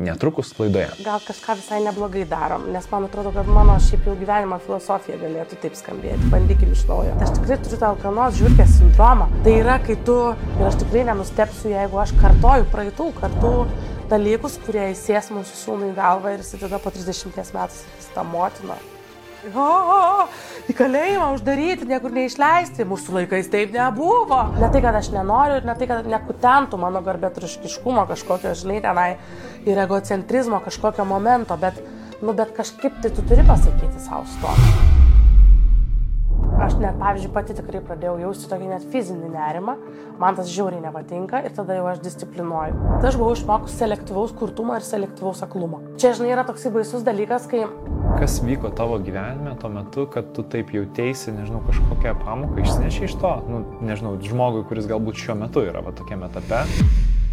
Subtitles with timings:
[0.00, 0.88] netrukus laidoje.
[1.04, 5.60] Gal kažką visai neblogai darom, nes man atrodo, kad mano šiaip jau gyvenimo filosofija galėtų
[5.62, 6.30] taip skambėti.
[6.32, 7.16] Bandykim iš naujo.
[7.20, 9.28] Aš tikrai turiu tą alkanos žvirkės sindromą.
[9.44, 10.18] Tai yra, kai tu,
[10.58, 13.54] ir aš tikrai nenustepsiu, jeigu aš kartoju praeitų kartų
[14.10, 18.26] dalykus, kurie įsės mūsų sūnui į galvą ir jis tada po 30 metų sakys tą
[18.26, 18.78] motiną.
[19.48, 20.26] O, o,
[20.68, 22.84] į kalėjimą uždaryti, niekur neišleisti.
[22.88, 24.42] Mūsų laikais taip nebuvo.
[24.60, 29.10] Ne tai, kad aš nenoriu ir ne tai, kad nekutentų mano garbėtriškiškumo kažkokio, žinai, tenai
[29.64, 31.80] ir egocentrizmo kažkokio momento, bet,
[32.20, 34.99] nu, bet kažkaip tai tu turi pasakyti savo stop.
[36.60, 39.74] Aš net, pavyzdžiui, pati tikrai pradėjau jausti tokį net fizinį nerimą,
[40.20, 42.74] man tas žiauriai nepatinka ir tada jau aš disciplinuoju.
[43.00, 45.80] Tai aš buvau išmokus selektyvaus kurtumo ir selektyvaus aklumo.
[45.96, 47.62] Čia, žinai, yra toksai baisus dalykas, kai...
[48.20, 53.16] Kas vyko tavo gyvenime tuo metu, kad tu taip jautėsi, nežinau, kažkokią pamoką išsineši iš
[53.22, 56.66] to, nu, nežinau, žmogui, kuris galbūt šiuo metu yra va, tokiame etape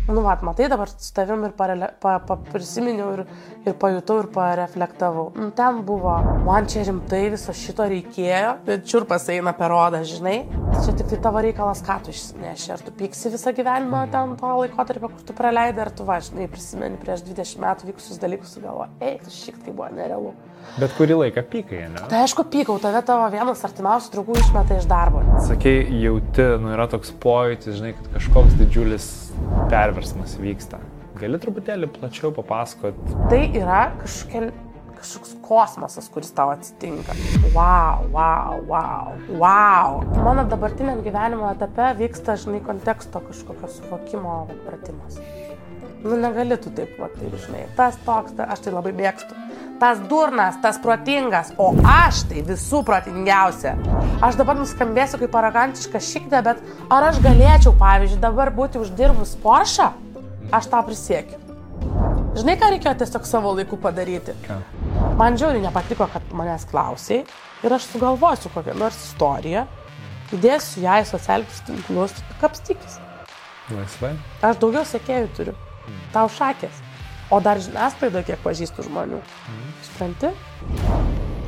[0.08, 3.24] nu, vat, matai, dabar su tavim ir parele, pa, pa, prisiminiau ir,
[3.68, 5.30] ir pajutau ir pareflektavau.
[5.36, 6.16] Nu, ten buvo,
[6.48, 10.38] man čia rimtai viso šito reikėjo, bet čiurpas eina per odą, žinai.
[10.72, 12.72] Tai čia tik tai tavo reikalas, ką tu išsineši.
[12.76, 17.00] Ar tu pyksi visą gyvenimą ten to laikotarpio, kur tu praleidai, ar tu važinai, prisimeni
[17.02, 20.36] prieš 20 metų vykusius dalykus su galvo, eik, tu šiek tiek buvo nerealu.
[20.78, 22.02] Bet kurį laiką pykai, ne?
[22.12, 25.24] Tai aišku, pykau, tave tavo vienas artimiausių draugų išmeta iš darbo.
[25.48, 29.08] Sakai, jauti, nu yra toks pojūtis, žinai, kad kažkoks didžiulis
[29.72, 30.80] perversmas vyksta.
[31.18, 32.98] Gali truputėlį plačiau papasakot?
[33.32, 34.52] Tai yra kažkokia,
[34.98, 37.16] kažkoks kosmosas, kuris tau atsitinka.
[37.56, 39.98] Wow, wow, wow, wow.
[40.26, 45.18] Mano dabartiniam gyvenimo etape vyksta, žinai, konteksto kažkokio suvokimo pratimas.
[46.04, 47.66] Nu, negali tu taip, va, taip, žinai.
[47.78, 49.47] Tas toks, ta, aš tai labai mėgstu.
[49.78, 53.76] Tas durnas, tas protingas, o aš tai visų protingiausia.
[54.26, 59.92] Aš dabar nuskambėsiu kaip aragantiška šikdė, bet ar aš galėčiau, pavyzdžiui, dabar būti uždirbus Porsche?
[60.50, 61.38] Aš tą prisiekiu.
[62.38, 64.34] Žinai, ką reikėjo tiesiog savo laiku padaryti?
[64.48, 64.58] Ką?
[65.20, 67.24] Man žiauriai nepatiko, kad manęs klausiai
[67.66, 69.68] ir aš sugalvosiu kokią nors istoriją,
[70.34, 72.98] įdėsiu ją į socialinius tinklus, kapstykis.
[73.74, 74.16] Laisvai.
[74.42, 75.56] Aš daugiau sekėjų turiu.
[76.14, 76.87] Tau šakės.
[77.28, 79.18] O dar žiniasklaidoje kiek pažįstu žmonių.
[79.20, 79.74] Mm.
[79.84, 80.30] Supranti?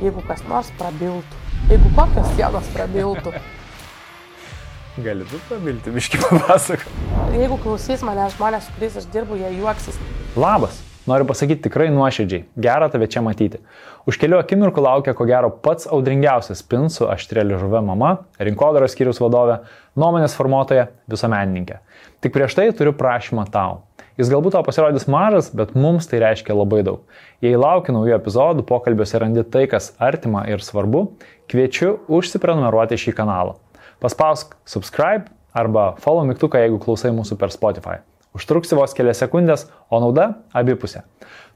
[0.04, 1.46] Jeigu kas nors prabiltų.
[1.70, 3.32] Jeigu kokios sienos prabiltų.
[5.06, 6.84] Gali tu prabilti, biški papasakok.
[7.32, 10.00] Jeigu klausys mane žmonės, su kuriais aš dirbu, jie juoksis.
[10.36, 10.84] Labas.
[11.08, 12.44] Noriu pasakyti tikrai nuoširdžiai.
[12.60, 13.62] Gera tave čia matyti.
[14.06, 19.62] Už kelių akimirkų laukia ko gero pats audringiausias pinsų aštrėlį žuvę mama, rinkodaros skyrius vadovė,
[19.98, 21.80] nuomonės formuotoja, visuomeninkė.
[22.20, 23.80] Tik prieš tai turiu prašymą tau.
[24.20, 27.06] Jis galbūt tau pasirodys mažas, bet mums tai reiškia labai daug.
[27.40, 31.06] Jei lauki naujų epizodų, pokalbiuose randi tai, kas artima ir svarbu,
[31.48, 33.56] kviečiu užsiprenumeruoti šį kanalą.
[34.04, 38.02] Paspausk subscribe arba follow mygtuką, jeigu klausai mūsų per Spotify.
[38.36, 41.06] Užtruksi vos kelias sekundės, o nauda abipusė.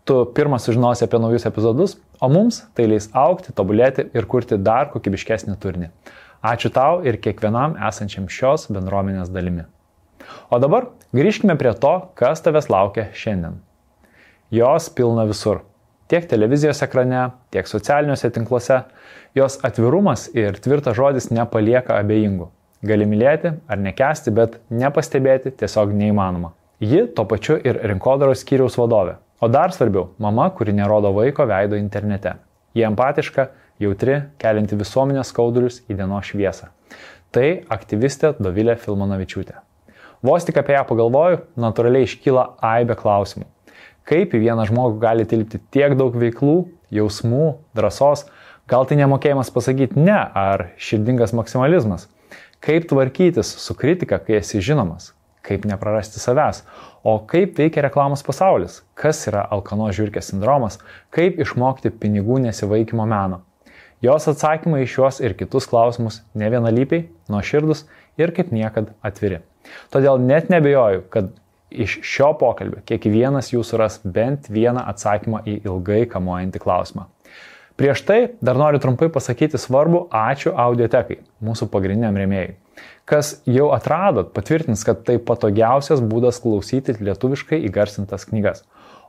[0.08, 4.88] Tu pirmas sužinosi apie naujus epizodus, o mums tai leis aukti, tobulėti ir kurti dar
[4.96, 5.92] kokybiškesnį turinį.
[6.44, 9.68] Ačiū tau ir kiekvienam esančiam šios bendruomenės dalimi.
[10.48, 13.60] O dabar grįžkime prie to, kas tavęs laukia šiandien.
[14.54, 15.64] Jos pilna visur.
[16.12, 18.84] Tiek televizijos ekrane, tiek socialiniuose tinkluose.
[19.34, 22.50] Jos atvirumas ir tvirtas žodis nepalieka abejingų.
[22.86, 26.52] Gali mylėti ar nekesti, bet nepastebėti tiesiog neįmanoma.
[26.84, 29.16] Ji to pačiu ir rinkodaros skyriaus vadovė.
[29.42, 32.36] O dar svarbiau, mama, kuri nerodo vaiko veido internete.
[32.76, 33.50] Ji empatiška,
[33.82, 36.70] jautri, kelinti visuomenės skaudulius į dienos šviesą.
[37.34, 39.64] Tai aktyvistė Dovilė Filmanavičiūtė.
[40.24, 43.44] Vos tik apie ją pagalvoju, natūraliai iškyla aibė klausimų.
[44.08, 46.56] Kaip į vieną žmogų gali tilpti tiek daug veiklų,
[46.96, 48.24] jausmų, drąsos,
[48.72, 52.08] gal tai nemokėjimas pasakyti ne, ar širdingas maksimalizmas.
[52.64, 55.12] Kaip tvarkytis su kritika, kai esi žinomas,
[55.44, 56.64] kaip neprarasti savęs,
[57.04, 60.80] o kaip veikia reklamos pasaulis, kas yra alkano žiūrkės sindromas,
[61.12, 63.44] kaip išmokti pinigų nesivaikymo meno.
[64.04, 69.44] Jos atsakymai į šiuos ir kitus klausimus ne vienalypiai, nuoširdus ir kaip niekad atviri.
[69.94, 71.32] Todėl net nebejoju, kad
[71.74, 77.08] iš šio pokalbio kiekvienas jūsų ras bent vieną atsakymą į ilgai kamuojantį klausimą.
[77.80, 82.54] Prieš tai dar noriu trumpai pasakyti svarbu ačiū audiotekai, mūsų pagrindiniam rėmėjui.
[83.10, 88.62] Kas jau atradot, patvirtins, kad tai patogiausias būdas klausyti lietuviškai įgarsintas knygas.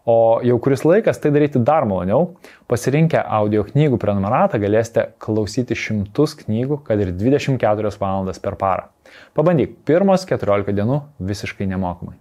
[0.04, 2.34] O jau kuris laikas tai daryti dar maloniau.
[2.68, 8.90] Pasirinkę audio knygų prenumeratą galėsite klausyti šimtus knygų, kad ir 24 valandas per parą.
[9.32, 12.18] Pabandyk pirmas 14 dienų visiškai nemokamai.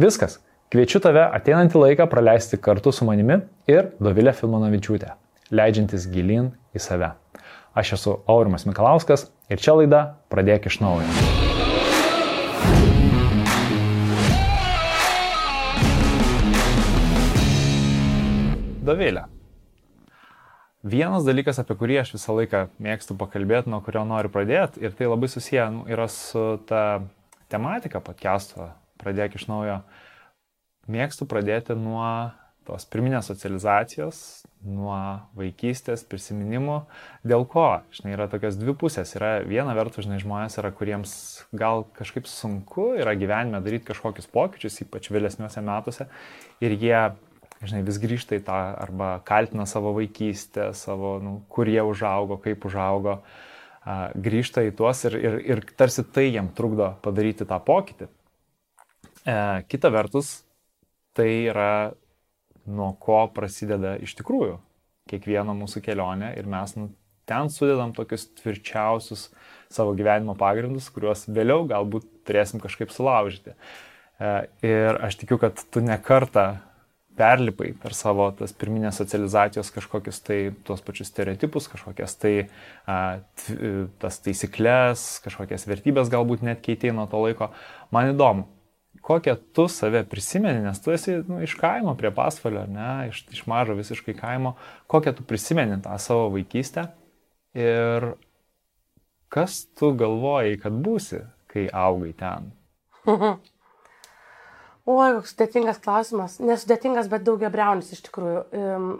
[0.00, 0.40] Viskas.
[0.72, 5.12] Kviečiu tave ateinantį laiką praleisti kartu su manimi ir Dovilė Filmanavičiūtė,
[5.52, 7.12] leidžiantis gilin į save.
[7.76, 11.41] Aš esu Aurimas Mikalauskas ir čia laida Pradėk iš naujo.
[18.82, 19.28] Dovilė.
[20.82, 25.06] Vienas dalykas, apie kurį aš visą laiką mėgstu pakalbėti, nuo kurio noriu pradėti, ir tai
[25.06, 27.04] labai susiję nu, yra su ta
[27.52, 29.78] tematika podcast'o, pradėk iš naujo.
[30.90, 32.34] Mėgstu pradėti nuo
[32.66, 34.18] tos pirminės socializacijos,
[34.66, 34.98] nuo
[35.38, 36.82] vaikystės, prisiminimų.
[37.22, 37.68] Dėl ko?
[37.94, 39.14] Žinai, yra tokios dvi pusės.
[39.14, 41.12] Yra viena vertus, žinai, žmonės yra, kuriems
[41.54, 46.10] gal kažkaip sunku yra gyvenime daryti kažkokius pokyčius, ypač vėlesniuose metuose.
[46.62, 46.96] Ir jie,
[47.68, 52.66] žinai, vis grįžta į tą arba kaltina savo vaikystę, savo, nu, kur jie užaugo, kaip
[52.68, 53.18] užaugo,
[53.82, 58.08] a, grįžta į tuos ir, ir, ir tarsi tai jiem trukdo padaryti tą pokytį.
[59.22, 59.36] E,
[59.70, 60.40] kita vertus,
[61.14, 61.92] tai yra
[62.66, 64.58] nuo ko prasideda iš tikrųjų
[65.10, 66.88] kiekviena mūsų kelionė ir mes nu,
[67.28, 69.28] ten sudedam tokius tvirčiausius
[69.72, 73.54] savo gyvenimo pagrindus, kuriuos vėliau galbūt turėsim kažkaip sulaužyti.
[73.54, 74.32] E,
[74.66, 76.62] ir aš tikiu, kad tu nekartą
[77.16, 82.32] perlipai per savo tas pirminės socializacijos kažkokius tai tuos pačius stereotipus, kažkokias tai
[82.86, 82.96] a,
[83.36, 83.56] t,
[84.02, 87.50] tas taisyklės, kažkokias vertybės galbūt net keitėjai nuo to laiko.
[87.92, 88.46] Man įdomu,
[89.04, 93.44] kokią tu save prisimeni, nes tu esi nu, iš kaimo prie pasvalio, ne, iš, iš
[93.50, 94.56] mažo visiškai kaimo,
[94.90, 96.88] kokią tu prisimeni tą savo vaikystę
[97.58, 98.12] ir
[99.32, 102.52] kas tu galvojai, kad būsi, kai augai ten?
[104.82, 106.40] Oi, koks sudėtingas klausimas.
[106.42, 108.40] Nesudėtingas, bet daugia breunis iš tikrųjų.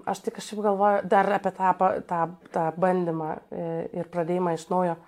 [0.06, 1.73] Aš tik kažkaip galvoju dar apie tą,
[2.06, 2.20] tą,
[2.55, 3.64] tą bandymą e,
[3.99, 5.00] ir pradėjimą iš naujo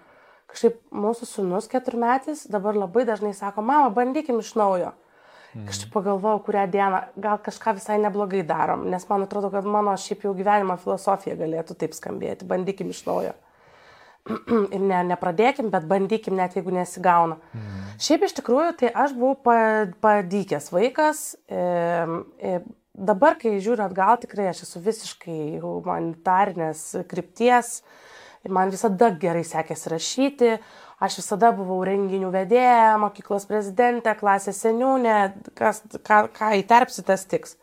[0.55, 4.93] kažkaip mūsų sunus keturmetis dabar labai dažnai sako, mama, bandykim iš naujo.
[5.55, 5.67] Mm.
[5.69, 10.27] Kažkaip pagalvojau, kurią dieną gal kažką visai neblogai darom, nes man atrodo, kad mano šiaip
[10.27, 13.35] jau gyvenimo filosofija galėtų taip skambėti, bandykim iš naujo.
[14.75, 17.37] Ir ne, nepradėkim, bet bandykim net jeigu nesigauna.
[17.53, 17.83] Mm.
[18.01, 19.37] Šiaip iš tikrųjų, tai aš buvau
[20.01, 21.21] padykęs vaikas.
[21.45, 21.61] E,
[22.41, 22.55] e,
[22.95, 27.83] dabar, kai žiūriu atgal, tikrai aš esu visiškai humanitarinės krypties.
[28.45, 30.51] Ir man visada gerai sekėsi rašyti,
[31.05, 35.15] aš visada buvau renginių vedėja, mokyklos prezidentė, klasės seniūnė,
[35.57, 37.57] kas, ką, ką įterpsi, tas tiks.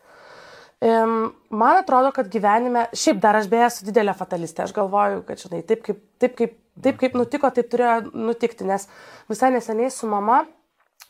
[0.82, 5.60] Man atrodo, kad gyvenime, šiaip dar aš beje esu didelė fatalistė, aš galvoju, kad žinai,
[5.66, 8.88] taip kaip, taip kaip, taip kaip nutiko, taip turėjo nutikti, nes
[9.30, 10.40] visai neseniai su mama,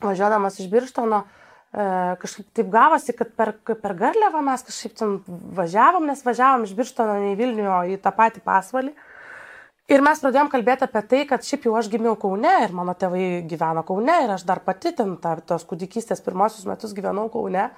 [0.05, 1.87] važiuodamas iš Birštono, e,
[2.21, 5.17] kažkaip taip gavosi, kad per, per Garliavą mes kažkaip ten
[5.57, 8.93] važiavom, nes važiavom iš Birštono į Vilnių, į tą patį pasvalį.
[9.93, 13.43] Ir mes pradėjom kalbėti apie tai, kad šiaip jau aš gimiau Kaune ir mano tėvai
[13.49, 17.71] gyveno Kaune ir aš dar pati ten ta, tos kūdikystės pirmosius metus gyvenau Kaune.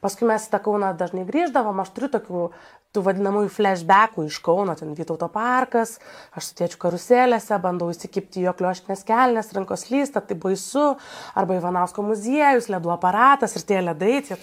[0.00, 2.44] Paskui mes į tą Kauną dažnai grįždavom, aš turiu tokių
[2.90, 5.98] tų vadinamųjų flashbackų iš Kauno, ten Vytauto parkas,
[6.34, 10.96] aš su tėčiu karuselėse, bandau įsikipti jo klioškinės kelnes, rankos lysta, tai baisu,
[11.38, 14.16] arba Ivanausko muziejus, ledų aparatas ir tie ledai.
[14.26, 14.40] Tie...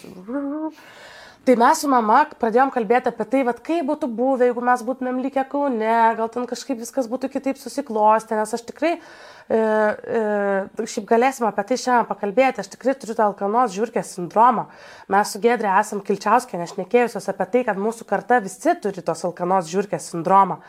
[1.48, 5.22] Tai mes su mama pradėjom kalbėti apie tai, vat, kaip būtų buvę, jeigu mes būtumėm
[5.24, 11.08] likę kaune, gal ten kažkaip viskas būtų kitaip susiklostę, nes aš tikrai, e, e, šiaip
[11.08, 14.68] galėsim apie tai šiandien pakalbėti, aš tikrai turiu tą alkanos žiūrkės sindromą.
[15.16, 19.72] Mes su Gedrė esam kilčiauskė, nešnekėjusios apie tai, kad mūsų karta visi turi tos alkanos
[19.72, 20.60] žiūrkės sindromą.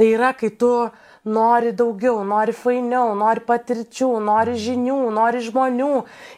[0.00, 0.72] Tai yra, kai tu
[1.24, 5.92] nori daugiau, nori fainiau, nori patirčių, nori žinių, nori žmonių.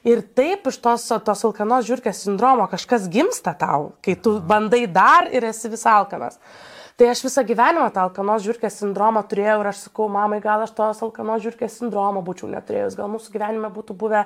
[0.08, 5.30] Ir taip iš tos, tos alkanos žiūrkės sindromo kažkas gimsta tau, kai tu bandai dar
[5.32, 6.38] ir esi vis alkanas.
[6.94, 10.70] Tai aš visą gyvenimą tą alkanos žiūrkės sindromą turėjau ir aš sakau, mamai, gal aš
[10.76, 14.20] tos alkanos žiūrkės sindromo būčiau neturėjus, gal mūsų gyvenime būtų buvę,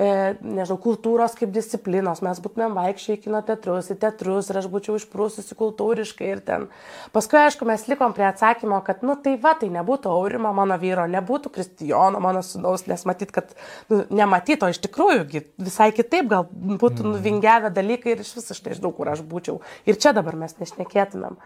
[0.00, 0.06] e,
[0.40, 4.96] nežinau, kultūros kaip disciplinos, mes būtumėm vaikščiai į kino teatrus, į teatrus ir aš būčiau
[4.96, 6.66] išprūsusi kultūriškai ir ten.
[7.12, 11.04] Paskui, aišku, mes likom prie atsakymo, kad, nu tai va, tai nebūtų Aurimo mano vyro,
[11.18, 13.52] nebūtų Kristijono mano sunaus, nes matyt, kad
[13.92, 17.14] nu, nematyt, o iš tikrųjų visai kitaip gal būtų mm.
[17.18, 19.60] nuvingiavę dalykai ir iš viso aš nežinau, kur aš būčiau.
[19.84, 21.42] Ir čia dabar mes nešnekėtumėm.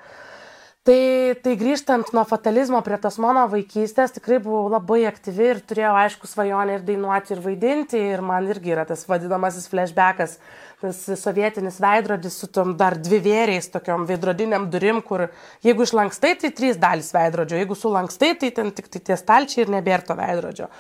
[0.80, 5.90] Tai, tai grįžtant nuo fatalizmo prie tos mano vaikystės, tikrai buvau labai aktyvi ir turėjau
[6.06, 8.00] aišku svajonę ir dainuoti, ir vaidinti.
[8.14, 10.38] Ir man irgi yra tas vadinamasis flashbackas,
[10.80, 15.26] tas sovietinis veidrodis su tom dar dvi vėriais, tokiom veidrodiniam durim, kur
[15.64, 19.72] jeigu išlankstai, tai trys dalys veidrodžio, jeigu sulankstai, tai ten tik tai tie stalčiai ir
[19.75, 20.70] nebėra to veidrodžio.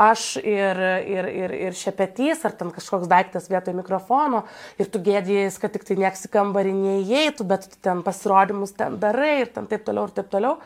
[0.00, 0.80] Aš ir,
[1.12, 4.46] ir, ir, ir šepetys, ar ten kažkoks daiktas vietoj mikrofono,
[4.80, 8.96] ir tu gėdėjai, kad tik tai nieks į kambarį neįeitų, bet tu ten pasirodymus ten
[9.02, 10.56] darai ir ten taip toliau ir taip toliau.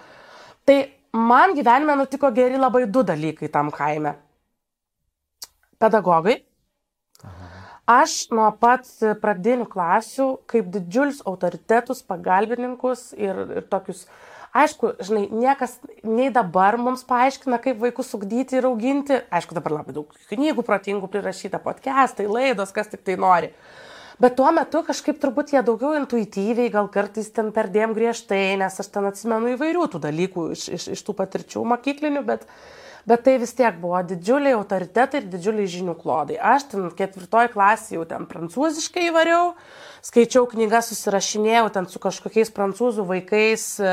[0.64, 0.78] Tai
[1.18, 4.14] man gyvenime nutiko geri labai du dalykai tam kaime.
[5.82, 6.38] Pedagogai
[7.84, 8.86] Aš nuo pat
[9.20, 14.06] pradinių klasių, kaip didžiulius autoritetus, pagalbininkus ir, ir tokius,
[14.56, 19.18] aišku, žinai, niekas nei dabar mums paaiškina, kaip vaikus ugdyti ir auginti.
[19.28, 23.52] Aišku, dabar labai daug knygų protingų prirašyta, podcastai, laidos, kas tik tai nori.
[24.16, 28.88] Bet tuo metu kažkaip turbūt jie daugiau intuityviai, gal kartais ten perdėm griežtai, nes aš
[28.94, 32.46] ten atsimenu įvairių tų dalykų iš, iš, iš tų patirčių mokyklinių, bet,
[33.08, 36.38] bet tai vis tiek buvo didžiuliai autoritetai ir didžiuliai žinių klodai.
[36.40, 39.52] Aš ten ketvirtoj klasėje jau ten prancūziškai įvariau,
[40.04, 43.92] skaičiau knygas, susirašinėjau ten su kažkokiais prancūzų vaikais, e,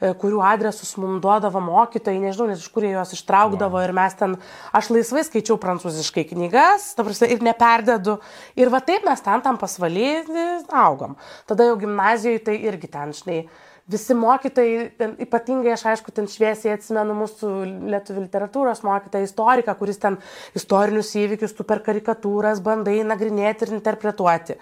[0.00, 3.86] e, kurių adresus mums duodavo mokytojai, nežinau, nes iš kur jie juos ištraukdavo wow.
[3.86, 4.38] ir mes ten,
[4.74, 8.18] aš laisvai skaičiau prancūziškai knygas, prasme, ir neperdedu.
[8.58, 11.14] Ir va taip mes ten tam pasvalyti augom.
[11.50, 13.44] Tada jau gimnazijoje tai irgi ten, žinai,
[13.90, 17.50] visi mokytojai, ten, ypatingai aš aišku, ten šviesiai atsimenu mūsų
[17.92, 20.16] lietuvių literatūros mokytoją, istoriką, kuris ten
[20.56, 24.56] istorinius įvykius tu per karikatūras bandai nagrinėti ir interpretuoti.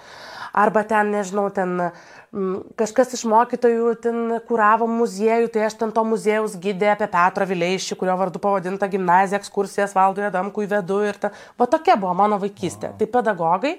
[0.59, 1.93] Arba ten, nežinau, ten m,
[2.33, 7.47] mm, kažkas iš mokytojų ten kuravo muziejų, tai aš ten to muziejaus gydė apie Petro
[7.49, 11.31] Vileišį, kurio vardu pavadinta gimnazija, ekskursijas valdoje Damkui vedu ir ta.
[11.57, 12.93] Va tokia buvo mano vaikystė.
[12.99, 13.79] Tai pedagogai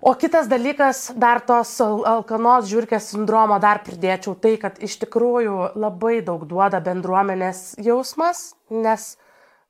[0.00, 6.20] O kitas dalykas, dar tos alkanos žiūrkės sindromo dar pridėčiau tai, kad iš tikrųjų labai
[6.22, 9.16] daug duoda bendruomenės jausmas, nes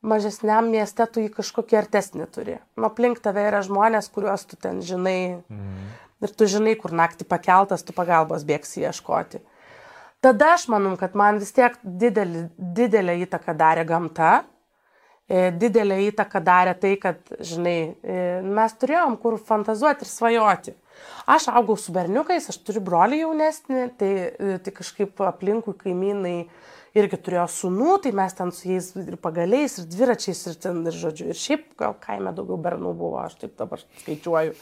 [0.05, 2.59] mažesniam mieste tu jį kažkokį artesnį turi.
[2.77, 5.89] Nuo aplink tave yra žmonės, kuriuos tu ten žinai mm.
[6.23, 9.41] ir tu žinai, kur naktį pakeltas, tu pagalbos bėgsi ieškoti.
[10.21, 14.43] Tada aš manau, kad man vis tiek didelį, didelę įtaką darė gamta,
[15.29, 20.75] didelę įtaką darė tai, kad, žinai, e, mes turėjom kur fantazuoti ir svajoti.
[21.29, 26.49] Aš augau su berniukais, aš turiu brolį jaunesnį, tai, e, tai kažkaip aplinkui kaimynai
[26.97, 30.97] irgi turėjo sunų, tai mes ten su jais ir pagaliais, ir dviračiais, ir ten, ir
[30.97, 34.57] žodžiu, ir šiaip gal kaime daugiau bernų buvo, aš taip dabar skaičiuoju.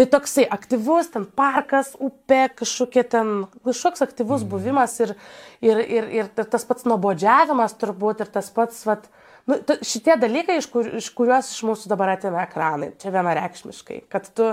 [0.00, 4.50] Tai toksai aktyvus, ten parkas, upė, kažkokie ten, kažkoks aktyvus mhm.
[4.56, 5.14] buvimas ir,
[5.60, 10.58] ir, ir, ir tas pats nuobodžiavimas turbūt, ir tas pats, vat, uh, Nu, šitie dalykai,
[10.60, 14.50] iš, kur, iš kuriuos iš mūsų dabar atima ekranai, čia vienareikšmiškai, kad tu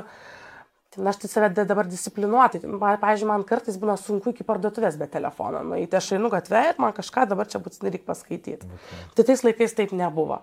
[0.97, 2.61] Na, aš tai save dabar disciplinuotai.
[2.63, 5.61] Pavyzdžiui, man kartais būna sunku iki parduotuvės be telefono.
[5.65, 8.69] Nu, tai aš einu gatvę ir man kažką dabar čia būtinai reikia paskaityti.
[8.69, 9.01] Okay.
[9.17, 10.39] Tai tais laikais taip nebuvo.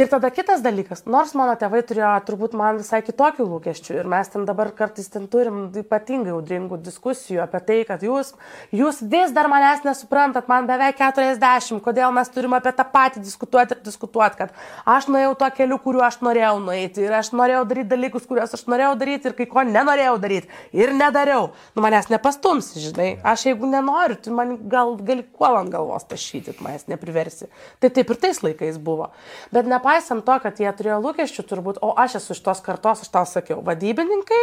[0.00, 4.30] Ir tada kitas dalykas, nors mano tėvai turėjo turbūt man visai kitokių lūkesčių ir mes
[4.32, 8.32] ten dabar kartais ten turim ypatingai audringų diskusijų apie tai, kad jūs,
[8.72, 13.76] jūs vis dar manęs nesuprantat, man beveik 40, kodėl mes turim apie tą patį diskutuoti
[13.76, 14.56] ir diskutuoti, kad
[14.88, 18.64] aš nuėjau tuo keliu, kuriuo aš norėjau nueiti ir aš norėjau daryti dalykus, kuriuos aš
[18.72, 21.50] norėjau daryti ir kai ko ne nenorėjau daryti ir nedariau.
[21.76, 23.16] Nu manęs nepastums, žinai.
[23.26, 27.50] Aš jeigu nenoriu, tu man gal gali kuo ant galvos tašyti, manęs nepriversi.
[27.82, 29.10] Tai taip ir tais laikais buvo.
[29.54, 33.12] Bet nepaisant to, kad jie turėjo lūkesčių turbūt, o aš esu iš tos kartos, aš
[33.12, 34.42] tau sakiau, vadybininkai,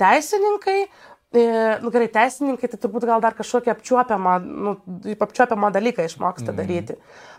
[0.00, 0.78] teisininkai,
[1.32, 1.44] e,
[1.82, 4.76] nu, gerai, teisininkai tai turbūt gal dar kažkokį apčiuopiamą, nu,
[5.12, 6.58] apčiuopiamą dalyką išmoksta mm.
[6.60, 6.98] daryti.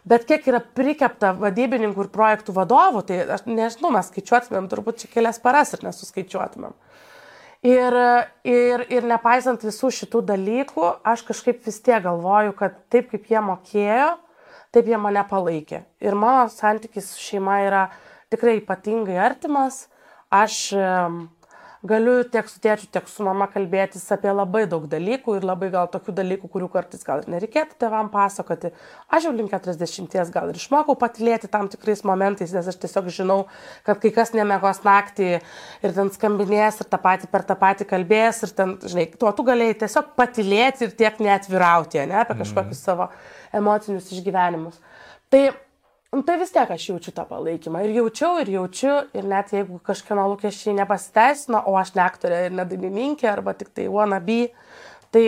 [0.10, 5.14] Bet kiek yra prikepta vadybininkų ir projektų vadovų, tai aš nežinau, mes skaičiuotumėm turbūt čia
[5.14, 6.76] kelias paras ir nesuskaičiuotumėm.
[7.64, 7.96] Ir,
[8.44, 13.40] ir, ir nepaisant visų šitų dalykų, aš kažkaip vis tiek galvoju, kad taip kaip jie
[13.40, 14.10] mokėjo,
[14.76, 15.86] taip jie mane palaikė.
[16.04, 17.86] Ir mano santykis su šeima yra
[18.34, 19.86] tikrai ypatingai artimas.
[20.28, 20.74] Aš
[21.84, 25.90] galiu tiek su tėčiu, tiek su mama kalbėtis apie labai daug dalykų ir labai gal
[25.92, 28.72] tokių dalykų, kurių kartais gal ir nereikėtų tėvam pasakoti.
[29.12, 33.40] Aš jau link 40 gal ir išmokau patilėti tam tikrais momentais, nes aš tiesiog žinau,
[33.88, 38.44] kad kai kas nemegos naktį ir ten skambinės ir tą patį per tą patį kalbės
[38.48, 42.84] ir ten, žinai, tuo tu galėjai tiesiog patilėti ir tiek neatvirauti, ne, apie kažkokius mm.
[42.88, 43.12] savo
[43.54, 44.80] emocinius išgyvenimus.
[45.34, 45.46] Tai
[46.22, 47.82] tai vis tiek aš jaučiu tą palaikymą.
[47.88, 52.58] Ir jaučiau, ir jaučiu, ir net jeigu kažkieno lūkesčiai nepasiteisino, o aš ne aktorė ir
[52.60, 54.52] ne dainininkė, arba tik tai wannabe,
[55.16, 55.24] tai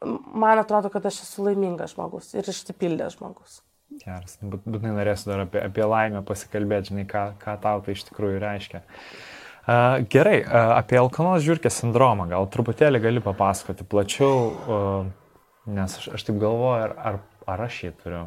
[0.00, 3.60] man atrodo, kad aš esu laimingas žmogus ir išsipildęs žmogus.
[3.98, 8.40] Geras, būtinai norėsiu dar apie, apie laimę pasikalbėti, žinai, ką, ką tau tai iš tikrųjų
[8.42, 8.82] reiškia.
[9.68, 15.08] Uh, gerai, uh, apie alkanos žiūrkės sindromą gal truputėlį gali papasakoti plačiau, uh,
[15.68, 18.22] nes aš, aš taip galvoju, ar, ar, ar aš jį turiu.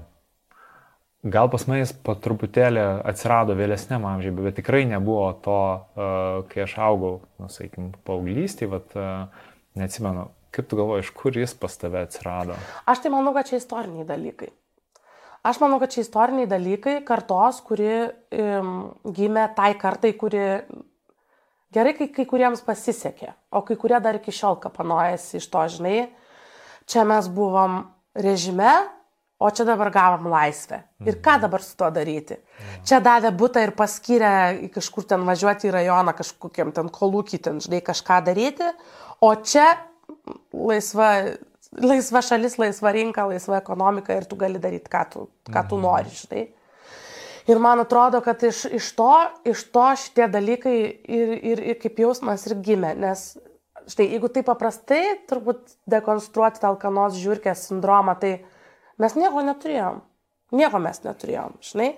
[1.22, 5.58] Gal pas mane jis po truputėlį atsirado vėlesniam amžiai, bet tikrai nebuvo to,
[6.50, 8.96] kai aš augau, nu, sakykim, paauglystį, bet
[9.78, 10.24] neatsimenu,
[10.56, 12.58] kaip tu galvoji, iš kur jis pas tave atsirado?
[12.90, 14.50] Aš tai manau, kad čia istoriniai dalykai.
[15.46, 18.72] Aš manau, kad čia istoriniai dalykai kartos, kuri um,
[19.06, 20.42] gimė tai kartai, kuri
[21.74, 26.00] gerai, kai, kai kuriems pasisekė, o kai kurie dar iki šiol kapanojasi iš to, žinai,
[26.90, 27.84] čia mes buvom
[28.18, 28.74] režime,
[29.42, 30.82] o čia dabar gavom laisvę.
[31.02, 31.44] Ir ką mhm.
[31.46, 32.38] dabar su tuo daryti?
[32.86, 34.34] Čia davė būtą ir paskyrė
[34.74, 38.70] kažkur ten važiuoti į rajoną, kažkokiam ten kolūkį, ten, žinai, kažką daryti,
[39.22, 39.66] o čia
[40.54, 41.12] laisva,
[41.82, 45.88] laisva šalis, laisva rinka, laisva ekonomika ir tu gali daryti, ką tu, ką tu mhm.
[45.88, 46.48] nori, žinai.
[47.50, 49.14] Ir man atrodo, kad iš, iš, to,
[49.50, 53.32] iš to šitie dalykai ir, ir, ir kaip jausmas ir gimė, nes
[53.90, 58.36] štai jeigu taip paprastai turbūt dekonstruoti tą alkanos žiūrkės sindromą, tai
[59.00, 60.02] mes nieko neturėjom.
[60.58, 61.92] Nieko mes neturėjom, žinai.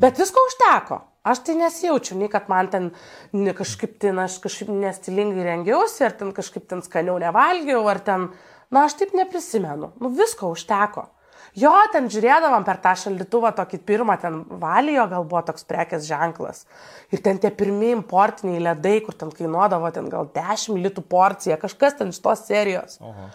[0.00, 1.00] Bet visko užteko.
[1.26, 2.92] Aš tai nesijaučiu, nei kad man ten
[3.34, 8.28] ne, kažkaip, ten, aš kažkaip nestilingai rengiausi, ar ten kažkaip ten skaniau nevalgiau, ar ten,
[8.70, 9.90] na, aš taip neprisimenu.
[9.98, 11.08] Nu, visko užteko.
[11.56, 16.66] Jo, ten žiūrėdavom per tą šaldytuvą tokį pirmą, ten valijo gal buvo toks prekės ženklas.
[17.10, 21.96] Ir ten tie pirmie importiniai ledai, kur ten kainuodavo ten gal 10 litų porcija, kažkas
[21.98, 23.00] ten iš tos serijos.
[23.00, 23.30] Oho.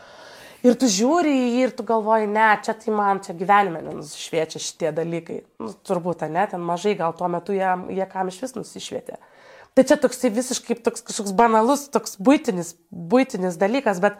[0.61, 4.61] Ir tu žiūri į jį ir tu galvoji, ne, čia tai man čia gyvenime nenusišviečia
[4.61, 5.39] šitie dalykai.
[5.61, 9.17] Nu, turbūt, ne, ten mažai gal tuo metu jie, jie kam iš vis nusišvietė.
[9.73, 14.19] Tai čia toks visiškai toks kažkoks banalus, toks būtinis, būtinis dalykas, bet,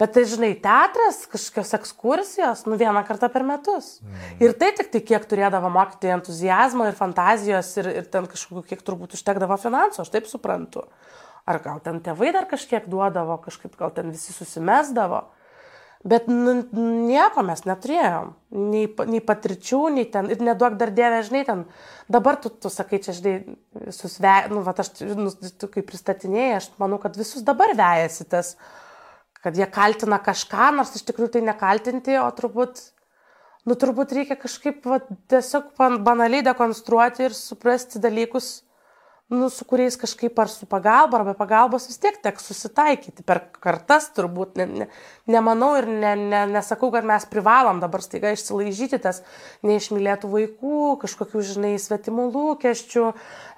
[0.00, 3.98] bet tai žinai, teatras, kažkokios ekskursijos, nu vieną kartą per metus.
[4.00, 4.28] Mm.
[4.42, 8.82] Ir tai tik tai kiek turėdavo mokyti entuzijazmo ir fantazijos ir, ir ten kažkokiu, kiek
[8.82, 10.88] turbūt užtekdavo finansų, aš taip suprantu.
[11.48, 15.28] Ar gal ten tėvai dar kažkiek duodavo, kažkaip gal ten visi susimesdavo.
[16.06, 16.52] Bet nu,
[17.08, 18.30] nieko mes neturėjom.
[18.54, 20.28] Nei, nei patirčių, nei ten.
[20.30, 21.64] Ir neduok dar dievę, žinai, ten.
[22.12, 23.56] Dabar tu, tu sakai, čia, žinai,
[23.94, 24.34] susve...
[24.52, 28.54] Nu, va, aš, nu, tu kaip pristatinėjai, aš manau, kad visus dabar vejasi tas,
[29.42, 32.84] kad jie kaltina kažką, nors iš tikrųjų tai nekaltinti, o turbūt,
[33.66, 35.02] nu, turbūt reikia kažkaip va,
[35.34, 35.74] tiesiog
[36.06, 38.60] banaliai dekonstruoti ir suprasti dalykus
[39.28, 43.24] nu, su kuriais kažkaip ar su pagalba, ar be pagalbos vis tiek teks susitaikyti.
[43.28, 44.86] Per kartas turbūt, ne, ne,
[45.28, 49.20] nemanau ir ne, ne, nesakau, kad mes privalom dabar staiga išsilaižyti tas
[49.68, 53.04] neišmylėtų vaikų, kažkokių, žinai, svetimų lūkesčių,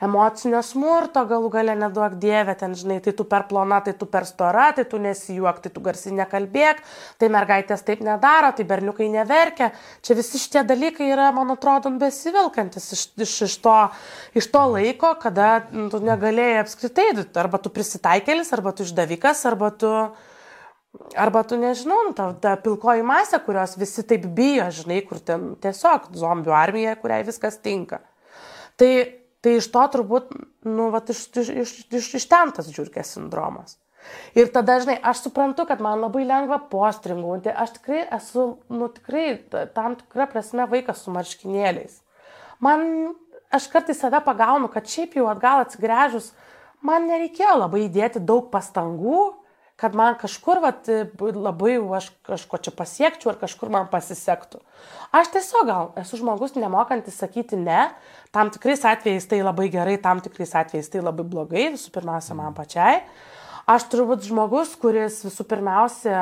[0.09, 4.27] emocinio smurto, galų gale neduok dievę, ten, žinai, tai tu per plona, tai tu per
[4.27, 6.83] stora, tai tu nesijuok, tai tu garsiai nekalbėk,
[7.23, 9.71] tai mergaitės taip nedaro, tai berniukai neverkia.
[10.03, 13.79] Čia visi šitie dalykai yra, man atrodo, besivilkantis iš, iš, iš, to,
[14.35, 17.09] iš to laiko, kada nu, tu negalėjai apskritai,
[17.41, 19.91] arba tu prisitaikėlis, arba tu išdavikas, arba tu,
[21.19, 25.55] arba tu nežinau, nu, ta, ta pilkoji masė, kurios visi taip bijo, žinai, kur ten
[25.63, 28.01] tiesiog zombių armija, kuriai viskas tinka.
[28.81, 28.91] Tai,
[29.45, 30.35] tai iš to turbūt,
[30.69, 33.79] nu, va, iš, iš, iš, iš, iš ten tas žiūrkės sindromas.
[34.35, 39.27] Ir tada, žinai, aš suprantu, kad man labai lengva postringuoti, aš tikrai esu, nu, tikrai
[39.77, 41.99] tam tikrą prasme vaikas su marškinėliais.
[42.65, 43.13] Man
[43.51, 46.31] aš kartais save pagaunu, kad šiaip jau atgal atsigręžus,
[46.87, 49.31] man nereikėjo labai įdėti daug pastangų,
[49.81, 50.89] kad man kažkur vat,
[51.21, 54.61] labai aš kažko čia pasiekčiau ar kažkur man pasisektų.
[55.17, 57.89] Aš tiesiog gal esu žmogus nemokantis sakyti ne,
[58.35, 62.57] tam tikrais atvejais tai labai gerai, tam tikrais atvejais tai labai blogai, visų pirmiausia man
[62.57, 63.01] pačiai.
[63.71, 66.21] Aš turbūt žmogus, kuris visų pirmiausia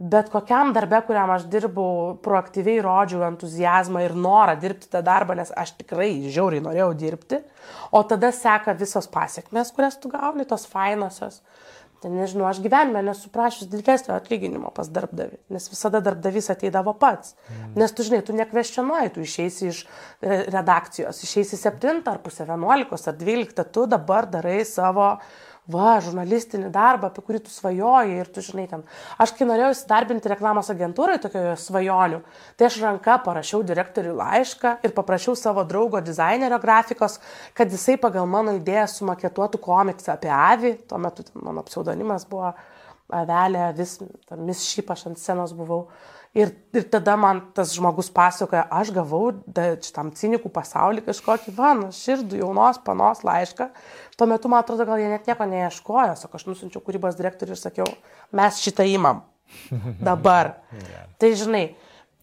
[0.00, 5.52] bet kokiam darbe, kuriam aš dirbau, proaktyviai rodžiau entuzijazmą ir norą dirbti tą darbą, nes
[5.52, 7.42] aš tikrai žiauriai norėjau dirbti,
[7.92, 11.42] o tada seka visos pasiekmes, kurias tu gauni, tos fainosios.
[12.00, 17.34] Tai nežinau, aš gyvenime nesu prašęs didesnio atlyginimo pas darbdavį, nes visada darbdavys ateidavo pats.
[17.50, 17.74] Mm.
[17.82, 19.82] Nes tu žinai, tu nekveščionuoji, tu išeisi iš
[20.24, 25.28] redakcijos, išeisi 7 ar pusę 11 ar 12, tu dabar darai savo uh,
[25.72, 28.84] va, žurnalistinį darbą, apie kurį tu svajoji ir tu žinai ten.
[29.20, 32.20] Aš kai norėjau įsidarbinti reklamos agentūrai tokioje svajonių,
[32.58, 37.18] tai aš ranka parašiau direktoriui laišką ir paprašiau savo draugo dizainerio grafikos,
[37.54, 42.52] kad jisai pagal mano idėją sumaketuotų komiksą apie avį, tuo metu mano pseudonimas buvo
[43.10, 43.98] avelė, vis,
[44.38, 45.86] mis šyp aš ant scenos buvau.
[46.30, 51.72] Ir, ir tada man tas žmogus pasakoja, aš gavau da, šitam cinikų pasaulį kažkokį, va,
[51.74, 53.66] nu, širdų jaunos panos laišką.
[54.14, 57.60] Tuo metu, man atrodo, gal jie net nieko neieškojo, sako, aš nusinčiau kūrybos direktoriui ir
[57.60, 57.88] sakiau,
[58.38, 59.24] mes šitą įmam.
[60.06, 60.52] Dabar.
[61.18, 61.64] tai žinai,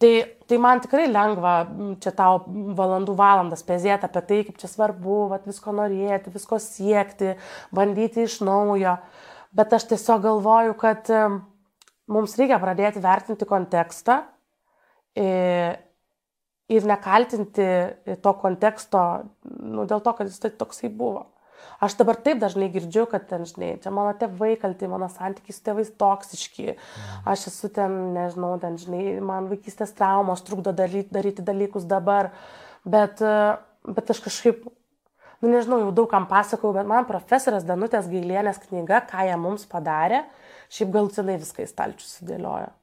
[0.00, 0.12] tai,
[0.48, 1.52] tai man tikrai lengva
[2.00, 7.36] čia tau valandų valandas pezėti apie tai, kaip čia svarbu, vat, visko norėti, visko siekti,
[7.76, 8.96] bandyti iš naujo.
[9.52, 11.12] Bet aš tiesiog galvoju, kad
[12.08, 14.22] mums reikia pradėti vertinti kontekstą
[16.68, 17.66] ir nekaltinti
[18.22, 19.02] to konteksto
[19.48, 21.26] nu, dėl to, kad jis tai toksai buvo.
[21.82, 25.62] Aš dabar taip dažnai girdžiu, kad ten, žinai, čia mano tėvai kalti, mano santykiai su
[25.66, 26.74] tėvais toksiški,
[27.28, 32.32] aš esu ten, nežinau, ten, žinai, man vaikystės traumos trukdo daryti, dalykus dabar,
[32.86, 33.22] bet,
[33.86, 34.66] bet aš kažkaip,
[35.42, 39.66] nu nežinau, jau daug kam pasakau, bet man profesorės Danutės Gailienės knyga, ką jie mums
[39.70, 40.24] padarė,
[40.72, 42.74] šiaip galutinai viską į stalčių sudėliojo.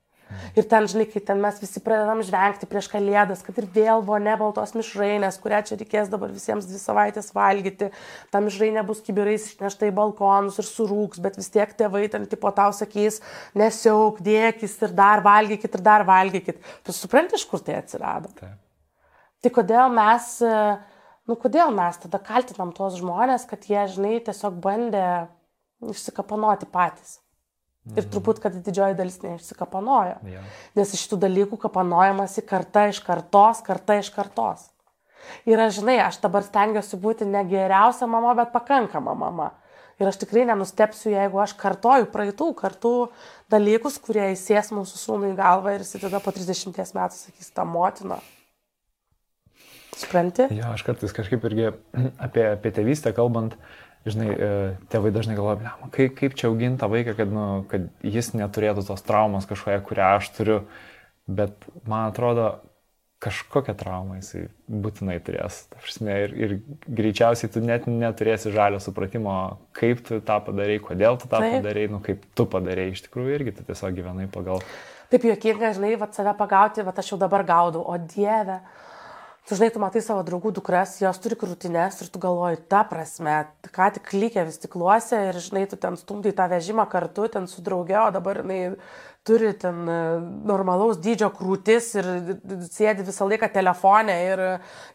[0.58, 4.18] Ir ten, žinai, kai ten mes visi pradedam žvengti prieš kalėdas, kad ir vėl buvo
[4.22, 7.92] nebaltos mišrainės, kurią čia reikės dabar visiems dvi savaitės valgyti,
[8.34, 12.50] ta mišrainė bus kibirais išnešta į balkonus ir surūks, bet vis tiek tėvai ten tipo
[12.58, 13.22] tau sakys,
[13.54, 16.64] nesiauk, dėkis ir dar valgykit ir dar valgykit.
[16.82, 18.34] Tu supranti, iš kur tai atsirado?
[18.40, 18.58] Taip.
[19.46, 20.32] Tai kodėl mes
[21.30, 25.06] nu kodėl mes tada kaltinam tuos žmonės, kad jie, žinai, tiesiog bandė
[25.86, 27.20] išsikapanoti patys.
[27.86, 28.10] Ir Mhm.
[28.16, 30.16] turbūt, kad didžioji dalis neišsikapanojo.
[30.32, 30.42] Ja.
[30.76, 34.72] Nes iš šitų dalykų kapanojamasi karta iš kartos, karta iš kartos.
[35.46, 39.52] Ir aš, žinai, aš dabar stengiuosi būti ne geriausia mama, bet pakankama mama.
[40.00, 43.10] Ir aš tikrai nenustepsiu, jeigu aš kartoju praeitų kartų
[43.50, 47.64] dalykus, kurie įsės mūsų sūnui į galvą ir jis tada po 30 metų sakys, ta
[47.66, 48.18] motina.
[49.96, 50.50] Supranti?
[50.52, 51.70] Jo, aš kartais kažkaip irgi
[52.26, 53.56] apie, apie tėvystę kalbant,
[54.06, 54.52] žinai, e,
[54.94, 58.86] tėvai dažnai galvoja, "Blemba, kaip, kaip čia auginti tą vaiką, kad, nu, kad jis neturėtų
[58.88, 60.62] tos traumos kažkoje, kurią aš turiu.
[61.28, 61.54] Bet
[61.88, 62.62] man atrodo,
[63.24, 65.64] kažkokią traumą jisai būtinai turės.
[65.74, 69.36] Prasme, ir, ir greičiausiai tu net neturėsi žalio supratimo,
[69.78, 71.58] kaip tu tą padarai, kodėl tu tą Taip.
[71.58, 72.92] padarai, nu kaip tu padarai.
[72.94, 74.62] Iš tikrųjų irgi tu tiesiog gyvenai pagal...
[75.10, 78.60] Taip juokinga, žinai, va save pagauti, va aš jau dabar gaudau, o Dieve.
[79.46, 83.44] Tu žinai, tu matai savo draugų dukras, jos turi krūtinės ir tu galvoji, ta prasme,
[83.76, 87.62] ką tik klikė vis tikluose ir žinai, tu ten stumdai tą vežimą kartu, ten su
[87.62, 88.74] drauge, o dabar jinai
[89.26, 89.98] turi ten e,
[90.50, 92.10] normalaus dydžio krūtis ir
[92.70, 94.42] sėdi visą laiką telefonė ir,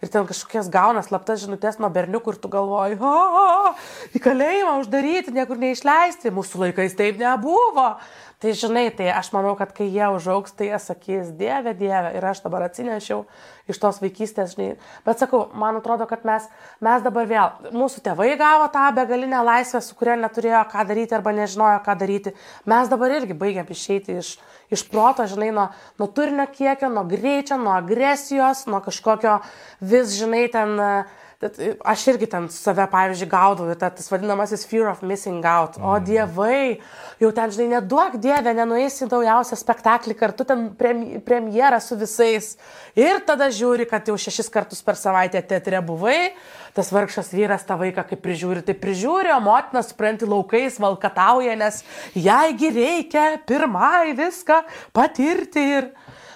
[0.03, 3.75] ir ten kažkokias gauna slaptas žinutės nuo berniukų ir tu galvoji, o,
[4.15, 7.93] į kalėjimą uždaryti, niekur neišleisti, mūsų laikais taip nebuvo.
[8.41, 12.25] Tai žinai, tai aš manau, kad kai jie užaugs, tai jie sakys, Dieve, Dieve, ir
[12.25, 13.27] aš dabar atsinešiau
[13.69, 14.79] iš tos vaikystės, žinai.
[15.05, 16.47] Bet sakau, man atrodo, kad mes,
[16.81, 21.37] mes dabar vėl, mūsų tėvai gavo tą begalinę laisvę, su kuria neturėjo ką daryti arba
[21.37, 22.33] nežinojo, ką daryti.
[22.73, 24.33] Mes dabar irgi baigiam išeiti iš,
[24.73, 25.69] iš proto, žinai, nuo,
[26.01, 29.43] nuo turinio kiekio, nuo greičio, nuo agresijos, nuo kažkokio
[29.85, 30.79] vis, žinai, ten...
[30.81, 31.57] uh, Tad
[31.89, 35.79] aš irgi ten save, pavyzdžiui, gaudau ir ta- tas vadinamasis fear of missing out.
[35.81, 36.83] O dievai,
[37.17, 42.59] jau ten, žinai, neduok dievę, nenueisi naujausią spektaklį kartu, ten prem- premjera su visais.
[42.93, 46.35] Ir tada žiūri, kad jau šešis kartus per savaitę teatre buvai,
[46.77, 51.81] tas vargšas vyras tą vaiką kaip prižiūri, tai prižiūri, o motina, supranti, laukais valkatauja, nes
[52.13, 54.61] jaigi reikia pirmai viską
[54.93, 55.91] patirti ir...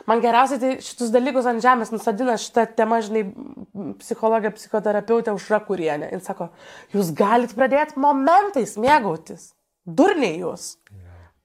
[0.08, 3.24] Man geriausiai tai šitus dalykus ant žemės nusadina šitą temą, žinai,
[4.02, 6.10] psichologija, psichoterapeutė užra kurienė.
[6.12, 6.50] Jis sako,
[6.92, 9.52] jūs galite pradėti momentais mėgautis.
[9.84, 10.74] Durniai jūs.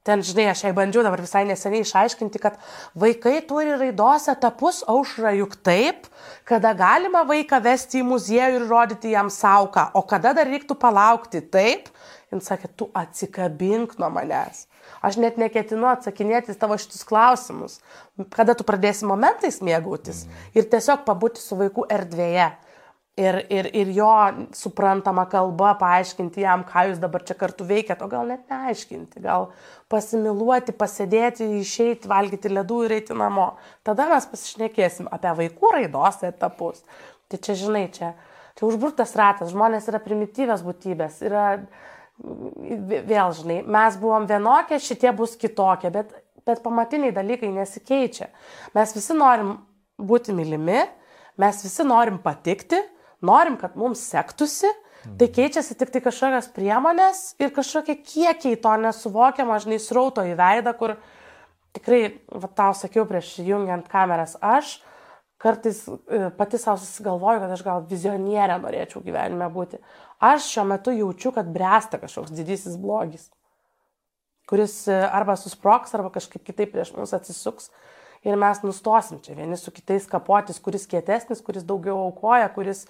[0.08, 2.56] Ten, žinai, aš jai bandžiau dabar visai neseniai išaiškinti, kad
[3.00, 6.08] vaikai turi raidos etapus aušra juk taip,
[6.48, 11.43] kada galima vaiką vesti į muziejų ir rodyti jam sauką, o kada dar reiktų palaukti
[11.52, 11.91] taip.
[12.32, 14.68] Jis sakė, tu atsikabink nuo manęs.
[15.06, 17.80] Aš net neketinu atsakinėti tavo šitus klausimus.
[18.36, 20.25] Kada tu pradėsi momentais mėgautis
[20.58, 22.49] ir tiesiog pabūti su vaiku erdvėje.
[23.19, 24.12] Ir, ir, ir jo
[24.56, 29.49] suprantama kalba paaiškinti jam, ką jūs dabar čia kartu veikiat, o gal net neaiškinti, gal
[29.91, 33.49] pasimiluoti, pasėdėti, išeiti, valgyti ledų ir eiti namo.
[33.84, 36.80] Tada mes pasišnekėsim apie vaikų raidos etapus.
[37.28, 38.13] Tai čia, žinai, čia,
[38.56, 41.45] čia užburtas ratas, žmonės yra primityvės būtybės, yra
[42.19, 46.12] vėl, žinai, mes buvom vienokie, šitie bus kitokie, bet,
[46.47, 48.29] bet pamatiniai dalykai nesikeičia.
[48.75, 49.55] Mes visi norim
[49.99, 50.84] būti mylimi,
[51.39, 52.82] mes visi norim patikti,
[53.25, 54.71] norim, kad mums sektųsi,
[55.19, 60.75] tai keičiasi tik tai kažkokios priemonės ir kažkokie kiekiai to nesuvokiamo, žinai, srauto į veidą,
[60.75, 60.97] kur
[61.75, 64.79] tikrai, va tau sakiau prieš jungiant kameras, aš
[65.39, 69.79] kartais e, pati savo susigalvoju, kad aš gal vizionierė norėčiau gyvenime būti.
[70.19, 73.29] Aš šiuo metu jaučiu, kad bręsta kažkoks didysis blogis,
[74.49, 77.69] kuris e, arba susproks, arba kažkaip kitaip prieš mus atsisuks.
[78.27, 82.82] Ir mes nustosim čia vieni su kitais kapotis, kuris kietesnis, kuris daugiau aukoja, kuris,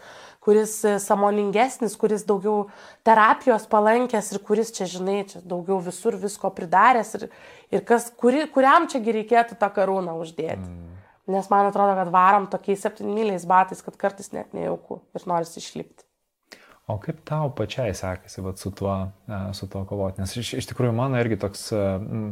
[0.41, 2.63] kuris e, samoningesnis, kuris daugiau
[3.05, 7.29] terapijos palankęs ir kuris čia, žinai, čia daugiau visur visko pridaręs ir,
[7.69, 10.65] ir kas, kuri, kuriam čiagi reikėtų tą karūną uždėti.
[10.65, 10.99] Mm.
[11.29, 16.08] Nes man atrodo, kad varom tokiais septynmyliais batais, kad kartais net nejauku ir norisi išlipti.
[16.89, 18.95] O kaip tau pačiai sekasi vat, su, tuo,
[19.29, 20.23] e, su tuo kovoti?
[20.23, 22.31] Nes iš, iš tikrųjų mano irgi toks mm,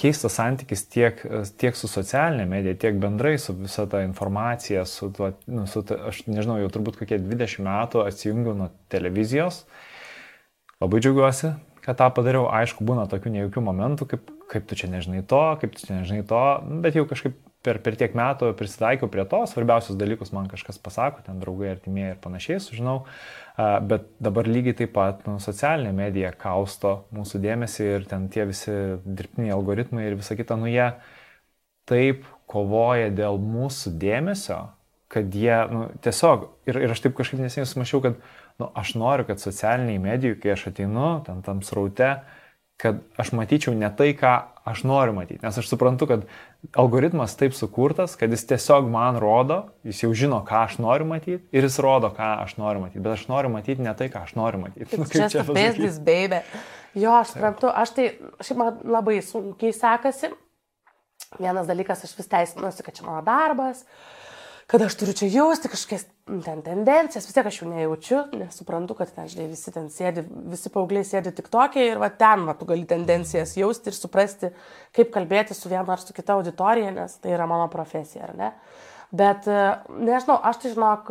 [0.00, 1.20] keistas santykis tiek,
[1.60, 5.98] tiek su socialinė medija, tiek bendrai su visa ta informacija, su tuo, nu, su ta,
[6.08, 9.64] aš nežinau, jau turbūt kokie 20 metų atsijungiu nuo televizijos.
[10.80, 11.52] Labai džiaugiuosi,
[11.84, 12.48] kad tą padariau.
[12.56, 16.24] Aišku, būna tokių nejaukių momentų, kaip, kaip tu čia nežinai to, kaip tu čia nežinai
[16.28, 16.44] to,
[16.84, 21.24] bet jau kažkaip per, per tiek metų prisitaikiau prie to, svarbiausius dalykus man kažkas pasako,
[21.26, 22.98] ten draugai, artimieji ir panašiai, sužinau.
[23.56, 28.76] Bet dabar lygiai taip pat nu, socialinė medija kausto mūsų dėmesį ir ten tie visi
[29.04, 30.90] dirbtiniai algoritmai ir visa kita, nu jie
[31.88, 34.60] taip kovoja dėl mūsų dėmesio,
[35.12, 38.18] kad jie nu, tiesiog, ir, ir aš taip kažkaip neseniai sumašiau, kad
[38.60, 42.16] nu, aš noriu, kad socialiniai medijai, kai aš ateinu, ten tam sraute,
[42.80, 44.32] kad aš matyčiau ne tai, ką
[44.66, 45.42] aš noriu matyti.
[45.44, 46.24] Nes aš suprantu, kad
[46.80, 51.42] algoritmas taip sukurtas, kad jis tiesiog man rodo, jis jau žino, ką aš noriu matyti
[51.54, 53.02] ir jis rodo, ką aš noriu matyti.
[53.04, 54.96] Bet aš noriu matyti ne tai, ką aš noriu matyti.
[55.00, 56.40] Nu, čia čia business, baby.
[56.98, 58.08] Jo, aš suprantu, aš tai
[58.40, 60.32] šiaip man labai sunkiai sekasi.
[61.38, 63.82] Vienas dalykas, aš vis teisinuosi, kad čia mano darbas,
[64.70, 66.06] kad aš turiu čia jausti kažkokias
[66.44, 70.24] ten tendencijas, vis tiek aš jų nejaučiu, nes suprantu, kad ten, žinai, visi ten sėdi,
[70.52, 74.50] visi paaugliai sėdi tik tokie ir va ten, va, tu gali tendencijas jausti ir suprasti,
[74.96, 78.50] kaip kalbėti su viena ar su kita auditorija, nes tai yra mano profesija, ar ne?
[79.14, 81.10] Bet, e, nežinau, aš tai žinok,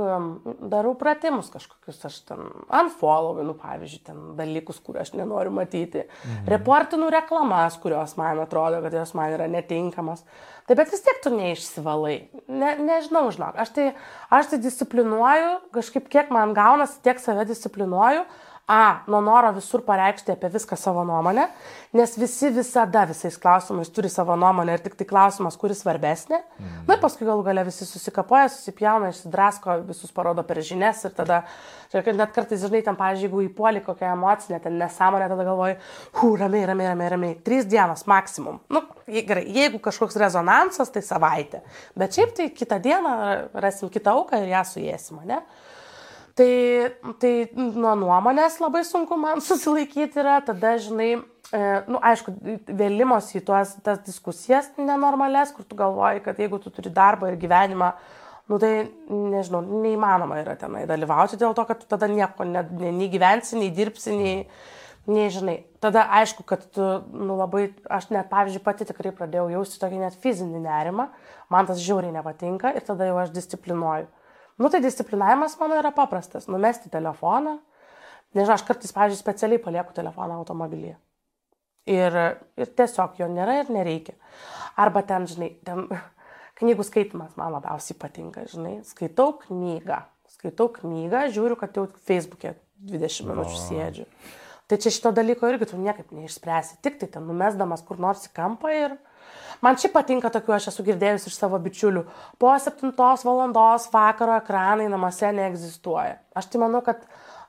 [0.71, 6.03] darau pratimus kažkokius, aš ten unfollowinu, pavyzdžiui, ten dalykus, kur aš nenoriu matyti.
[6.07, 6.49] Mhm.
[6.51, 10.25] Reportinu reklamas, kurios man atrodo, kad jos man yra netinkamos.
[10.67, 12.17] Tai bet vis tiek tu neišsivalai.
[12.47, 13.89] Ne, nežinau, žinok, aš tai,
[14.31, 18.23] aš tai disciplinuoju, kažkaip kiek man gaunasi, tiek save disciplinuoju.
[18.67, 21.49] A, nuo noro visur pareikšti apie viską savo nuomonę,
[21.99, 26.39] nes visi visada visais klausimais turi savo nuomonę ir tik tai klausimas, kuris svarbesnė.
[26.39, 26.77] Mm.
[26.87, 31.41] Na ir paskui galų gale visi susikapoja, susipjauna, išsidrasko, visus parodo per žinias ir tada,
[31.91, 35.75] žiūrėk, net kartais, žinai, ten, pavyzdžiui, jeigu įpuoli kokią emocinę, ten nesąmonę, tada galvoji,
[36.21, 38.63] hu, ramiai, ramiai, ramiai, ramiai, trys dienos maksimum.
[38.71, 41.65] Nu, gerai, jeigu kažkoks rezonansas, tai savaitė.
[41.99, 43.13] Bet šiaip tai kitą dieną
[43.59, 45.43] rasim kitą auką ir ją suėsim, ne?
[46.33, 46.49] Tai,
[47.21, 51.11] tai nuo nuomonės labai sunku man susilaikyti yra, tada, žinai,
[51.53, 52.33] e, nu, aišku,
[52.73, 57.37] vėlimos į tuos, tas diskusijas nenormales, kur tu galvoji, kad jeigu tu turi darbą ir
[57.41, 57.91] gyvenimą,
[58.49, 58.71] nu, tai,
[59.13, 63.53] nežinau, neįmanoma yra tenai dalyvauti dėl to, kad tu tada nieko ne, ne, nei gyvensi,
[63.59, 64.41] nei dirbsi, nei,
[65.05, 65.59] nei žinai.
[65.85, 70.17] Tada aišku, kad tu, nu, labai, aš net, pavyzdžiui, pati tikrai pradėjau jausti tokį net
[70.25, 71.11] fizinį nerimą,
[71.53, 74.09] man tas žiauriai nepatinka ir tada jau aš disciplinuoju.
[74.57, 76.47] Nu tai disciplinavimas mano yra paprastas.
[76.51, 77.57] Numesti telefoną.
[78.33, 80.95] Nežinau, aš kartais, pavyzdžiui, specialiai palieku telefoną automobilyje.
[81.93, 82.15] Ir,
[82.57, 84.15] ir tiesiog jo nėra ir nereikia.
[84.79, 85.85] Arba ten, žinai, ten
[86.61, 88.79] knygų skaitimas man labiausiai patinka, žinai.
[88.87, 90.01] Skaitau knygą.
[90.33, 92.55] Skaitau knygą, žiūriu, kad jau Facebook'e
[92.89, 94.07] 20 minučių sėdžiu.
[94.67, 96.79] Tai čia šito dalyko irgi tu niekaip neišspręsi.
[96.81, 98.95] Tik tai ten numesdamas kur nors į kampą ir,
[99.61, 102.05] Man šiaip patinka tokių, aš esu girdėjus iš savo bičiulių.
[102.41, 106.17] Po 7 valandos vakaro ekranai namuose neegzistuoja.
[106.35, 107.05] Aš tai manau, kad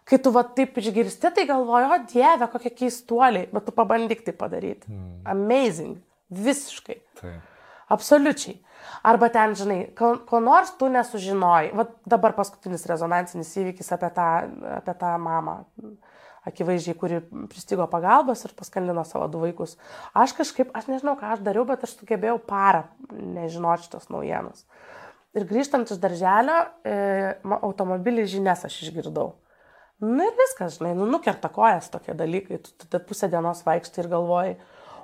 [0.08, 4.36] kai tu va taip išgirsti, tai galvoju, o dieve, kokie keistuoliai, bet tu pabandyk tai
[4.36, 4.90] padaryti.
[4.90, 5.22] Hmm.
[5.24, 5.96] Amazing.
[6.44, 7.00] Visiškai.
[7.20, 7.34] Tai.
[7.94, 8.58] Absoliučiai.
[9.04, 11.72] Arba ten, žinai, ko, ko nors tu nesužinoji.
[11.76, 14.28] Va dabar paskutinis rezonansinis įvykis apie tą,
[14.78, 15.58] apie tą mamą
[16.48, 19.76] akivaizdžiai, kuri pristigo pagalbos ir paskandino savo du vaikus.
[20.16, 24.66] Aš kažkaip, aš nežinau, ką aš dariau, bet aš sugebėjau parą nežinoti šitos naujienos.
[25.34, 26.98] Ir grįžtant iš darželio, e,
[27.56, 29.32] automobilį žinias aš išgirdau.
[30.04, 34.10] Na ir viskas, žinai, nu, nukerta kojas tokie dalykai, tu tada pusę dienos vaikštai ir
[34.12, 34.54] galvoji,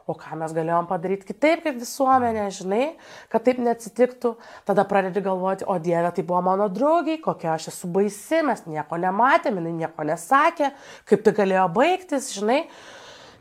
[0.08, 2.84] o ką mes galėjom padaryti kitaip kaip visuomenė, žinai,
[3.32, 4.34] kad taip neatsitiktų.
[4.68, 9.00] Tada pradedi galvoti, o Dieve, tai buvo mano draugiai, kokia aš esu baisi, mes nieko
[9.00, 10.72] nematėme, jinai nieko nesakė,
[11.10, 12.64] kaip tai galėjo baigtis, žinai.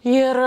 [0.07, 0.37] Ir,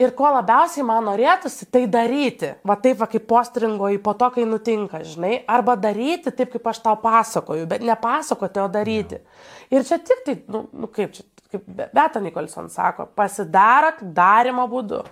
[0.00, 2.54] ir ko labiausiai man norėtųsi, tai daryti.
[2.64, 5.42] Va taip, va, kaip postringoji po to, kai nutinka, žinai.
[5.44, 9.20] Arba daryti taip, kaip aš tau pasakoju, bet ne pasakoti, o daryti.
[9.68, 15.02] Ir čia tik tai, nu, nu kaip čia, kaip Beta Nikolson sako, pasidarak darimo būdu.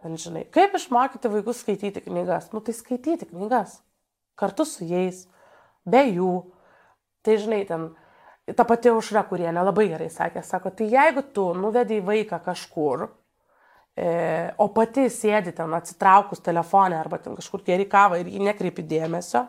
[0.00, 2.48] Ten, žinai, kaip išmokyti vaikus skaityti knygas?
[2.54, 3.80] Nu, tai skaityti knygas.
[4.40, 5.26] Kartu su jais,
[5.84, 6.32] be jų.
[7.26, 7.90] Tai, žinai, ten
[8.56, 13.06] ta pati užra, kurie nelabai gerai sakė, sako, tai jeigu tu nuvedai vaiką kažkur,
[13.94, 14.08] e,
[14.58, 19.44] o pati sėdi ten atsitraukus telefonę arba ten kažkur geri kavą ir jį nekreipi dėmesio,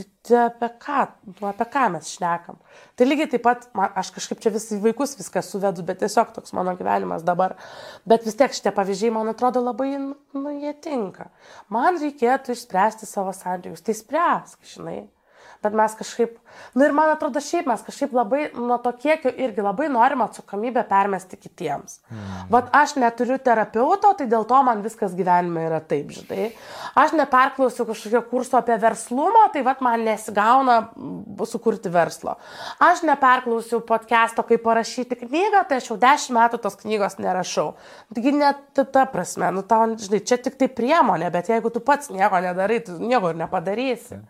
[0.00, 2.56] Tai, tai apie ką, nu, apie ką mes šnekam.
[2.96, 6.32] Tai lygiai taip pat, man, aš kažkaip čia vis į vaikus viską suvedu, bet tiesiog
[6.36, 7.56] toks mano gyvenimas dabar.
[8.08, 11.28] Bet vis tiek šitie pavyzdžiai, man atrodo, labai, nu, jie tinka.
[11.68, 13.84] Man reikėtų išspręsti savo santykius.
[13.84, 15.00] Tai spręsk, žinai
[15.62, 16.36] bet mes kažkaip,
[16.74, 20.86] nu ir man atrodo šiaip mes kažkaip labai nuo to kiekio irgi labai norim atsakomybę
[20.88, 21.98] permesti kitiems.
[22.08, 22.46] Mm.
[22.52, 26.48] Vat aš neturiu terapeuto, tai dėl to man viskas gyvenime yra taip, žinai.
[26.98, 30.78] Aš neperklausiu kažkokio kurso apie verslumą, tai vat man nesigauna
[31.50, 32.38] sukurti verslo.
[32.80, 37.74] Aš neperklausiu podcast'o, kaip parašyti knygą, tai aš jau dešimt metų tos knygos nerašau.
[38.16, 42.08] Taigi net ta prasme, nu tau, žinai, čia tik tai priemonė, bet jeigu tu pats
[42.14, 44.16] nieko nedarai, tu nieko ir nepadarysi.
[44.16, 44.28] Yeah.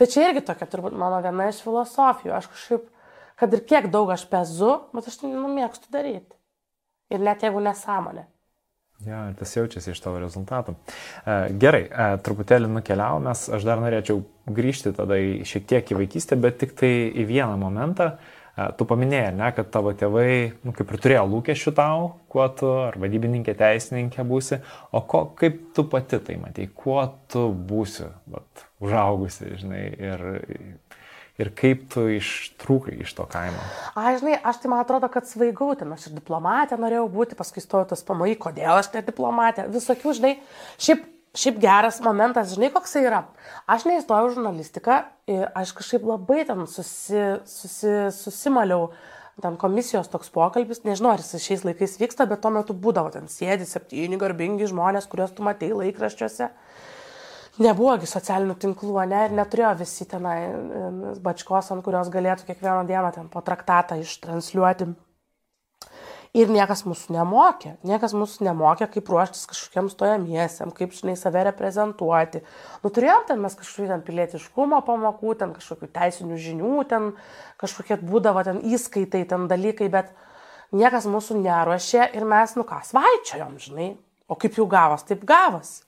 [0.00, 2.34] Tai čia irgi tokia turbūt mano viena iš filosofijų.
[2.36, 2.86] Aš kažkaip,
[3.40, 6.36] kad ir kiek daug aš pezu, bet aš nu, mėgstu daryti.
[7.12, 8.26] Ir net jeigu nesąmonė.
[9.02, 10.76] Ja, ir tas jaučiasi iš tavo rezultatų.
[10.76, 16.38] E, gerai, e, truputėlį nukeliavomės, aš dar norėčiau grįžti tada į, šiek tiek į vaikystę,
[16.38, 18.12] bet tik tai į vieną momentą.
[18.52, 22.98] Tu paminėjai, ne, kad tavo tėvai, nu, kaip ir turėjo lūkesčių tau, kuo tu, ar
[23.00, 24.58] vadybininkė, teisininkė būsi,
[24.92, 27.00] o ko, kaip tu pati tai matai, kuo
[27.32, 30.26] tu būsi, vat, užaugusi, žinai, ir,
[31.40, 33.64] ir kaip tu ištrūkai iš to kaimo.
[33.96, 37.64] Aš, žinai, aš tai man atrodo, kad svaigau ten, aš ir diplomatė norėjau būti, paskui
[37.64, 40.34] stojau tas pamai, kodėl aš ne diplomatė, visokių, žinai,
[40.76, 43.22] šiaip Šiaip geras momentas, žinai, koks tai yra.
[43.72, 44.98] Aš neįstojau žurnalistiką
[45.54, 48.90] aš kažkaip labai ten susi, susi, susimaliau,
[49.40, 53.30] ten komisijos toks pokalbis, nežinau, ar jis šiais laikais vyksta, bet tuo metu būdavo ten
[53.32, 56.50] sėdi septyni garbingi žmonės, kuriuos tu matei laikraščiuose.
[57.62, 60.36] Nebuvogi socialinių tinklų, ne, ir neturėjo visi tenai
[61.24, 64.88] bačkos, ant kurios galėtų kiekvieną dieną ten po traktatą ištransliuoti
[66.32, 67.74] Ir niekas mūsų nemokė.
[67.84, 72.40] Niekas mūsų nemokė, kaip ruoštis kažkokiam stojamiesiam, kaip, žinai, save reprezentuoti.
[72.80, 77.10] Nu, turėjom ten mes kažkokių ten pilietiškumo pamokų, ten kažkokių teisinių žinių, ten
[77.60, 80.14] kažkokie būdavo ten įskaitai, ten dalykai, bet
[80.72, 83.90] niekas mūsų neruošė ir mes, nu ką, svaičiojom, žinai.
[84.24, 85.82] O kaip jau gavas, taip gavas.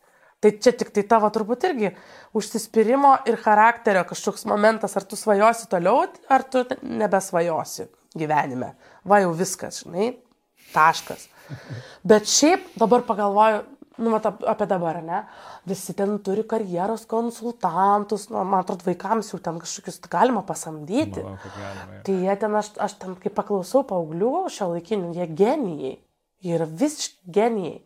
[0.44, 1.94] Tai čia tik tai tavo turbūt irgi
[2.36, 8.74] užsispyrimo ir charakterio kažkoks momentas, ar tu svajosi toliau, ar tu nebesvajosi gyvenime.
[9.08, 10.10] Va jau viskas, žinai,
[10.74, 11.28] Taškas.
[12.04, 13.62] Bet šiaip dabar pagalvoju,
[13.96, 15.22] nu, mat, apie dabar, ne?
[15.68, 21.22] Visi ten turi karjeros konsultantus, nu, man atrodo, vaikams jau ten kažkokius galima pasamdyti.
[21.22, 22.02] Manau, galima, ja.
[22.06, 25.94] tai jie ten, aš, aš ten, kai paklausau paauglių šio laikinių, jie genijai.
[26.44, 27.78] Jie yra visiškai genijai.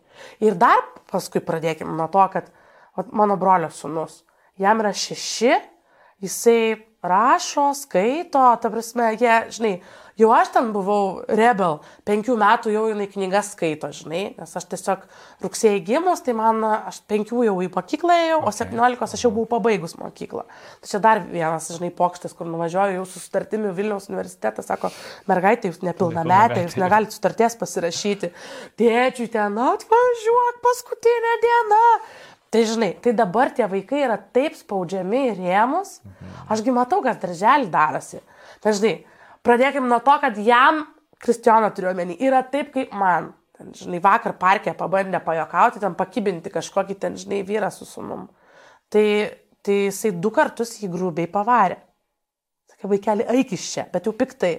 [0.43, 0.81] Ir dar
[1.13, 2.49] paskui pradėkime nuo to, kad
[2.99, 4.23] vat, mano brolio sunus,
[4.59, 5.55] jam yra šeši,
[6.25, 6.61] jisai
[7.05, 9.75] rašo, skaito, ta prasme, jie, žinai,
[10.19, 11.77] Jau aš ten buvau rebel,
[12.09, 15.05] penkių metų jau jinai knygas skaito, žinai, nes aš tiesiog
[15.45, 16.59] rugsėjai gimus, tai man,
[16.91, 18.51] aš penkių jau į mokyklą ėjau, okay.
[18.51, 20.43] o septyniolikos aš jau buvau pabaigus mokyklą.
[20.83, 24.91] Tai čia dar vienas, žinai, pokštas, kur nuvažiuoju jau su sutartimi Vilniaus universitetas, sako,
[25.31, 28.33] mergaitė, jūs nepilnametė, jūs negalite sutarties pasirašyti.
[28.81, 31.85] Tėčiui ten atvažiuok paskutinę dieną.
[32.51, 36.35] Tai žinai, tai dabar tie vaikai yra taip spaudžiami į rėmus, mhm.
[36.57, 38.23] ašgi matau, kas darželį darosi.
[38.65, 38.95] Tai žinai,
[39.49, 40.85] Pradėkime nuo to, kad jam,
[41.19, 43.33] Kristijoną turiu omeny, yra taip kaip man.
[43.57, 48.29] Ten, žinai, vakar parke pabandė pajokauti, ten pakibinti kažkokį ten, žinai, vyrą su sunum.
[48.93, 49.07] Tai,
[49.67, 51.81] tai jisai du kartus jį grubiai pavarė.
[52.71, 54.53] Sakė, vaikeli, eik iš čia, bet jau piktai.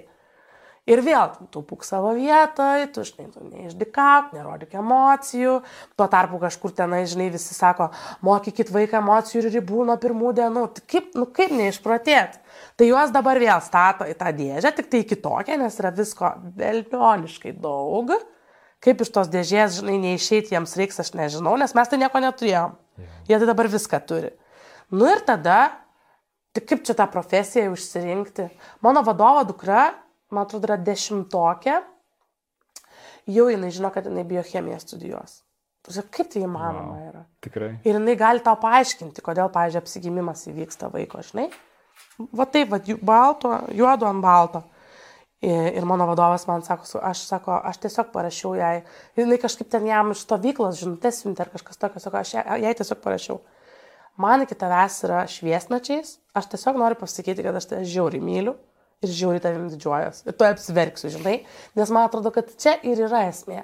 [0.90, 5.60] Ir vėl, tu pūk savo vietoj, tu, žinai, tu neišdikauk, nerodyk emocijų.
[5.94, 7.92] Tuo tarpu kažkur tenai, žinai, visi sako,
[8.26, 10.66] mokykit vaiką emocijų ir ribų nuo pirmų dienų.
[10.76, 12.40] Tai kaip, nu, kaip neišprotėt?
[12.80, 17.52] Tai juos dabar vėl stato į tą dėžę, tik tai kitokią, nes yra visko velnioniškai
[17.60, 18.14] daug.
[18.80, 22.78] Kaip iš tos dėžės, žinai, neišeiti jiems reiks, aš nežinau, nes mes tai nieko neturėjom.
[23.28, 24.32] Jie tai dabar viską turi.
[24.96, 25.58] Nu ir tada,
[26.56, 28.48] tai kaip čia tą profesiją užsirinkti?
[28.86, 29.90] Mano vadovo dukra
[30.32, 31.78] man atrodo, yra dešimtokė,
[33.30, 35.42] jau jinai žino, kad jinai biochemiją studijuos.
[35.90, 37.22] Kaip tai įmanoma wow, yra?
[37.44, 37.72] Tikrai.
[37.88, 41.48] Ir jinai gali tau paaiškinti, kodėl, pavyzdžiui, apsigimimas įvyksta vaiko, žinai.
[42.36, 44.64] Va taip, va, balto, juodo ant balto.
[45.40, 48.82] Ir mano vadovas man sako, aš, sako, aš tiesiog parašiau jai,
[49.16, 53.00] jinai kažkaip ten jam iš stovyklos žinutės siuntė ar kažkas tokio, sako, aš jai, tiesiog
[53.06, 53.38] parašiau.
[54.20, 58.58] Man iki tavęs yra šviesmečiais, aš tiesiog noriu pasakyti, kad aš tave žiauriai myliu,
[59.04, 60.24] ir žiauriai tavim didžiuojas.
[60.28, 61.36] Ir tu apsiverksiu, žinai.
[61.80, 63.64] Nes man atrodo, kad čia ir yra esmė.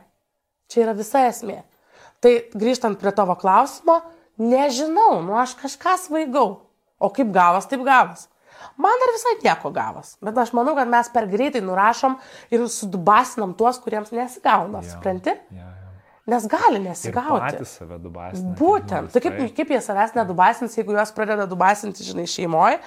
[0.71, 1.59] Čia yra visa esmė.
[2.23, 3.99] Tai grįžtant prie tavo klausimo,
[4.41, 6.47] nežinau, nu aš kažką svaigau.
[6.95, 8.29] O kaip gavas, taip gavas.
[8.81, 10.15] Man dar visai nieko gavas.
[10.23, 12.19] Bet aš manau, kad mes per greitai nurašom
[12.53, 14.83] ir sudubasinam tuos, kuriems nesigauna.
[14.85, 15.33] Supranti?
[15.53, 15.71] Ja, ja.
[16.25, 17.51] Nes gali nesigauti.
[17.53, 18.55] Patys save dubasina.
[18.57, 19.11] Būtent.
[19.13, 22.79] Tai kaip, kaip jie savęs nedubasins, jeigu juos pradeda dubasinti, žinai, šeimoje,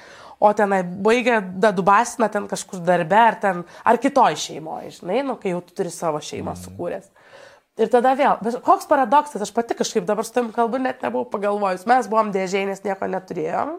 [0.42, 5.54] o tenai baigia dadubasina ten kažkur darbe ar ten, ar kitoj šeimoje, žinai, nu, kai
[5.54, 6.64] jau tu turi savo šeimą mm.
[6.64, 7.06] sukūręs.
[7.78, 11.28] Ir tada vėl, bet koks paradoksas, aš pati kažkaip dabar su tam kalbu net nebuvau
[11.30, 13.76] pagalvojus, mes buvom dėžiai, nes nieko neturėjom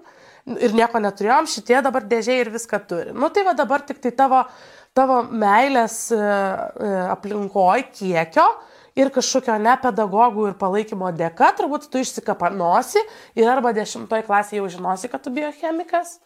[0.57, 3.13] ir nieko neturėjom, šitie dabar dėžiai ir viską turi.
[3.13, 4.43] Nu tai va dabar tik tai tavo,
[4.97, 8.47] tavo meilės e, e, aplinkoje kiekio
[8.99, 13.03] ir kažkokio ne pedagogų ir palaikymo dėka, turbūt tu išsikapanosi
[13.39, 16.17] ir arba dešimtoje klasėje jau žinosi, kad tu biochemikas,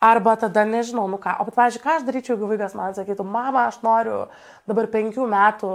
[0.00, 1.38] Arba tada nežinau, nu ką.
[1.40, 4.26] O, bet, pavyzdžiui, ką aš daryčiau, jeigu vaikas man sakytų, mama, aš noriu
[4.68, 5.70] dabar penkių metų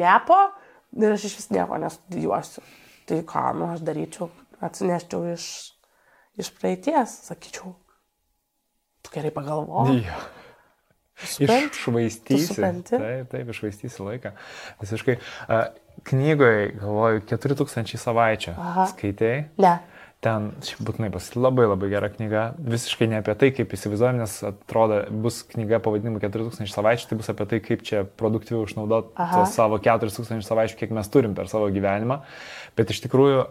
[0.00, 0.38] gepo
[0.98, 2.64] ir aš iš vis nieko nestudijuosiu.
[3.06, 4.26] Tai ką, nu aš daryčiau,
[4.66, 5.46] atsineščiau iš,
[6.40, 7.74] iš praeities, sakyčiau.
[9.02, 9.86] Tu gerai pagalvo.
[10.02, 10.18] Ja.
[11.16, 12.58] Iššvaistysi.
[12.60, 14.34] Taip, taip, iššvaistysi laiką.
[14.82, 15.16] Visiškai.
[16.06, 18.52] Knygoje, galvoju, 4000 savaičių.
[18.60, 18.84] Aha.
[18.92, 19.46] Skaitėjai?
[19.64, 19.78] Ne.
[20.24, 22.44] Ten, šiaip būtinai pasakyti, labai labai gera knyga,
[22.74, 27.30] visiškai ne apie tai, kaip įsivaizduojam, nes atrodo, bus knyga pavadinimu 4000 savaičių, tai bus
[27.32, 32.22] apie tai, kaip čia produktyviau išnaudoti savo 4000 savaičių, kiek mes turim per savo gyvenimą.
[32.78, 33.42] Bet iš tikrųjų,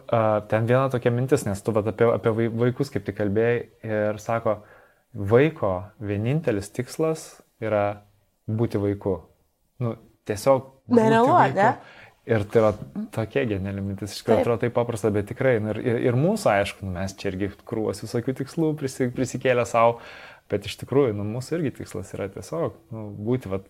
[0.51, 4.59] ten viena tokia mintis, nes tu vat, apie, apie vaikus kaip tik kalbėjai ir sako,
[5.15, 7.29] vaiko vienintelis tikslas
[7.63, 7.85] yra
[8.49, 9.19] būti vaiku.
[9.81, 9.95] Nu,
[10.27, 10.71] tiesiog.
[10.95, 11.69] Nerealu, ne?
[12.25, 12.71] Ir tai yra
[13.13, 15.59] tokia geniali mintis, iš tikrųjų atrodo taip paprasta, bet tikrai.
[15.59, 19.99] Ir, ir, ir mūsų, aišku, nu, mes čia irgi krūvas visokių tikslų prisi, prisikėlę savo,
[20.49, 23.67] bet iš tikrųjų, nu, mūsų irgi tikslas yra tiesiog nu, būti vat,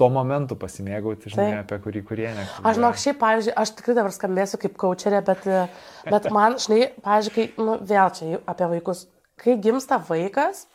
[0.00, 1.64] tuo momentu pasimėgauti, žinai, taip.
[1.64, 2.44] apie kurį kurie ne.
[2.60, 5.48] Aš žinau, šiaip, pavyzdžiui, aš tikrai dabar skambėsiu kaip kočerė, bet,
[6.12, 9.06] bet man, žinai, pavyzdžiui, kai, nu, vėl čia apie vaikus,
[9.40, 10.66] kai gimsta vaikas,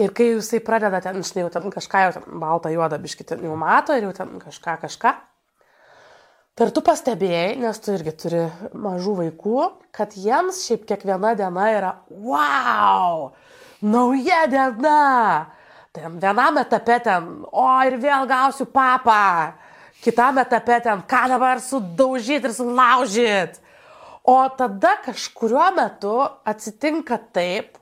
[0.00, 3.56] Ir kai jisai pradeda ten, žinai, jau ten kažką, jau ten baltą, juodą biškitį jau
[3.58, 5.10] mato ir jau ten kažką, kažką,
[6.58, 8.40] Ir tu pastebėjai, nes tu irgi turi
[8.76, 9.60] mažų vaikų,
[9.96, 13.30] kad jiems šiaip kiekviena diena yra wow,
[13.80, 14.98] nauja diena.
[15.96, 19.54] Ten vienam etape ten, o ir vėl gausiu papą,
[20.04, 23.62] kitam etape ten, ką dabar sudaužyti ir sulaužyti.
[24.28, 27.78] O tada kažkuriuo metu atsitinka taip,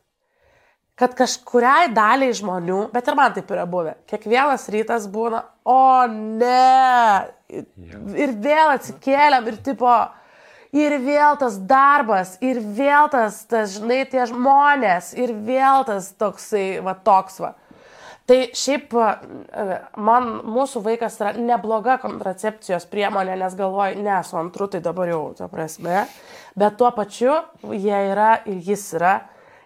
[0.99, 7.29] kad kažkuriai daliai žmonių, bet ir man taip yra buvę, kiekvienas rytas būna, o ne,
[7.49, 9.93] ir vėl atsikėlėm ir tipo,
[10.77, 16.83] ir vėl tas darbas, ir vėl tas, tas žinai, tie žmonės, ir vėl tas toksai,
[16.85, 17.55] va toks va.
[18.29, 18.93] Tai šiaip
[19.97, 25.23] man, mūsų vaikas yra nebloga kontracepcijos priemonė, nes galvoju, ne, su antru tai dabar jau,
[25.39, 26.03] ta prasme,
[26.53, 27.33] bet tuo pačiu
[27.73, 29.15] jie yra ir jis yra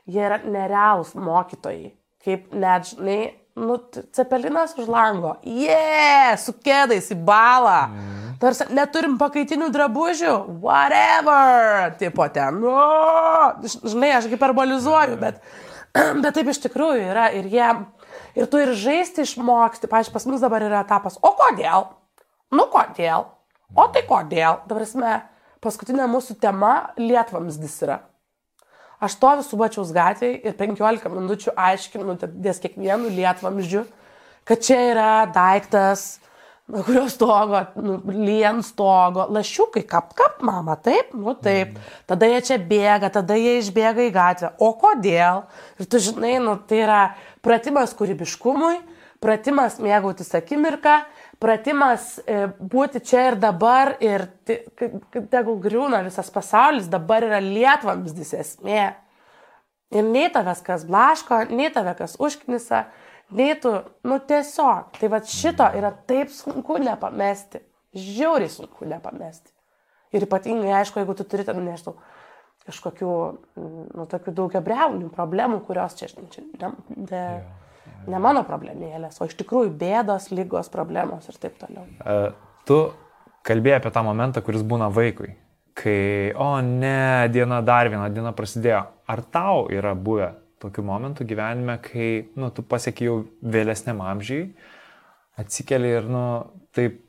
[0.06, 1.92] jie yra nerealūs mokytojai.
[2.22, 3.20] Kaip net, žinai,
[3.56, 3.78] nu,
[4.12, 5.36] cepelinas už lango.
[5.44, 7.88] Jie, yeah, su kėdais į balą.
[7.88, 8.22] Mm.
[8.42, 10.34] Tarsi neturim pakaitinių drabužių.
[10.62, 11.92] Whatever.
[12.00, 12.72] Tipo ten, nu,
[13.62, 15.42] žinai, aš hiperbolizuoju, bet,
[16.22, 17.28] bet taip iš tikrųjų yra.
[17.38, 17.68] Ir jie,
[18.38, 19.90] ir tu ir žaisti išmoksti.
[19.90, 21.20] Pavyzdžiui, pas mus dabar yra etapas.
[21.22, 21.92] O kodėl?
[22.52, 23.28] Nu kodėl?
[23.78, 24.64] O tai kodėl?
[24.68, 25.22] Dabar,
[25.62, 28.02] paskutinė mūsų tema lietvamsdis yra.
[29.02, 33.82] Aš to visų bačiaus gatvėje ir 15 minučių aiškinu ties kiekvienu lietvamzdžiu,
[34.46, 36.20] kad čia yra daiktas,
[36.70, 41.74] kurio stogo, nu, lien stogo, lašiukai, kap, kap, mama, taip, nu taip.
[41.74, 41.90] Mm.
[42.08, 44.52] Tada jie čia bėga, tada jie išbėga į gatvę.
[44.62, 45.42] O kodėl?
[45.82, 47.00] Ir tu žinai, nu, tai yra
[47.44, 48.78] pratimas kūrybiškumui,
[49.22, 51.02] pratimas mėgautis akimirką,
[51.42, 54.28] pratimas e, būti čia ir dabar ir
[55.32, 58.84] tegul griūna visas pasaulis, dabar yra lietvamsdis esmė.
[59.92, 62.86] Ir nei tavęs kas blaško, nei tave kas užknisa,
[63.36, 63.74] nei tu,
[64.08, 64.94] nu tiesiog.
[64.96, 67.60] Tai va šito yra taip sunku nepamesti.
[67.92, 69.52] Žiauriai sunku nepamesti.
[70.16, 71.96] Ir ypatingai, aišku, jeigu tu turi ten, nežinau,
[72.68, 73.12] kažkokių,
[73.58, 76.72] nu, tokių daugia breunių problemų, kurios čia, čia ne,
[77.10, 77.22] ne,
[78.10, 81.86] ne mano problemėlės, o iš tikrųjų bėdos, lygos, problemos ir taip toliau.
[82.02, 82.32] Uh,
[82.68, 82.80] tu
[83.46, 85.34] kalbėjai apie tą momentą, kuris būna vaikui,
[85.78, 88.84] kai, o ne, diena dar viena diena prasidėjo.
[89.12, 90.32] Ar tau yra buvę
[90.62, 94.52] tokių momentų gyvenime, kai, nu, tu pasiekiai jau vėlesniam amžiai,
[95.40, 96.24] atsikeli ir, nu,
[96.76, 97.00] taip,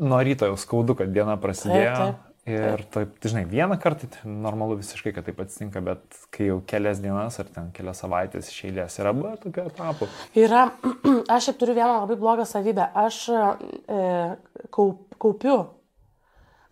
[0.00, 1.94] nuo ryto jau skaudu, kad diena prasidėjo.
[1.96, 2.29] Taip, taip.
[2.48, 7.02] Ir taip, žinai, vieną kartą tai normalu visiškai, kad taip atsitinka, bet kai jau kelias
[7.02, 10.08] dienas ar ten kelias savaitės iš eilės yra buvę tokių etapų.
[10.40, 10.62] Yra,
[11.34, 12.86] aš šiaip turiu vieną labai blogą savybę.
[12.96, 14.00] Aš e,
[14.72, 15.58] kaup, kaupiu.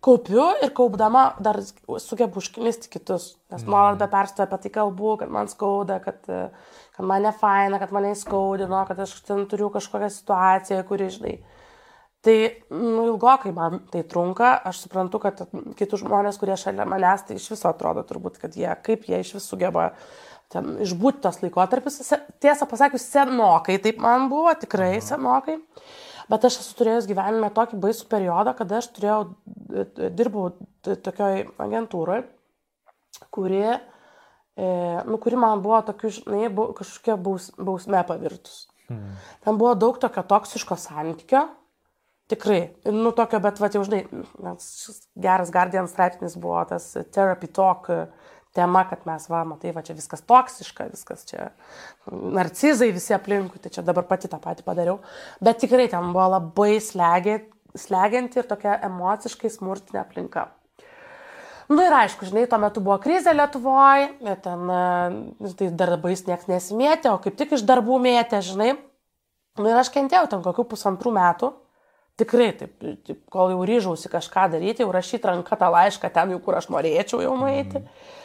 [0.01, 3.33] Kaupiu ir kaupdama dar sugebu užknisti kitus.
[3.51, 3.69] Nes mm.
[3.69, 7.93] nuolat be perstojo apie tai kalbu, kad man skauda, kad, kad man ne faina, kad
[7.93, 11.35] mane įskaudino, kad aš ten turiu kažkokią situaciją, kuri, žinai,
[12.19, 15.39] Tai nu, ilgokai man tai trunka, aš suprantu, kad
[15.79, 19.37] kitus žmonės, kurie šalia manęs, tai iš viso atrodo turbūt, kad jie, kaip jie iš
[19.37, 19.93] viso sugeba
[20.51, 22.01] ten išbūti tos laikotarpius.
[22.43, 25.61] Tiesą pasakius, senokai taip man buvo, tikrai senokai.
[26.29, 29.21] Bet aš esu turėjęs gyvenime tokį baisų periodą, kada aš turėjau,
[30.17, 30.49] dirbau
[30.83, 32.25] tokioj agentūroje,
[33.33, 34.67] kuri, e,
[35.07, 38.67] nu, kuri man buvo tokiu, žinai, kažkokia baus, bausme pavirtus.
[38.91, 39.15] Hmm.
[39.45, 41.47] Ten buvo daug tokio toksiško santykio
[42.29, 42.59] Tikrai.
[42.93, 44.03] Nu, tokio, bet, va, jau žinai,
[45.17, 47.87] geras Guardian straipsnis buvo tas therapy talk
[48.53, 51.47] tema, kad mes, va, matai, va, čia viskas toksiška, viskas čia
[52.09, 54.99] narcizai visi aplinkui, tai čia dabar pati tą patį padariau.
[55.41, 57.39] Bet tikrai ten buvo labai slegi,
[57.77, 60.45] slegianti ir tokia emociškai smurtinė aplinka.
[61.69, 64.11] Na nu, ir aišku, žinai, tuo metu buvo krizė Lietuvoje,
[64.45, 64.69] ten
[65.57, 68.71] tai darbais niekas nesimėtė, o kaip tik iš darbų mėtė, žinai.
[69.57, 71.51] Na nu, ir aš kentėjau ten kokių pusantrų metų
[72.19, 72.73] Tikrai, taip,
[73.07, 76.67] taip, kol jau ryžausi kažką daryti, jau rašyti ranką tą laišką ten, jau kur aš
[76.73, 77.79] norėčiau jau nueiti.
[77.79, 78.17] Mm.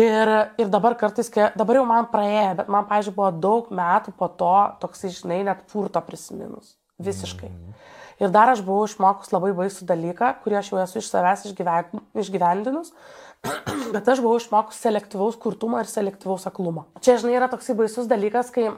[0.00, 0.30] Ir,
[0.60, 4.28] ir dabar kartais, kai, dabar jau man praėjo, bet man, pažiūrėjau, buvo daug metų po
[4.38, 6.76] to, toks, žinai, net purto prisiminus.
[7.00, 7.48] Visiškai.
[7.48, 7.80] Mm.
[8.20, 12.04] Ir dar aš buvau išmokus labai baisų dalyką, kurį aš jau esu iš savęs išgyven,
[12.20, 12.92] išgyvendinus,
[13.94, 16.84] bet aš buvau išmokus selektyvaus kurtumo ir selektyvaus aklumo.
[17.00, 18.68] Čia, žinai, yra toksai baisus dalykas, kai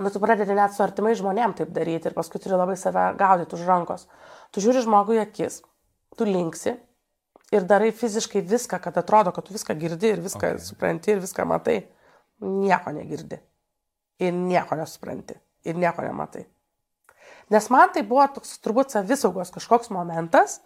[0.00, 3.54] Bet tu pradedi net su artimai žmonėm taip daryti ir paskui turi labai save gaudyti
[3.54, 4.08] už rankos.
[4.50, 5.60] Tu žiūri žmogui akis,
[6.18, 6.74] tu linksi
[7.54, 10.62] ir darai fiziškai viską, kad atrodo, kad tu viską girdi ir viską okay.
[10.62, 11.84] supranti ir viską matai.
[12.42, 13.38] Nieko negirdi.
[14.18, 15.36] Ir nieko nesupranti.
[15.64, 16.42] Ir nieko nematai.
[17.54, 20.58] Nes man tai buvo toks turbūt savisaugos kažkoks momentas,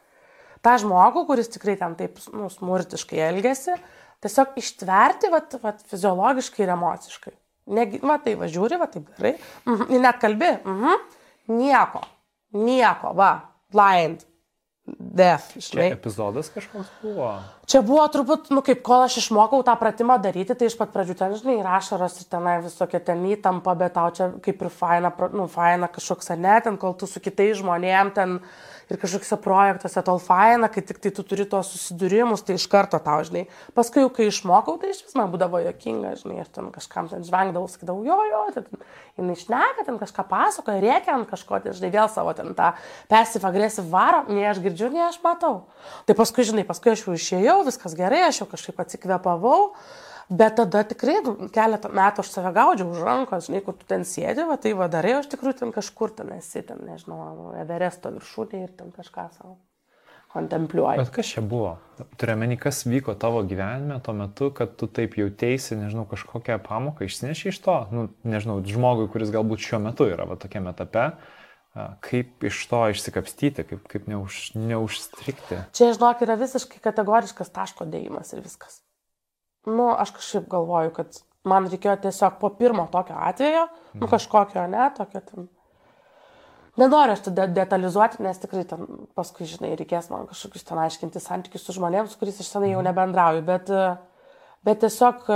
[0.64, 3.76] tą žmogų, kuris tikrai ten taip nu, smurtiškai elgesi,
[4.24, 7.34] tiesiog ištverti vat, vat, fiziologiškai ir emociškai.
[7.68, 9.34] Negi, va tai važiuoji, va taip gerai.
[9.66, 10.00] Mhm.
[10.00, 10.54] Net kalbi.
[10.64, 11.04] Mhm.
[11.58, 12.02] Nieko.
[12.56, 13.32] Nieko, va.
[13.72, 14.24] Blind.
[14.96, 15.90] Death, žinai.
[15.90, 17.28] Čia epizodas kažkoks buvo.
[17.68, 21.16] Čia buvo turbūt, nu kaip kol aš išmokau tą pratimą daryti, tai iš pat pradžių
[21.18, 25.44] ten, žinai, rašaras ir tenai visokia ten įtampa, bet tau čia kaip ir faina, nu
[25.52, 28.38] faina kažkoks, ne, ten kol tu su kitais žmonėm ten
[28.88, 33.00] ir kažkokiuose projektuose tol faina, kai tik tai tu turi tos susidūrimus, tai iš karto
[33.02, 33.44] tau, žinai.
[33.76, 37.26] Paskui jau kai išmokau, tai iš vis man būdavo jokinga, žinai, aš ten kažkam ten
[37.26, 38.82] žvengdavau, sakydavau, jo, jo, ten,
[39.20, 42.72] jinai išneka, ten kažką pasakoja, rėkia ant kažko, tai žinai, vėl savo ten tą
[43.12, 45.66] passive agresyv varo, nei aš girdžiu, nei aš matau.
[46.08, 49.74] Tai paskui, žinai, paskui aš jau išėjau, viskas gerai, aš jau kažkaip atsikvėpavau.
[50.28, 51.22] Bet tada tikrai
[51.54, 55.14] keletą metų aš save gaudžiau už rankos, žinai, kur tu ten sėdi, va, tai vadarai,
[55.22, 59.56] aš tikrai ten kažkur ten esi, ten, nežinau, Everesto viršūnė ir ten kažką savo
[60.34, 61.00] kontempliuoji.
[61.00, 61.78] Bet kas čia buvo?
[62.20, 67.48] Turiuomenį, kas vyko tavo gyvenime tuo metu, kad tu taip jautėsi, nežinau, kažkokią pamoką išsineši
[67.48, 71.06] iš to, nu, nežinau, žmogui, kuris galbūt šiuo metu yra va, tokiame etape,
[72.04, 75.62] kaip iš to išsikapstyti, kaip, kaip neuž, neužstrikti.
[75.72, 78.82] Čia, žinok, yra visiškai kategoriškas taško dėjimas ir viskas
[79.68, 84.10] nu, aš kažkaip galvoju, kad man reikėjo tiesiog po pirmo tokio atvejo, nu mhm.
[84.14, 85.48] kažkokio, ne, tokio ten.
[86.78, 88.84] Nenoriu aš tada detalizuoti, nes tikrai ten
[89.18, 92.78] paskui, žinai, reikės man kažkokius ten aiškinti santykius su žmonėmis, su kuriais aš senai jau
[92.78, 92.90] mhm.
[92.90, 93.72] nebendrauju, bet,
[94.66, 95.26] bet tiesiog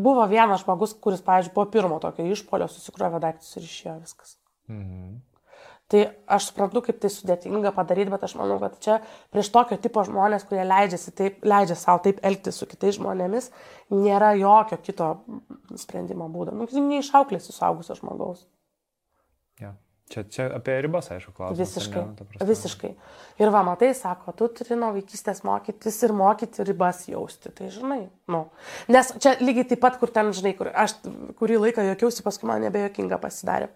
[0.00, 4.38] buvo vienas žmogus, kuris, pavyzdžiui, po pirmo tokio išpolio susikrovė daiktus ir išėjo viskas.
[4.72, 5.18] Mhm.
[5.86, 6.00] Tai
[6.34, 8.96] aš suprantu, kaip tai sudėtinga padaryti, bet aš manau, kad čia
[9.30, 10.64] prieš tokio tipo žmonės, kurie
[11.14, 13.52] taip, leidžia savo taip elgtis su kitais žmonėmis,
[13.94, 15.12] nėra jokio kito
[15.78, 16.56] sprendimo būdo.
[16.58, 18.48] Nu, neišauklėsi suaugusio žmogaus.
[19.62, 19.76] Ja.
[20.10, 21.62] Čia, čia apie ribas, aišku, klausimas.
[21.62, 22.02] Visiškai.
[22.34, 22.92] Ne, visiškai.
[23.42, 27.50] Ir va, matai, sako, tu turi nuo vaikystės mokytis ir mokyti ribas jausti.
[27.54, 28.44] Tai žinai, nu.
[28.90, 30.98] Nes čia lygiai taip pat, kur ten, žinai, kur aš
[31.38, 33.70] kurį laiką jokiausi, paskui man nebejokinga pasidarė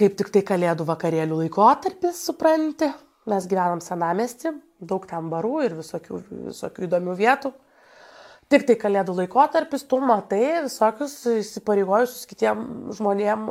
[0.00, 2.88] kaip tik tai kalėdų vakarėlių laikotarpis, supranti.
[3.28, 7.52] Mes gyvenam senamesti, daug ten barų ir visokių, visokių įdomių vietų.
[8.50, 12.64] Tik tai kalėdų laikotarpis, tu matai visokius įsipareigojusius kitiem
[12.96, 13.44] žmonėm,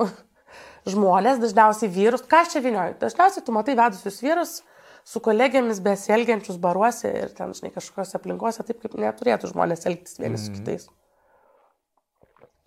[0.94, 2.26] žmonės, dažniausiai vyrus.
[2.28, 2.98] Ką aš čia vinioju?
[3.00, 4.58] Dažniausiai tu matai vedusius vyrus
[5.08, 10.34] su kolegėmis besielgiančius baruose ir ten, žinai, kažkokiose aplinkose, taip kaip neturėtų žmonės elgtis vieni
[10.34, 10.46] mm -hmm.
[10.46, 10.60] su mhm.
[10.60, 10.90] kitais.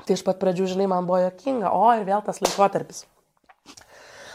[0.06, 3.04] Tai iš pat pradžių, žinai, man buvo jokinga, o ir vėl tas laikotarpis.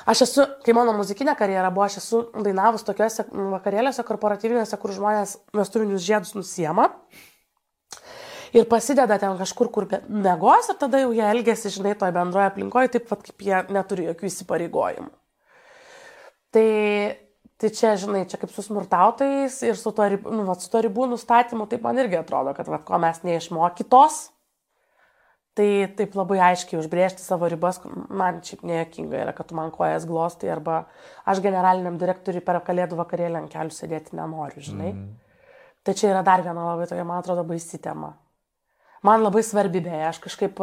[0.08, 5.36] Aš esu, kai mano muzikinė karjera buvo, aš esu dainavus tokiuose vakarėliuose korporatyvinėse, kur žmonės
[5.58, 6.88] vestuvinius žiedus nusiema
[8.56, 12.94] ir pasideda ten kažkur, kur mėgos ir tada jau jie elgesi, žinai, toje bendroje aplinkoje,
[12.96, 15.12] taip pat kaip jie neturi jokių įsipareigojimų.
[16.56, 16.70] Tai,
[17.60, 21.10] tai čia, žinai, čia kaip su smurtautojais ir su to, nu, va, su to ribų
[21.12, 24.24] nustatymu, taip man irgi atrodo, kad va, ko mes neišmokytos,
[25.58, 27.80] Tai taip labai aiškiai užbriežti savo ribas,
[28.14, 30.84] man šiaip nejuokinga yra, kad tu man kojas glostai arba
[31.26, 34.92] aš generaliniam direktoriui per kalėdų vakarėlį ant kelių sėdėti nenoriu, žinai.
[34.94, 35.08] Mm.
[35.88, 38.12] Tai čia yra dar viena labai tokia, man atrodo, baisi tema.
[39.08, 40.62] Man labai svarbi beje, aš kažkaip,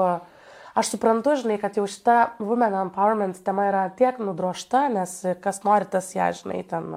[0.79, 5.91] aš suprantu, žinai, kad jau šita women empowerment tema yra tiek nudrošta, nes kas nori
[5.91, 6.93] tas ją, žinai, ten...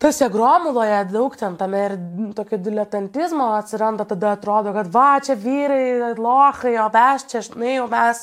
[0.00, 1.94] Uh, tose gromuloje daug ten tame ir
[2.36, 7.88] tokio diletantizmo atsiranda, tada atrodo, kad va, čia vyrai, lohai, o mes čia, žinai, jau
[7.92, 8.22] mes.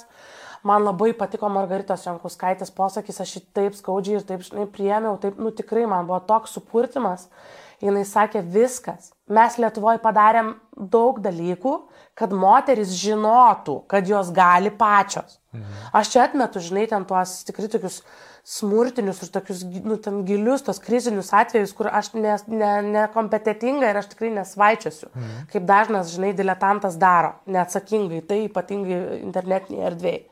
[0.65, 5.37] Man labai patiko Margaritos Jankuskaitės posakys, aš jį taip skaudžiai ir taip, žinai, priemiau, taip,
[5.37, 7.27] nu tikrai man buvo toks supurtimas.
[7.79, 9.13] Jis sakė viskas.
[9.27, 11.73] Mes Lietuvoje padarėm daug dalykų,
[12.17, 15.41] kad moteris žinotų, kad jos gali pačios.
[15.51, 15.83] Mhm.
[15.99, 18.01] Aš čia atmetu, žinai, ten tuos tikrai tokius
[18.47, 19.97] smurtinius ir tokius nu,
[20.27, 25.11] gilius, tos krizinius atvejus, kur aš nekompetitinga ne, ne ir aš tikrai nesvaičiosiu.
[25.11, 25.43] Mhm.
[25.51, 30.23] Kaip dažnas, žinai, diletantas daro, neatsakingai, tai ypatingai internetinėje erdvėje.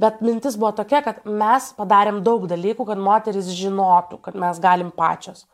[0.00, 4.88] Bet mintis buvo tokia, kad mes padarėm daug dalykų, kad moteris žinotų, kad mes galim
[4.96, 5.44] pačios.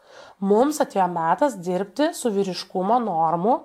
[0.45, 3.57] Mums atėjo metas dirbti su vyriškumo normų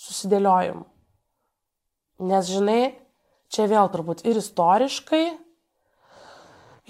[0.00, 0.84] susidėliojimu.
[2.26, 2.80] Nes, žinai,
[3.52, 5.24] čia vėl turbūt ir istoriškai,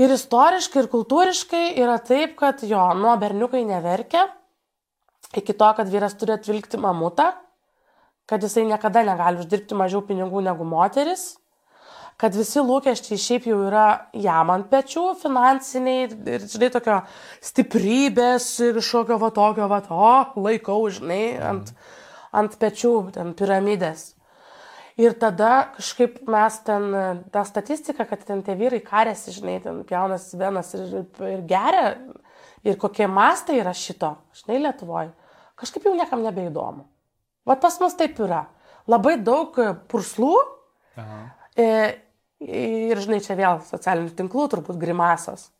[0.03, 4.27] ir istoriškai, ir kultūriškai yra taip, kad jo, nuo berniukai neverkia,
[5.35, 7.33] iki to, kad vyras turi atvilkti mamutą,
[8.27, 11.37] kad jisai niekada negali uždirbti mažiau pinigų negu moteris,
[12.21, 13.87] kad visi lūkesčiai šiaip jau yra
[14.17, 17.01] jam ant pečių finansiniai ir, žinai, tokio
[17.45, 21.73] stiprybės ir kažkokio va tokio, va to laikau, žinai, ant,
[22.37, 24.15] ant pečių, ten piramidės.
[24.97, 26.89] Ir tada kažkaip mes ten,
[27.33, 31.91] ta statistika, kad ten tie vyrai karėsi, žinai, ten jaunas venas ir, ir geria,
[32.65, 35.13] ir kokie mastai yra šito, žinai, Lietuvoje,
[35.61, 36.87] kažkaip jau niekam nebeįdomu.
[37.47, 38.47] Vat pas mus taip yra.
[38.89, 39.55] Labai daug
[39.91, 40.33] purslų.
[40.97, 41.21] Aha.
[41.57, 41.69] E,
[42.45, 45.51] ir, žinai, čia vėl socialinių tinklų turbūt grimasos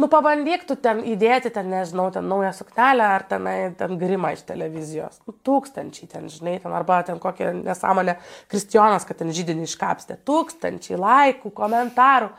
[0.00, 4.44] nu pabandyk tu ten įdėti ten, nežinau, ten naują suknelę ar ten, ten grimą iš
[4.48, 5.18] televizijos.
[5.26, 8.16] Nu, tūkstančiai ten, žinai, ten arba ten kokią nesąmonę
[8.50, 10.16] Kristijonas, kad ten žydinį iškapstė.
[10.28, 12.30] Tūkstančiai laikų, komentarų.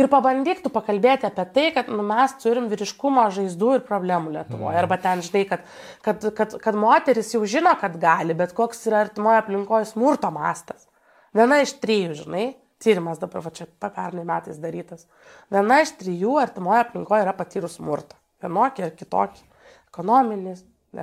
[0.00, 4.72] Ir pabandyk tu pakalbėti apie tai, kad nu, mes turim vyriškumo žaizdų ir problemų Lietuvoje.
[4.72, 4.80] Mhm.
[4.84, 5.68] Arba ten, žinai, kad,
[6.06, 10.88] kad, kad, kad moteris jau žino, kad gali, bet koks yra artimoje aplinkoje smurto mastas.
[11.36, 12.48] Viena iš trijų, žinai
[12.80, 15.06] tyrimas dabar, va čia pernai metais darytas.
[15.52, 18.18] Viena iš trijų artimoje aplinkoje yra patyrus smurtą.
[18.40, 19.46] Vienokį ar kitokį.
[19.90, 20.54] Ekonominį,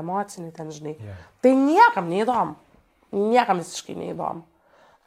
[0.02, 0.96] emocinį, ten žinai.
[0.98, 1.26] Yeah.
[1.44, 2.56] Tai niekam neįdomu.
[3.18, 4.46] Niekam visiškai neįdomu.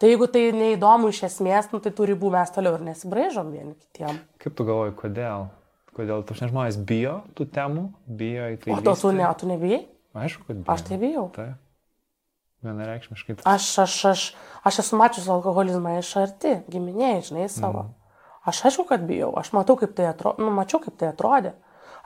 [0.01, 3.75] Tai jeigu tai neįdomu iš esmės, nu, tai tų ribų mes toliau ir nesibraižom vieni
[3.77, 4.21] kitiem.
[4.41, 5.51] Kaip tu galvoji, kodėl?
[5.97, 8.77] Kodėl tu žmonės bijo tų temų, bijo į tai?
[8.79, 9.83] O to tu, ne, tu nebijai?
[10.17, 10.73] Aišku, kad bijo.
[10.73, 11.27] Aš tai bijau.
[11.35, 11.59] Taip.
[12.65, 13.39] Vienareikšmiškai.
[13.49, 14.25] Aš, aš, aš,
[14.67, 17.87] aš esu mačius alkoholizmą iš arti, giminėjai, žinai, savo.
[17.87, 17.97] Mm.
[18.51, 21.55] Aš aišku, kad bijau, aš matau, kaip tai atrodė, nu, mačiau, kaip tai atrodė.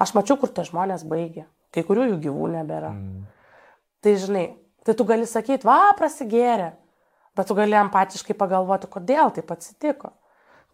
[0.02, 1.46] Aš mačiau, kur tie žmonės baigė.
[1.74, 2.90] Kai kurių jų gyvų nebėra.
[2.94, 3.26] Mm.
[4.02, 4.44] Tai žinai,
[4.86, 6.72] tai tu gali sakyti, va, prasigėrė,
[7.38, 10.12] bet tu gali empatiškai pagalvoti, kodėl taip atsitiko.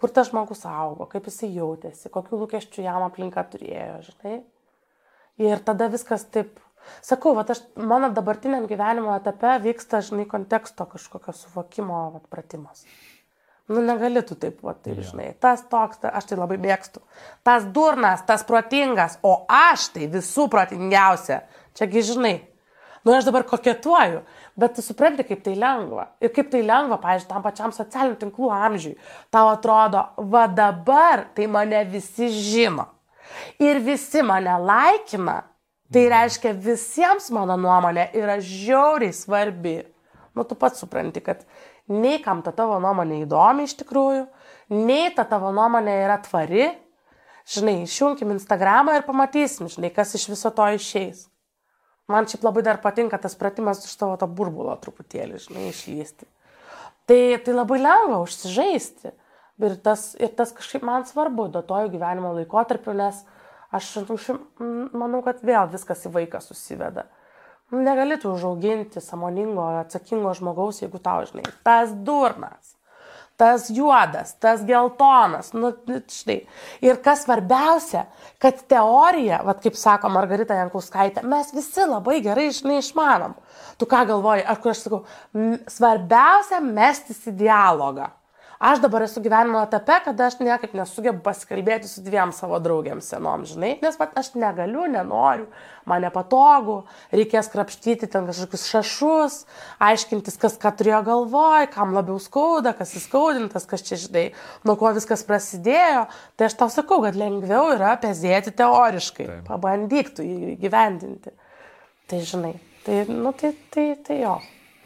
[0.01, 4.39] Kur tas žmogus augo, kaip jisai jautėsi, kokiu lūkesčiu jam aplinka turėjo, žinai.
[5.41, 6.57] Ir tada viskas taip
[7.05, 12.85] Sakau, va, aš, mano dabartiniam gyvenimo etape vyksta, žinai, konteksto kažkokio suvokimo vat, pratimas.
[13.71, 15.29] Nu, negali tu taip, va, taip, žinai.
[15.41, 17.03] Tas toks, ta, aš tai labai mėgstu.
[17.47, 21.45] Tas durnas, tas protingas, o aš tai visų protingiausia.
[21.79, 22.37] Čiagi, žinai.
[23.07, 24.25] Nu, aš dabar koketuoju,
[24.61, 26.09] bet tu supranti, kaip tai lengva.
[26.21, 28.97] Ir kaip tai lengva, pavyzdžiui, tam pačiam socialinių tinklų amžiui.
[29.33, 30.03] Tau atrodo,
[30.35, 32.91] va dabar tai mane visi žino.
[33.63, 35.39] Ir visi mane laikina
[35.91, 39.81] Tai reiškia, visiems mano nuomonė yra žiauriai svarbi.
[40.39, 41.43] Nu, tu pats supranti, kad
[41.91, 44.29] nei kam ta tavo nuomonė įdomi iš tikrųjų,
[44.87, 46.69] nei ta tavo nuomonė yra tvari.
[47.51, 51.25] Žinai, išjungim Instagramą ir pamatysim, žinai, kas iš viso to išeis.
[52.11, 56.29] Man šiaip labai dar patinka tas pratimas iš tavo to burbulo truputėlį, žinai, išlysti.
[57.11, 59.11] Tai, tai labai lengva užsižaisti.
[59.61, 63.19] Ir tas, ir tas kažkaip man svarbu, duotojų gyvenimo laikotarpiu, nes
[63.71, 63.93] Aš
[64.99, 67.07] manau, kad vėl viskas į vaiką susiveda.
[67.71, 72.73] Negali tu užauginti samoningo, atsakingo žmogaus, jeigu tau, žinai, tas durnas,
[73.39, 75.71] tas juodas, tas geltonas, nu,
[76.11, 76.41] štai.
[76.83, 78.09] Ir kas svarbiausia,
[78.43, 83.39] kad teorija, vad kaip sako Margarita Jankauskaitė, mes visi labai gerai, žinai, išmanom.
[83.79, 85.05] Tu ką galvoji, aš kur aš sakau,
[85.71, 88.11] svarbiausia mestis į dialogą.
[88.61, 93.47] Aš dabar esu gyvenimo etape, kada aš niekaip nesugebu pasikalbėti su dviem savo draugiam senom,
[93.49, 95.47] žinai, nes pat aš negaliu, nenoriu,
[95.89, 96.75] man nepatogu,
[97.09, 99.39] reikės krapštyti ten kažkokius šašus,
[99.89, 104.27] aiškintis, kas ką turėjo galvoj, kam labiau skauda, kas įskaudintas, kas čia, žinai,
[104.69, 106.05] nuo ko viskas prasidėjo.
[106.37, 109.45] Tai aš tau sakau, kad lengviau yra pezėti teoriškai, Taip.
[109.49, 111.33] pabandyk tu jį gyvendinti.
[112.13, 114.37] Tai žinai, tai, nu, tai, tai, tai jo.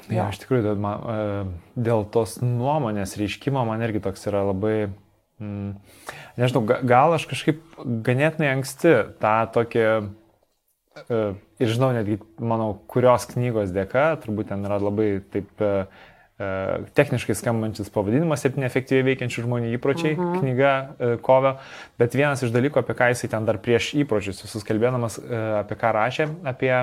[0.08, 1.44] Ja, ja iš tikrųjų, man, e,
[1.86, 4.88] dėl tos nuomonės reiškimo man irgi toks yra labai,
[5.40, 5.74] mm,
[6.40, 7.62] nežinau, gal aš kažkaip
[8.06, 9.84] ganėtinai anksti tą tokį,
[11.08, 11.20] e,
[11.62, 15.86] ir žinau netgi, manau, kurios knygos dėka, turbūt ten yra labai taip e,
[16.98, 20.40] techniškai skambantis pavadinimas- septyni efektyviai veikiančių žmonių įpročiai, mhm.
[20.42, 21.54] knyga Kovio,
[21.96, 25.20] bet vienas iš dalykų, apie ką jisai ten dar prieš įpročius visus kalbėdamas,
[25.62, 26.74] apie ką rašė, apie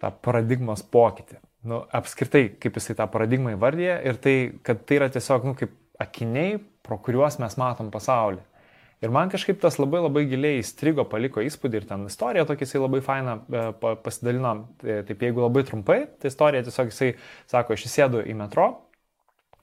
[0.00, 1.38] tą paradigmos pokytį
[1.68, 4.36] nu, apskritai, kaip jisai tą paradigmą įvardyje ir tai,
[4.66, 8.42] kad tai yra tiesiog, nu, kaip akiniai, pro kuriuos mes matom pasaulį.
[9.02, 12.84] Ir man kažkaip tas labai labai giliai įstrigo, paliko įspūdį ir ten istorija tokia jisai
[12.84, 13.64] labai faina e,
[14.04, 14.52] pasidalino,
[14.82, 17.08] e, taip jeigu labai trumpai, tai istorija tiesiog jisai
[17.50, 18.68] sako, aš įsėdu į metro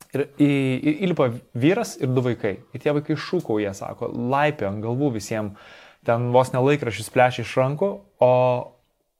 [0.09, 2.55] Ir į, į, įlipa vyras ir du vaikai.
[2.73, 5.69] Ir tie vaikai šūkauja, sako, laipė ant galvų visiems,
[6.07, 7.89] ten vos nelaikrašys plešia iš rankų,
[8.25, 8.31] o,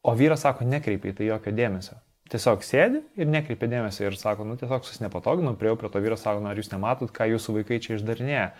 [0.01, 1.99] o vyras sako, nekreipia į tai jokio dėmesio.
[2.29, 6.43] Tiesiog sėdi ir nekreipia dėmesio ir sako, nu tiesiog susinepatoginu, prie prie to vyro sako,
[6.43, 8.51] nu ar jūs nematot, ką jūsų vaikai čia išdarinėja.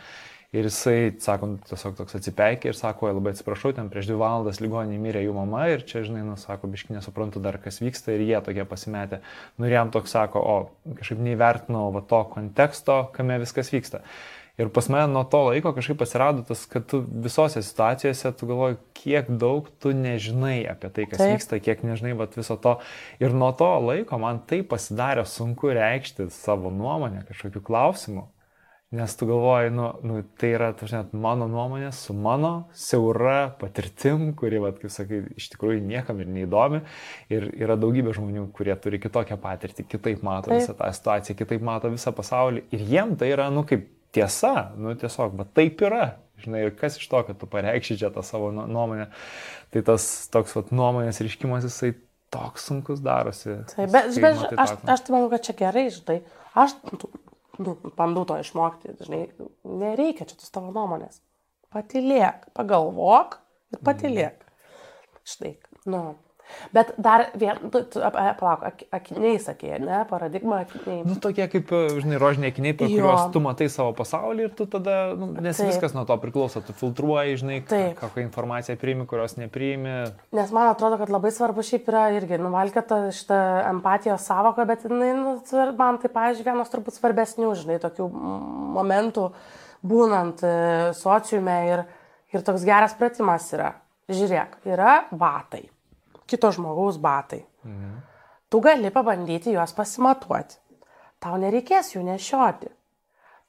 [0.50, 4.98] Ir jisai, sako, tiesiog toks atsipeikė ir sako, labai atsiprašau, ten prieš dvi valandas ligoninė
[5.04, 8.40] mirė jų mama ir čia, žinai, nu, sako, biški nesuprantu dar, kas vyksta ir jie
[8.42, 9.20] tokie pasimetė.
[9.62, 14.02] Nu ir jam toks sako, o kažkaip neįvertinau va to konteksto, kame viskas vyksta.
[14.60, 18.76] Ir pas mane nuo to laiko kažkaip atsirado tas, kad tu visose situacijose, tu galvoji,
[18.98, 21.36] kiek daug tu nežinai apie tai, kas Taip.
[21.38, 22.76] vyksta, kiek nežinai vat, viso to.
[23.24, 28.26] Ir nuo to laiko man tai pasidarė sunku reikšti savo nuomonę kažkokiu klausimu.
[28.92, 34.58] Nes tu galvoji, nu, nu, tai yra, žinot, mano nuomonė su mano siaura patirtim, kuri,
[34.64, 36.82] vat, kaip sakai, iš tikrųjų niekam ir neįdomi.
[37.30, 40.64] Ir yra daugybė žmonių, kurie turi kitokią patirtį, kitaip mato taip.
[40.64, 42.66] visą tą situaciją, kitaip mato visą pasaulį.
[42.74, 43.86] Ir jiem tai yra, nu, kaip
[44.16, 46.10] tiesa, nu, tiesiog, bet taip yra.
[46.40, 49.10] Žinai, ir kas iš to, kad tu pareikši čia tą savo nu, nuomonę.
[49.74, 51.92] Tai tas toks vat, nuomonės ryškimas, jisai
[52.32, 53.58] toks sunkus darosi.
[53.74, 56.22] Taip, bet, bet aš, aš tai manau, kad čia gerai, žinai.
[56.60, 56.78] Aš
[57.60, 59.26] nu, bandau to išmokti, žinai,
[59.68, 61.20] nereikia čia tos tavo nuomonės.
[61.74, 63.38] Patilėk, pagalvok
[63.76, 64.46] ir patilėk.
[65.28, 65.58] Štai,
[65.92, 66.16] nu,
[66.74, 71.02] Bet dar vien, tu, tu, palauk, ak, akiniai sakė, ne, paradigma akiniai.
[71.08, 73.00] Nu, tokie kaip, žinai, rožiniai akiniai, per jo.
[73.00, 75.72] kuriuos tu matai savo pasaulį ir tu tada, nu, nes Taip.
[75.72, 77.62] viskas nuo to priklauso, tu filtruoji, žinai,
[77.98, 79.96] kokią informaciją priimi, kurios nepriimi.
[80.38, 83.40] Nes man atrodo, kad labai svarbu šiaip yra irgi nuvalkėta šitą
[83.72, 85.38] empatijos savoką, bet jinai, nu,
[85.80, 88.12] man tai, pavyzdžiui, vienas turbūt svarbesnių, žinai, tokių
[88.78, 89.30] momentų
[89.90, 90.54] būnant e,
[90.98, 91.84] sociume ir,
[92.36, 93.74] ir toks geras pratimas yra.
[94.10, 95.68] Žiūrėk, yra batai
[96.30, 97.44] kito žmogaus batai.
[97.66, 98.00] Mhm.
[98.50, 100.58] Tu gali pabandyti juos pasimatuoti.
[101.22, 102.70] Tau nereikės jų nešioti.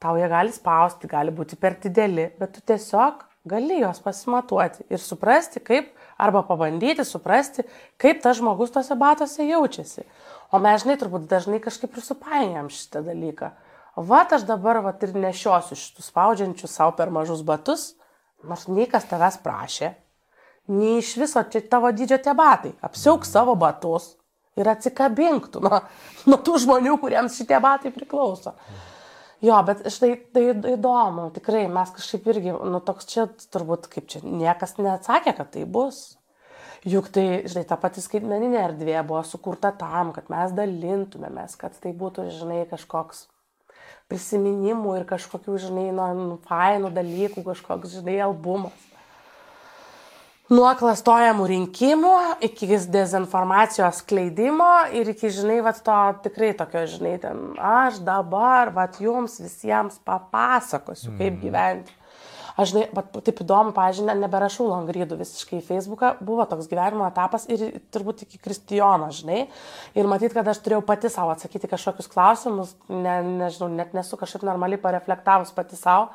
[0.00, 5.00] Tau jie gali spausti, gali būti per dideli, bet tu tiesiog gali juos pasimatuoti ir
[5.00, 7.64] suprasti, kaip, arba pabandyti suprasti,
[8.00, 10.04] kaip tas žmogus tose batose jaučiasi.
[10.52, 13.52] O mes, žinai, turbūt dažnai kažkaip ir supainiam šitą dalyką.
[14.10, 17.94] Vat aš dabar vat ir nešiosiu šitus spaudžiančius savo per mažus batus,
[18.44, 19.94] nors niekas tavęs prašė,
[20.68, 22.72] nei iš viso čia tavo dydžio tie batai.
[22.84, 24.14] Apsiauk savo batus
[24.58, 25.82] ir atsikabink tu nuo,
[26.28, 28.54] nuo tų žmonių, kuriems šitie batai priklauso.
[29.40, 34.20] Jo, bet štai tai įdomu, tikrai mes kažkaip irgi, nu toks čia turbūt kaip čia,
[34.20, 36.18] niekas neatsakė, kad tai bus.
[36.84, 41.92] Juk tai, žinai, ta pati skaitmeninė erdvė buvo sukurta tam, kad mes dalintumėmės, kad tai
[41.96, 43.26] būtų, žinai, kažkoks
[44.12, 48.89] prisiminimų ir kažkokių, žinai, nu, fainų dalykų, kažkoks, žinai, albumas
[50.50, 52.14] nuo klastojamų rinkimų
[52.46, 58.98] iki dezinformacijos skleidimo ir iki, žinai, vat to tikrai tokio, žinai, ten, aš dabar, vat
[59.02, 61.40] jums visiems papasakosiu, kaip mm.
[61.44, 61.96] gyventi.
[62.60, 67.46] Aš, žinai, bet taip įdomu, pažiūrėjau, neberašau langrydų visiškai į Facebooką, buvo toks gyvenimo etapas
[67.48, 69.44] ir turbūt iki Kristijono, žinai.
[69.96, 74.44] Ir matyt, kad aš turėjau pati savo atsakyti kažkokius klausimus, ne, nežinau, net nesu kažkaip
[74.50, 76.10] normaliai pareflektavus pati savo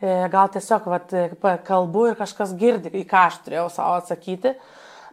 [0.00, 1.12] gal tiesiog vat,
[1.66, 4.56] kalbu ir kažkas girdi, į ką aš turėjau savo atsakyti.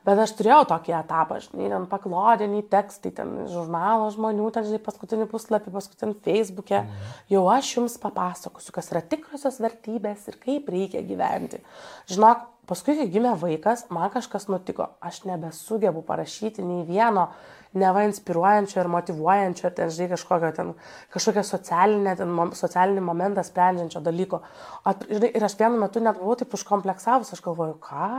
[0.02, 5.28] Bet aš turėjau tokį etapą, žinai, ten paklodinį tekstai, ten žurnalo žmonių, ten, žinai, paskutinį
[5.30, 6.80] puslapį, paskutinį Facebook'e.
[6.82, 7.12] Mhm.
[7.30, 11.62] Jau aš jums papasakosiu, kas yra tikrosios vertybės ir kaip reikia gyventi.
[12.10, 14.90] Žinok, paskui, kai gimė vaikas, man kažkas nutiko.
[15.06, 17.30] Aš nebesugebu parašyti nei vieno
[17.78, 20.72] neva inspiruojančio ir motivuojančio, ten, žinai, kažkokio ten,
[21.14, 24.42] kažkokią socialinę, ten, socialinį momentą sprendžiančio dalyko.
[24.88, 28.10] At, žinai, ir aš vienu metu net buvau taip užkompleksavus, aš galvoju, ką,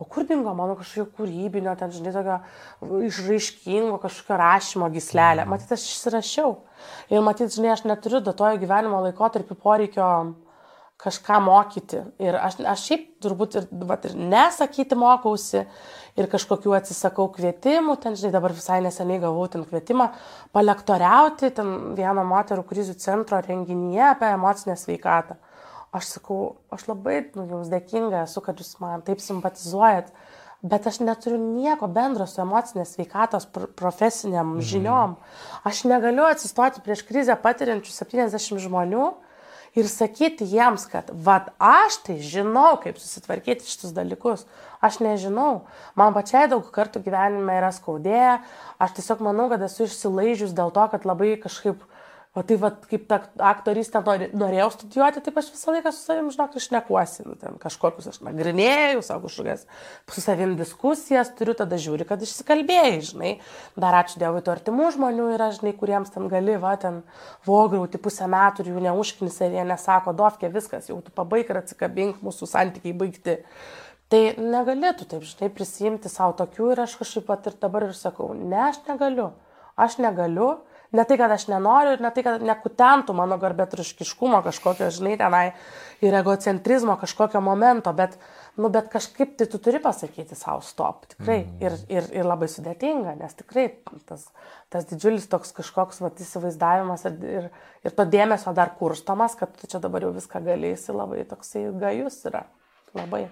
[0.00, 5.44] o kur dingo mano kažkokio kūrybinio, ten, žinai, tokio išraiškingo kažkokio rašymo gislelė.
[5.50, 6.56] Matyt, aš išsirašiau.
[7.12, 10.08] Ir matyt, žinai, aš neturiu datojo gyvenimo laikotarpį poreikio
[11.04, 12.00] kažką mokyti.
[12.22, 15.64] Ir aš, aš šiaip turbūt ir, vat, ir nesakyti mokausi,
[16.18, 20.10] ir kažkokių atsisakau kvietimų, ten, žinai, dabar visai neseniai gavau ten kvietimą
[20.54, 25.38] palektoriauti ten vieno moterų krizių centro renginyje apie emocinę sveikatą.
[25.94, 26.38] Aš sakau,
[26.74, 30.08] aš labai nu, jums dėkinga esu, kad jūs man taip simpatizuojat,
[30.64, 33.46] bet aš neturiu nieko bendro su emocinės sveikatos
[33.78, 34.64] profesiniam mhm.
[34.70, 35.18] žiniom.
[35.66, 39.10] Aš negaliu atsistoti prieš krizę patiriančių 70 žmonių
[39.74, 44.46] ir sakyti jiems, kad vad aš tai žinau, kaip susitvarkyti šitus dalykus.
[44.84, 45.64] Aš nežinau.
[45.96, 48.38] Man pačiai daug kartų gyvenime yra skaudėję.
[48.82, 51.82] Aš tiesiog manau, kad esu išsilaižius dėl to, kad labai kažkaip
[52.34, 54.00] O tai va, kaip ta aktorystė
[54.34, 58.18] norėjau studijuoti, taip aš visą laiką su savim, žinok, aš nekuosi, nu, ten kažkokius aš
[58.26, 59.62] nagrinėjau, savo kažkokias
[60.10, 63.30] su savim diskusijas, turiu tada žiūri, kad išsikalbėjai, žinai.
[63.78, 67.04] Dar ačiū Dievui, tu artimų žmonių yra, žinai, kuriems ten gali, va, ten
[67.46, 71.62] vograuti pusę metų ir jų neužknis ir jie nesako, dovkė, viskas, jau tu pabaig ir
[71.62, 73.38] atsikabink, mūsų santykiai baigti.
[74.10, 78.32] Tai negalėtų taip, žinai, prisijimti savo tokių ir aš kažkaip pat ir dabar ir sakau,
[78.34, 79.30] ne, aš negaliu,
[79.78, 80.56] aš negaliu
[80.94, 85.44] Ne tai, kad aš nenoriu ir ne tai, kad nekutentų mano garbėtriškiškumo kažkokio, žinai, tenai
[86.04, 88.14] ir egocentrizmo kažkokio momento, bet,
[88.60, 91.40] nu, bet kažkaip tai tu turi pasakyti savo stop, tikrai.
[91.42, 91.62] Mm.
[91.66, 93.66] Ir, ir, ir labai sudėtinga, nes tikrai
[94.08, 94.28] tas,
[94.70, 97.48] tas didžiulis toks kažkoks vat, įsivaizdavimas ir, ir,
[97.82, 102.22] ir to dėmesio dar kurstomas, kad tu čia dabar jau viską galėsi, labai toksai gajus
[102.30, 102.46] yra.
[102.94, 103.26] Labai.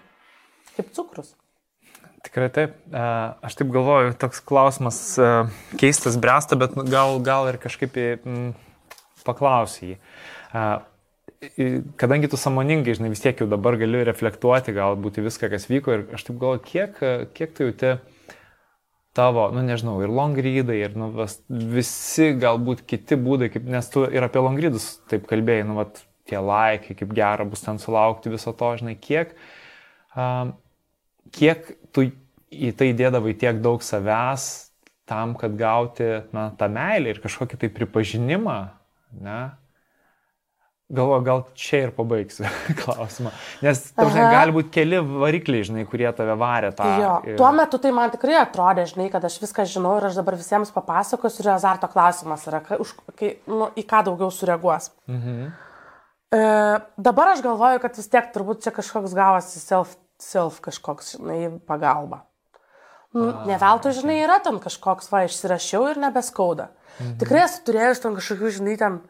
[0.74, 1.36] Kaip cukrus.
[2.23, 2.77] Tikrai taip.
[2.93, 5.01] Aš taip galvoju, toks klausimas
[5.81, 7.99] keistas bręsta, bet gal, gal ir kažkaip
[9.27, 9.99] paklausai jį.
[11.99, 16.05] Kadangi tu samoningai, žinai, vis tiek jau dabar gali reflektuoti galbūt viską, kas vyko ir
[16.14, 17.01] aš taip galvoju, kiek,
[17.35, 17.97] kiek tu jauti
[19.16, 21.11] tavo, nu nežinau, ir longrydai, ir nu,
[21.75, 26.39] visi galbūt kiti būdai, kaip, nes tu ir apie longrydus taip kalbėjai, nu, vat, tie
[26.39, 29.35] laikai, kaip gera bus ten sulaukti viso to, žinai, kiek.
[30.14, 30.55] Um,
[31.31, 32.09] kiek tu
[32.53, 34.51] į tai dėdavai tiek daug savęs
[35.09, 38.61] tam, kad gauti na, tą meilę ir kažkokį tai pripažinimą,
[39.25, 39.41] ne?
[40.93, 42.45] Galvoju, gal čia ir pabaigsiu
[42.83, 43.31] klausimą.
[43.64, 46.89] Nes žinai, gali būti keli varikliai, žinai, kurie tave varė tą.
[47.01, 47.39] Jo, ir...
[47.41, 50.75] tuo metu tai man tikrai atrodė, žinai, kad aš viską žinau ir aš dabar visiems
[50.75, 54.91] papasakosiu ir azarto klausimas yra, kai, už, kai, nu, į ką daugiau sureaguos.
[55.09, 55.49] Mhm.
[56.33, 56.45] E,
[57.09, 62.23] dabar aš galvoju, kad vis tiek turbūt čia kažkoks gavosi self self kažkoks, žinai, pagalba.
[63.12, 66.70] Nu, ne veltui, žinai, yra ten kažkoks, va, išsirašiau ir nebeskauda.
[66.99, 67.18] Mhm.
[67.20, 69.03] Tikrai esu turėjęs ten kažkokių, žinai, ten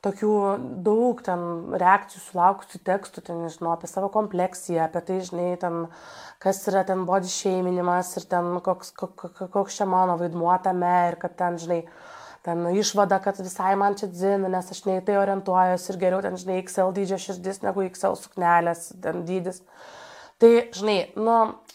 [0.00, 0.30] tokių
[0.80, 1.42] daug ten
[1.76, 5.82] reakcijų sulaukusių tekstų, ten, nežinau, apie savo kompleksiją, apie tai, žinai, ten,
[6.40, 11.36] kas yra ten body šeiminimas ir ten koks, koks, čia mano vaidmuo tame ir kad
[11.36, 11.82] ten, žinai,
[12.48, 16.24] ten išvada, kad visai man čia dzina, nes aš ne į tai orientuojuosi ir geriau
[16.24, 19.60] ten, žinai, XL dydžio širdis negu XL suknelės, ten dydis.
[19.60, 19.99] Uh,
[20.40, 21.34] Tai, žinai, nu,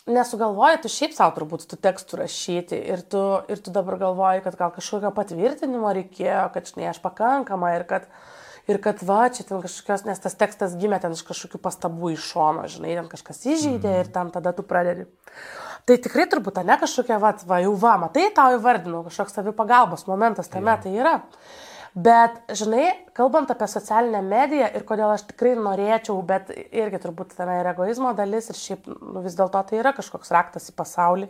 [0.09, 4.57] nesugalvoji tu šiaip savo turbūt tų tekstų rašyti ir tu, ir tu dabar galvoji, kad
[4.57, 8.07] gal kažkokio patvirtinimo reikėjo, kad, žinai, aš pakankama ir kad,
[8.69, 12.31] ir kad va, čia ten kažkokios, nes tas tekstas gimė ten iš kažkokių pastabų iš
[12.33, 14.01] šono, žinai, ten kažkas įžeidė mm.
[14.01, 15.05] ir tam tada tu pradedi.
[15.85, 20.49] Tai tikrai turbūt, ne kažkokia, va, va, jau va, matai, tau įvardinau, kažkoks savipagalbos momentas
[20.49, 20.81] tame yeah.
[20.81, 21.15] tai yra.
[21.95, 27.53] Bet, žinai, kalbant apie socialinę mediją ir kodėl aš tikrai norėčiau, bet irgi turbūt tame
[27.61, 31.29] yra egoizmo dalis ir šiaip nu, vis dėlto tai yra kažkoks raktas į pasaulį.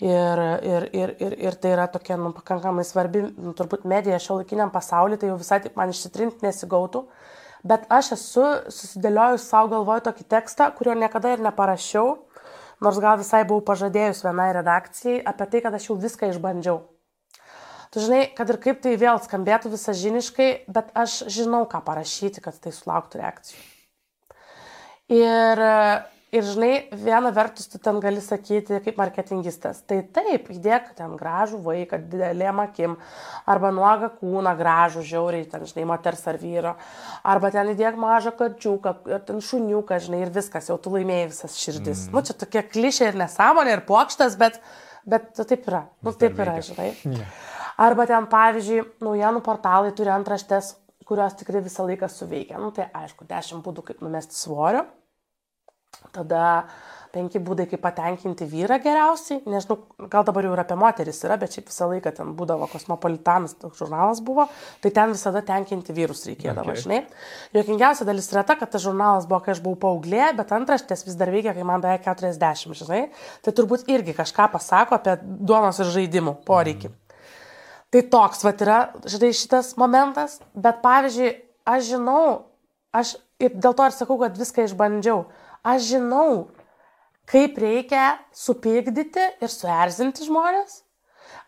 [0.00, 4.38] Ir, ir, ir, ir, ir tai yra tokia nu, pakankamai svarbi, nu, turbūt medija šio
[4.38, 7.02] laikiniam pasauliu, tai jau visai taip man išsitrinti nesigautų.
[7.66, 12.14] Bet aš esu susidėliojus savo galvoju tokį tekstą, kurio niekada ir neparašiau,
[12.80, 16.78] nors gal visai buvau pažadėjus vienai redakcijai apie tai, kad aš jau viską išbandžiau
[17.90, 22.56] tu žinai, kad ir kaip tai vėl skambėtų visažiniškai, bet aš žinau, ką parašyti, kad
[22.62, 23.60] tai sulauktų reakcijų.
[25.10, 25.60] Ir,
[26.30, 31.58] ir žinai, viena vertus tu ten gali sakyti kaip marketingistas, tai taip, įdėk ten gražų
[31.64, 32.94] vaiką, didelėm akim,
[33.50, 36.76] arba nuogą kūną gražų, žiauriai, ten, žinai, moters ar vyro,
[37.26, 38.94] arba ten įdėk mažą kačiuką,
[39.26, 42.06] ten šuniuką, žinai, ir viskas, jau tu laimėjai visas širdis.
[42.06, 42.14] Mm.
[42.14, 44.62] Nu, čia tokia klišė ir nesąmonė, ir pokštas, bet,
[45.02, 45.88] bet taip yra.
[46.06, 46.92] Nu, taip yra, žinai.
[47.10, 47.59] Yeah.
[47.80, 50.74] Arba ten, pavyzdžiui, naujienų portalai turi antraštės,
[51.08, 52.60] kurios tikrai visą laiką suveikia.
[52.60, 54.84] Nu, tai aišku, 10 būdų, kaip numesti svorio.
[56.14, 56.42] Tada
[57.10, 59.40] penki būdai, kaip patenkinti vyrą geriausiai.
[59.50, 59.78] Nežinau,
[60.12, 63.80] gal dabar jau ir apie moteris yra, bet šiaip visą laiką ten būdavo kosmopolitanas, toks
[63.82, 64.46] žurnalas buvo,
[64.84, 66.84] tai ten visada tenkinti vyrus reikėdavo, okay.
[66.84, 67.00] žinai.
[67.58, 71.18] Jokingiausia dalis yra ta, kad tas žurnalas buvo, kai aš buvau paauglė, bet antraštės vis
[71.18, 73.04] dar veikia, kai man beveik 40, žinai.
[73.42, 76.94] Tai turbūt irgi kažką pasako apie duonos ir žaidimų poreikį.
[76.94, 76.99] Mm.
[77.90, 81.32] Tai toks, va, yra, žinai, šitas momentas, bet pavyzdžiui,
[81.66, 82.24] aš žinau,
[82.94, 85.24] aš ir dėl to ir sakau, kad viską išbandžiau,
[85.66, 86.50] aš žinau,
[87.30, 90.84] kaip reikia supykdyti ir suerzinti žmonės,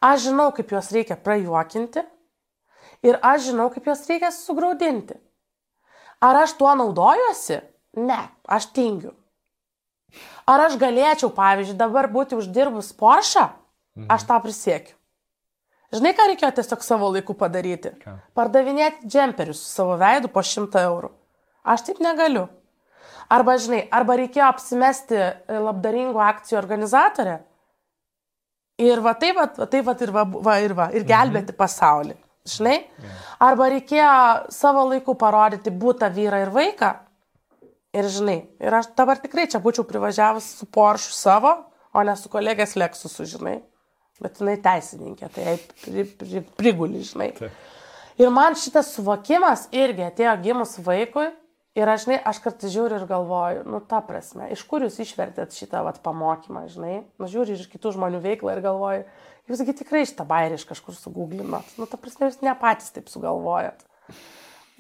[0.03, 2.03] aš žinau, kaip juos reikia prajuokinti
[3.07, 5.19] ir aš žinau, kaip juos reikia sugraudinti.
[6.23, 7.59] Ar aš tuo naudojuosi?
[7.99, 9.13] Ne, aš tingiu.
[10.47, 13.49] Ar aš galėčiau, pavyzdžiui, dabar būti uždirbus Porsche?
[14.09, 14.97] Aš tą prisiekiu.
[15.93, 17.93] Žinai, ką reikėjo tiesiog savo laiku padaryti?
[18.01, 18.17] Ką?
[18.39, 21.11] Pardavinėti džemperius su savo veidu po 100 eurų.
[21.69, 22.47] Aš taip negaliu.
[23.33, 25.31] Arba, žinai, arba reikėjo apsimesti e,
[25.63, 27.39] labdaringų akcijų organizatorę.
[28.83, 31.59] Ir va taip, va, taip va, ir va, va, ir va, ir gelbėti mhm.
[31.61, 32.17] pasaulį.
[32.49, 32.79] žinai?
[33.45, 34.13] Arba reikėjo
[34.53, 36.93] savo laiku parodyti būtą vyrą ir vaiką.
[37.93, 41.53] Ir žinai, ir aš dabar tikrai čia būčiau privažiavus su Porsche savo,
[41.93, 43.59] o ne su kolegės Lexusu, žinai.
[44.23, 47.31] Bet jinai teisininkė, tai jai pri, pri, priguli, žinai.
[47.37, 47.71] Taip.
[48.21, 51.31] Ir man šitas suvokimas irgi atėjo gimus vaikui.
[51.73, 55.55] Ir aš, žinai, aš kartais žiūriu ir galvoju, nu, ta prasme, iš kur jūs išvertėt
[55.57, 59.07] šitą vat, pamokymą, žinai, nu, žiūriu iš kitų žmonių veiklą ir galvoju,
[59.49, 63.81] jūsgi tikrai šitą bairį iš kažkur suguglinot, nu, ta prasme, jūs ne patys taip sugalvojat.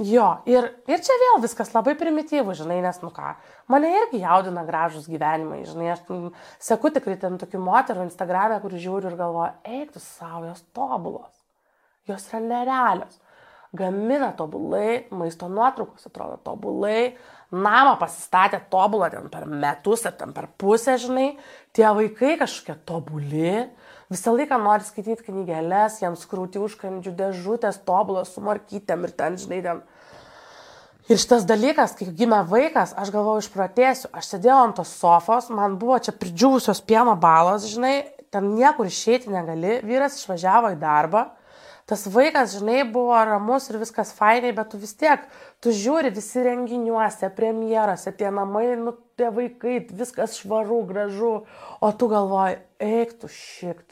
[0.01, 3.35] Jo, ir, ir čia vėl viskas labai primityvų, žinai, nes, nu ką,
[3.71, 6.31] mane irgi jaudina gražus gyvenimai, žinai, aš mm,
[6.65, 11.35] seku tikrai ten tokių moterų Instagram'e, kur žiūriu ir galvoju, eik tu savo, jos tobulos,
[12.09, 13.21] jos yra nerealios.
[13.77, 17.15] Gamina tobulai, maisto nuotraukos atrodo tobulai,
[17.53, 21.35] namą pasistatė tobulą ten per metus ar ten per pusę, žinai,
[21.77, 23.55] tie vaikai kažkokie tobuli,
[24.13, 29.61] visą laiką nori skaityti knygelės, jiems krūti užkandžių dėžutės tobulas su markytėm ir ten, žinai,
[29.65, 29.83] ten.
[31.11, 35.75] Ir šitas dalykas, kai gimė vaikas, aš galvojau, išpratėsiu, aš sėdėjau ant tos sofos, man
[35.81, 37.97] buvo čia pridžiūvusios pieno balos, žinai,
[38.33, 41.25] ten niekur išeiti negali, vyras išvažiavo į darbą,
[41.91, 45.27] tas vaikas, žinai, buvo ramus ir viskas fainai, bet tu vis tiek,
[45.61, 51.35] tu žiūri visi renginiuose, premjerose, tie namai, nu, tie vaikai, viskas švaru, gražu,
[51.83, 53.91] o tu galvoji, eik tu šikt.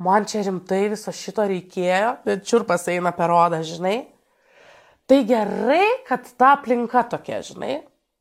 [0.00, 3.98] Man čia rimtai viso šito reikėjo, bet čiurpas eina per odą, žinai.
[5.10, 7.80] Tai gerai, kad ta aplinka tokia, žinai.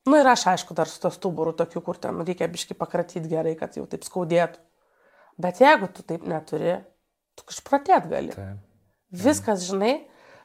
[0.09, 3.53] Nu ir aš, aišku, dar su to stuburu tokiu, kur ten reikia biški pakratyti gerai,
[3.59, 4.59] kad jau taip skaudėtų.
[5.39, 6.79] Bet jeigu tu taip neturi,
[7.39, 8.35] tu kažpratėt gali.
[8.35, 8.59] Taip.
[9.23, 9.93] Viskas, žinai.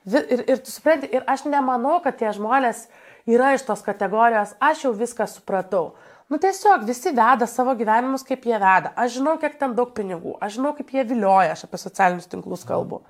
[0.04, 2.84] Ir, ir tu supranti, ir aš nemanau, kad tie žmonės
[3.26, 5.94] yra iš tos kategorijos, aš jau viską supratau.
[6.32, 8.94] Nu tiesiog visi veda savo gyvenimus, kaip jie veda.
[8.96, 12.64] Aš žinau, kiek ten daug pinigų, aš žinau, kaip jie vilioja, aš apie socialinius tinklus
[12.64, 13.02] kalbu.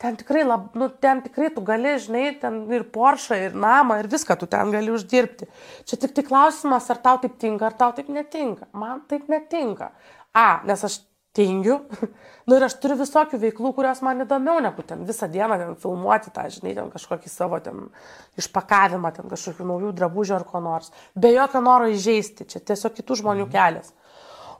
[0.00, 4.08] Ten tikrai, lab, nu, ten tikrai tu gali, žinai, ten ir Porsche, ir namą, ir
[4.12, 5.50] viską tu ten gali uždirbti.
[5.90, 8.70] Čia tik tai klausimas, ar tau taip tinka, ar tau taip netinka.
[8.72, 9.90] Man taip netinka.
[10.30, 11.00] A, nes aš
[11.36, 11.78] tingiu.
[12.48, 16.32] nu ir aš turiu visokių veiklų, kurios man įdomiau negu ten visą dieną ten filmuoti
[16.34, 17.88] tą, žinai, ten kažkokį savo ten
[18.40, 20.92] išpakavimą, ten kažkokių naujų drabužių ar ko nors.
[21.14, 23.54] Be jokio noro įžeisti, čia tiesiog kitų žmonių mhm.
[23.56, 23.94] kelias.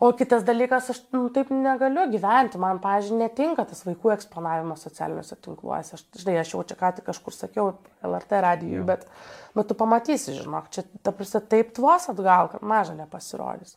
[0.01, 5.37] O kitas dalykas, aš nu, taip negaliu gyventi, man, pažiūrėjau, netinka tas vaikų eksponavimas socialiniuose
[5.45, 5.99] tinkluose.
[5.99, 7.67] Aš, žinai, aš jau čia ką tik kažkur sakiau
[8.09, 9.05] LRT radijui, bet,
[9.53, 13.77] nu, tu pamatysi, žinok, čia, ta prasme, taip tvos atgal, kad maža nepasirodys.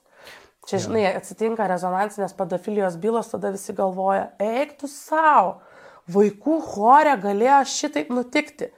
[0.63, 5.57] Čia, žinai, atsitinka rezonansinės pedofilijos bylos, tada visi galvoja, eik tu savo,
[6.11, 8.69] vaikų chore galėjo šitaip nutikti.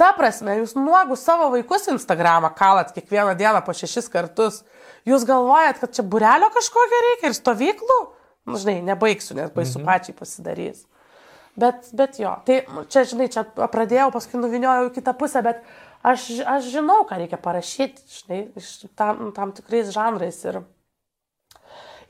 [0.00, 4.62] Ta prasme, jūs nuogus savo vaikus Instagramą kalat kiekvieną dieną po šešis kartus.
[5.06, 8.00] Jūs galvojat, kad čia burelio kažkokio reikia ir stovyklų?
[8.48, 9.86] Nu, žinai, nebaigsiu, nes baisu mhm.
[9.86, 10.82] pačiai pasidarys.
[11.60, 15.60] Bet, bet jo, tai čia, žinai, čia pradėjau, paskui nuviniojau kitą pusę, bet
[16.02, 16.26] aš,
[16.56, 18.40] aš žinau, ką reikia parašyti, žinai,
[18.98, 20.40] tam, tam tikrais žanrais.
[20.50, 20.64] Ir,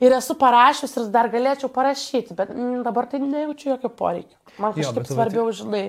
[0.03, 4.37] ir esu parašius ir dar galėčiau parašyti, bet mm, dabar tai nejaučiu jokio poreikio.
[4.57, 5.57] Man kažkaip jo, svarbiau, tai...
[5.61, 5.83] žinai,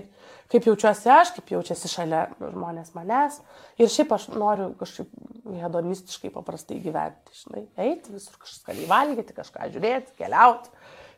[0.53, 3.41] kaip jaučiuosi aš, kaip jaučiasi šalia žmonės manęs.
[3.83, 5.11] Ir šiaip aš noriu kažkaip
[5.63, 10.73] hedonistiškai paprastai gyventi, žinai, eiti visur kažką valgyti, kažką žiūrėti, keliauti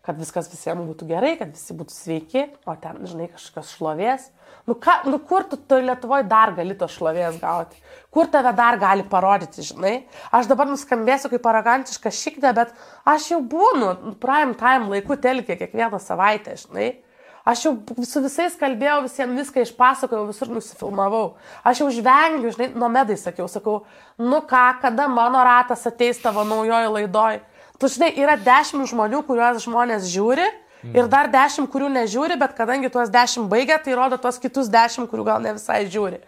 [0.07, 4.29] kad viskas visiems būtų gerai, kad visi būtų sveiki, o ten, žinai, kažkokios šlovės.
[4.69, 7.81] Nu, ką, nu kur tu toj Lietuvoje dar gali tos šlovės gauti?
[8.13, 9.95] Kur tave dar gali parodyti, žinai?
[10.35, 12.73] Aš dabar nuskambėsiu kaip aragantiška šikdė, bet
[13.09, 16.91] aš jau būnu prime time laiku telkė kiekvieną savaitę, žinai.
[17.49, 17.73] Aš jau
[18.05, 21.39] su visais kalbėjau, visiems viską išpasakojau, visur nusifilmavau.
[21.65, 23.79] Aš jau žvengiu, žinai, nuo medai sakiau, sakau,
[24.21, 27.41] nu ką, kada mano ratas ateis tavo naujojo laidoj.
[27.79, 30.95] Tu žinai, yra dešimt žmonių, kuriuos žmonės žiūri mm.
[30.99, 35.07] ir dar dešimt, kurių nežiūri, bet kadangi tuos dešimt baigia, tai rodo tuos kitus dešimt,
[35.11, 36.19] kurių gal ne visai žiūri.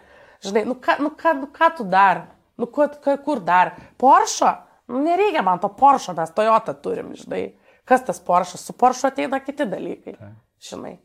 [0.45, 2.29] Žinai, nu ką, nu ką, nu ką tu dar?
[2.57, 2.93] Nu kur,
[3.25, 3.75] kur dar?
[3.99, 4.55] Porsche?
[4.87, 7.51] Nu, nereikia man to Porsche, mes Toyota turim, žinai.
[7.87, 8.57] Kas tas Porsche?
[8.57, 10.15] Su Porsche ateina kiti dalykai.
[10.17, 10.31] Tai.
[10.61, 10.95] Žinai.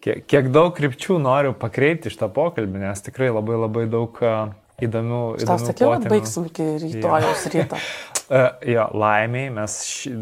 [0.00, 4.16] Kiek, kiek daug krypčių noriu pakreipti iš tą pokalbį, nes tikrai labai labai daug
[4.80, 5.20] įdomių.
[5.36, 7.52] Aš tau sakiau, kad baigsim iki rytojus ja.
[7.56, 7.82] ryto.
[8.30, 10.12] uh, jo, laimiai mes ši,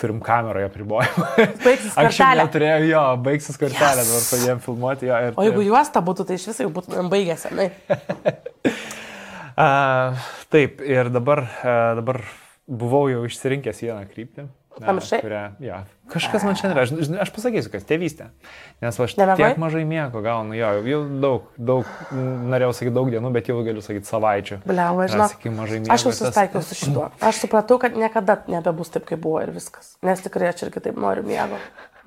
[0.00, 1.26] turim kameroje pribojimą.
[1.64, 1.96] Baigsis.
[2.00, 4.10] Anksčiau neturėjau, jo, baigsis kortelė, yes.
[4.10, 5.18] dabar pradėjom filmuoti jo.
[5.28, 7.48] Ir, o jeigu juosta būtų, tai iš viso jau būtumėm baigęs,
[9.64, 12.22] uh, taip, ir dabar, uh, dabar
[12.70, 14.48] buvau jau išsirinkęs vieną kryptį.
[14.78, 15.18] Pamiršai?
[15.24, 15.80] Kurią, ja,
[16.12, 16.92] kažkas man šiandien aš,
[17.24, 18.28] aš pasakysiu, kas tėvystė.
[18.80, 19.50] Nes aš Nebevai?
[19.50, 23.82] tiek mažai miego gaunu, jo, jau daug, daug, norėjau sakyti daug dienų, bet jau galiu
[23.84, 24.60] sakyti savaičių.
[24.70, 25.26] Bliau, žinau.
[25.90, 27.10] Aš jau susitaikiau su šituo.
[27.18, 29.96] Aš supratau, kad niekada nebebus taip, kaip buvo ir viskas.
[30.06, 31.58] Nes tikrai aš irgi taip noriu miego.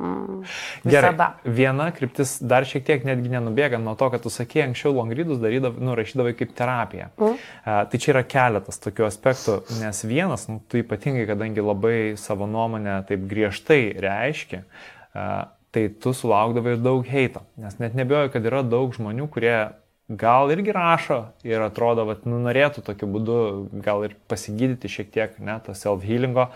[0.04, 0.44] Mm,
[0.84, 1.12] Gerai.
[1.12, 1.28] visada.
[1.44, 5.96] Viena kryptis dar šiek tiek netgi nenubėgant nuo to, kad tu sakė, anksčiau longrydus nu,
[5.96, 7.08] rašydavai kaip terapiją.
[7.16, 7.38] Mm.
[7.38, 12.50] Uh, tai čia yra keletas tokių aspektų, nes vienas, nu, tu ypatingai, kadangi labai savo
[12.52, 15.32] nuomonę taip griežtai reiški, uh,
[15.74, 17.46] tai tu sulaukdavai ir daug heito.
[17.62, 19.56] Nes net nebejoju, kad yra daug žmonių, kurie
[20.12, 23.38] gal irgi rašo ir atrodo, kad nu, norėtų tokiu būdu
[23.86, 26.50] gal ir pasigydyti šiek tiek, ne, to self-healingo,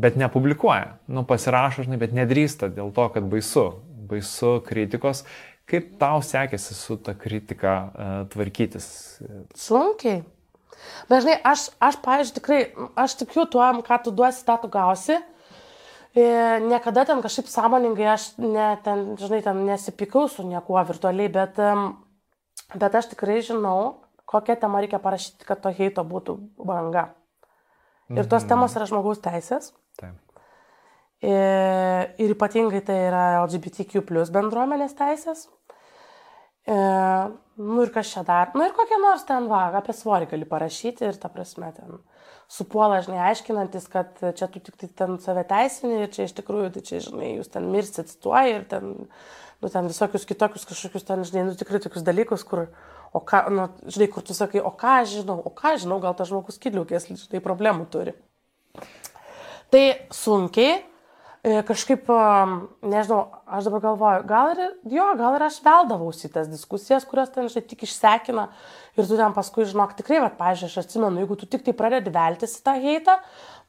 [0.00, 0.96] bet nepublikuoja.
[1.10, 3.66] Nu, pasirašo, žinai, bet nedrįsta dėl to, kad baisu,
[4.10, 5.24] baisu kritikos.
[5.70, 8.86] Kaip tau sekėsi su ta kritika uh, tvarkytis?
[9.54, 10.24] Sunkiai.
[11.10, 12.60] Bet žinai, aš, aš pavyzdžiui, tikrai,
[12.98, 15.20] aš tikiu tuo, ką tu duosi, tą tu gausi.
[16.10, 16.24] E,
[16.64, 21.60] niekada ten kažkaip sąmoningai aš ne, ten, žinai, ten nesipykau su niekuo virtualiai, bet,
[22.74, 27.10] bet aš tikrai žinau, kokią temą reikia parašyti, kad to heito būtų banga.
[28.18, 29.70] Ir tos temos yra žmogaus teisės.
[30.00, 30.18] Taip.
[31.22, 31.34] E,
[32.18, 35.46] Ir ypatingai tai yra LGBTQ plus bendruomenės teisės.
[36.68, 36.76] E,
[37.60, 38.50] nu ir kas čia dar?
[38.56, 42.00] Nu ir kokie nors ten, va, apie svorį gali parašyti ir ta prasme ten
[42.50, 46.72] supuola, žinai, aiškinantis, kad čia tu tik tai ten save teisini ir čia iš tikrųjų,
[46.74, 48.96] tai čia, žinai, jūs ten mirsit tuo ir ten,
[49.62, 52.66] nu ten visokius kitokius kažkokius ten, žinai, nu tikrai tokius dalykus, kur,
[53.12, 56.30] o ką, nu, žinai, kur tu sakai, o ką žinau, o ką žinau, gal tas
[56.30, 58.14] žmogus kidliukės, žinai, problemų turi.
[59.70, 59.82] Tai
[60.14, 60.80] sunkiai,
[61.42, 64.62] e, kažkaip, am, nežinau, aš dabar galvoju, gal ir,
[64.94, 68.48] jo, gal ir aš veldavausi tas diskusijas, kurios ten, žinai, tik išsekina
[68.98, 72.14] ir tu ten paskui, žinok, tikrai, va, pažiūrėjau, aš atsimenu, jeigu tu tik tai pradedi
[72.14, 73.18] veltis į tą heitą,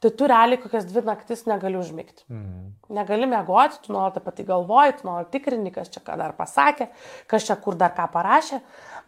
[0.02, 2.24] tai tu realiai kokias dvi naktis negali užmigti.
[2.26, 2.70] Mhm.
[2.98, 6.88] Negali mėgoti, tu nuolat apie tai galvoji, tu nuolat tikrini, kas čia ką dar pasakė,
[7.30, 8.58] kas čia kur dar ką parašė.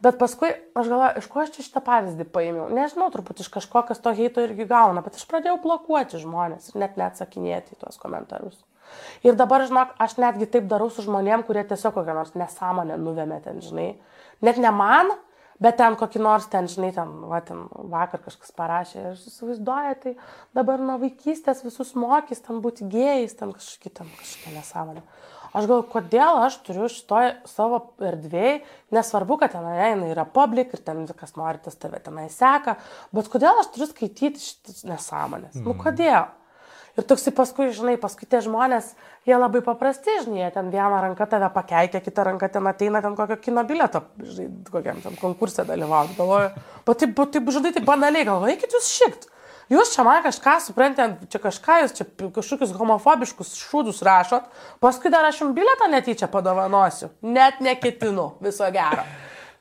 [0.03, 2.69] Bet paskui aš galvoju, iš ko aš čia šitą pavyzdį paėmiau.
[2.75, 6.81] Nežinau, turbūt iš kažko, kas to heito irgi gauna, bet aš pradėjau blokuoti žmonės ir
[6.83, 8.59] net neatsakinėti į tuos komentarus.
[9.25, 13.41] Ir dabar, žinok, aš netgi taip darau su žmonėm, kurie tiesiog kokią nors nesąmonę nuvėmė
[13.45, 13.95] ten, žinai.
[14.45, 15.13] Net ne man,
[15.63, 20.15] bet ten kokį nors ten, žinai, ten, va, ten vakar kažkas parašė ir įsivaizduoja, tai
[20.57, 25.05] dabar nuo vaikystės visus mokys ten būti gėjais, ten kažkokia, ten kažkokia nesąmonė.
[25.55, 28.57] Aš galvoju, kodėl aš turiu šitoje savo erdvėje,
[28.95, 32.75] nesvarbu, kad ten jinai yra public ir ten kas nori, tas tave tenai seka,
[33.15, 35.55] bet kodėl aš turiu skaityti šitas nesąmonės?
[35.55, 35.69] Mm.
[35.69, 36.33] Nu kodėl?
[36.95, 38.93] Ir toksai paskui, žinai, paskui tie žmonės,
[39.27, 43.39] jie labai paprasti, žinai, ten vieną ranką tave pakeikia, kitą ranką ten ateina ten kokio
[43.43, 46.15] kino bileto, žinai, kokiam ten konkursė dalyvauti.
[46.19, 46.53] Galvoju,
[46.87, 49.27] bet taip, taip, žinai, taip banaliai, galvoju, eikit jūs šikt.
[49.73, 54.51] Jūs čia man kažką suprantate, čia kažką, jūs čia kažkokius homofobiškus šūdus rašot,
[54.85, 57.09] paskui dar aš jums biletą netyčia padovanosiu.
[57.25, 59.07] Net neketinu, viso gero.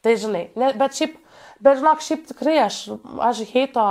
[0.03, 1.15] Tai žinai, ne, bet šiaip,
[1.63, 2.81] bet žinok, šiaip tikrai aš,
[3.23, 3.85] aš heito,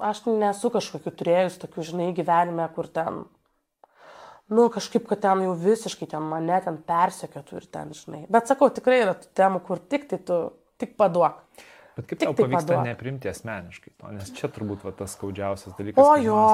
[0.00, 3.26] aš nesu kažkokiu turėjus tokių, žinai, gyvenime, kur ten,
[4.48, 8.24] nu, kažkaip, kad ten jau visiškai ten mane ten persekiotų ir ten, žinai.
[8.32, 10.40] Bet sakau, tikrai yra tų temų, kur tik tai tu,
[10.80, 11.44] tik paduok.
[11.98, 12.86] Bet kaip tau tai pavyksta paduok.
[12.86, 15.98] neprimti asmeniškai to, nes čia turbūt va, tas skaudžiausias dalykas.
[15.98, 16.44] O jo,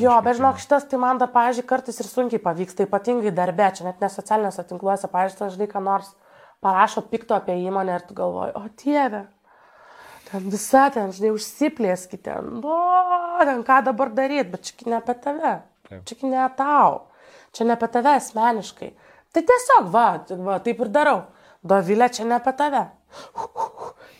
[0.00, 3.86] jo, bet žinok, šitas tai man dar, pavyzdžiui, kartais ir sunkiai pavyksta, ypatingai darbė, čia
[3.90, 6.08] net nesocialiniuose tinkluose, pavyzdžiui, ten, žinai, ką nors
[6.64, 9.22] parašo pikto apie įmonę ir tu galvoji, o dieve,
[10.30, 12.80] ten visa ten, žinai, užsiplėskite, nu,
[13.44, 15.54] ten ką dabar daryti, bet čia ne apie tave,
[15.90, 16.02] Taip.
[16.08, 17.02] čia ne tau,
[17.52, 18.92] čia ne apie tave asmeniškai.
[19.32, 20.08] Tai tiesiog, va,
[20.48, 21.22] va taip ir darau.
[21.64, 22.82] Dovilė, čia ne apie tave.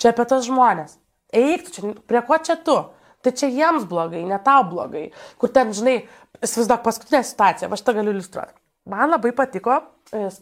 [0.03, 0.97] Čia apie tos žmonės.
[1.33, 2.75] Eik, tu čia, prie ko čia tu?
[3.23, 5.05] Tai čia jiems blogai, ne tau blogai.
[5.39, 6.01] Kur ten, žinai,
[6.43, 8.57] įsivaizduok paskutinę situaciją, va šitą galiu iliustruoti.
[8.91, 9.77] Man labai patiko,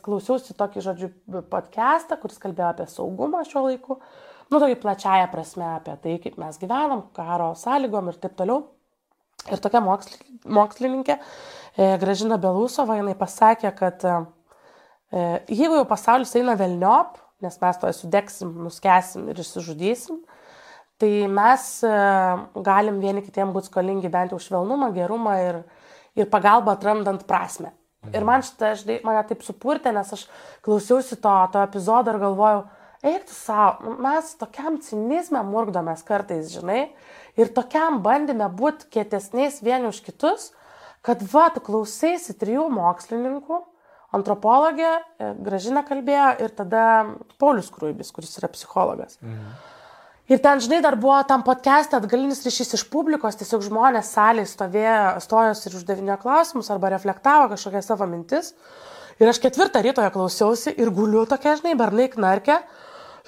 [0.00, 1.11] klausiausi tokį, žodžiu,
[1.52, 3.98] podcastą, kuris kalbėjo apie saugumą šiuo laiku.
[4.48, 8.64] Nu, tokį plačiają prasme apie tai, kaip mes gyvenam, karo sąlygom ir taip toliau.
[9.52, 10.16] Ir tokia moksli,
[10.56, 11.16] mokslininkė,
[11.76, 14.16] e, Gražina Belusova, jinai pasakė, kad e,
[15.12, 20.20] e, jeigu jau pasaulis eina velniop, nes mes to sudegsim, nuskesim ir išsižudysim,
[21.01, 21.93] tai mes e,
[22.66, 25.62] galim vieni kitiem būti skolingi bent jau švelnumą, gerumą ir,
[26.18, 27.72] ir pagalbą atrandant prasme.
[28.16, 30.26] Ir man šitą, žinai, mane taip supurtė, nes aš
[30.64, 32.62] klausiausi to, to epizodo ir galvojau,
[33.05, 36.86] eik tu savo, mes tokiam cinizme murkdomės kartais, žinai,
[37.36, 40.51] ir tokiam bandėme būti kietesniais vieni už kitus,
[41.05, 43.60] kad va, tu klausėsi trijų mokslininkų,
[44.16, 46.85] antropologė, e, Gražina kalbėjo ir tada
[47.39, 49.19] Paulius Kruibis, kuris yra psichologas.
[50.31, 55.19] Ir ten, žinai, dar buvo tam podcast'e atgalinis ryšys iš publikos, tiesiog žmonės salėje stovėjo,
[55.24, 58.53] stojos ir uždavinėjo klausimus arba reflektavo kažkokią savo mintis.
[59.19, 62.61] Ir aš ketvirtą ryto ją klausiausi ir guliu tokia, žinai, bernai knarkia.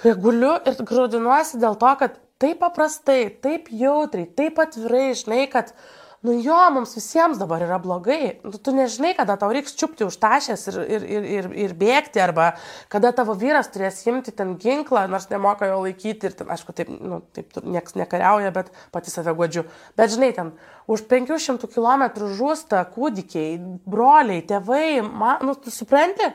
[0.03, 5.75] Guliu ir grūdinuosi dėl to, kad taip paprastai, taip jautriai, taip atvirai, žinai, kad,
[6.23, 8.37] Nu jo, mums visiems dabar yra blogai.
[8.47, 12.21] Nu, tu nežinai, kada tau reiks čiupti už tašės ir, ir, ir, ir, ir bėgti,
[12.23, 12.53] arba
[12.93, 16.93] kada tavo vyras turės imti ten ginklą, nors nemoka jo laikyti ir, ten, aišku, taip,
[16.95, 19.65] nu, taip niekas nekariauja, bet pati save godžiu.
[19.99, 20.53] Bet žinai, ten
[20.87, 22.07] už 500 km
[22.39, 26.31] žūsta kūdikiai, broliai, tėvai, man, nu, tu supranti?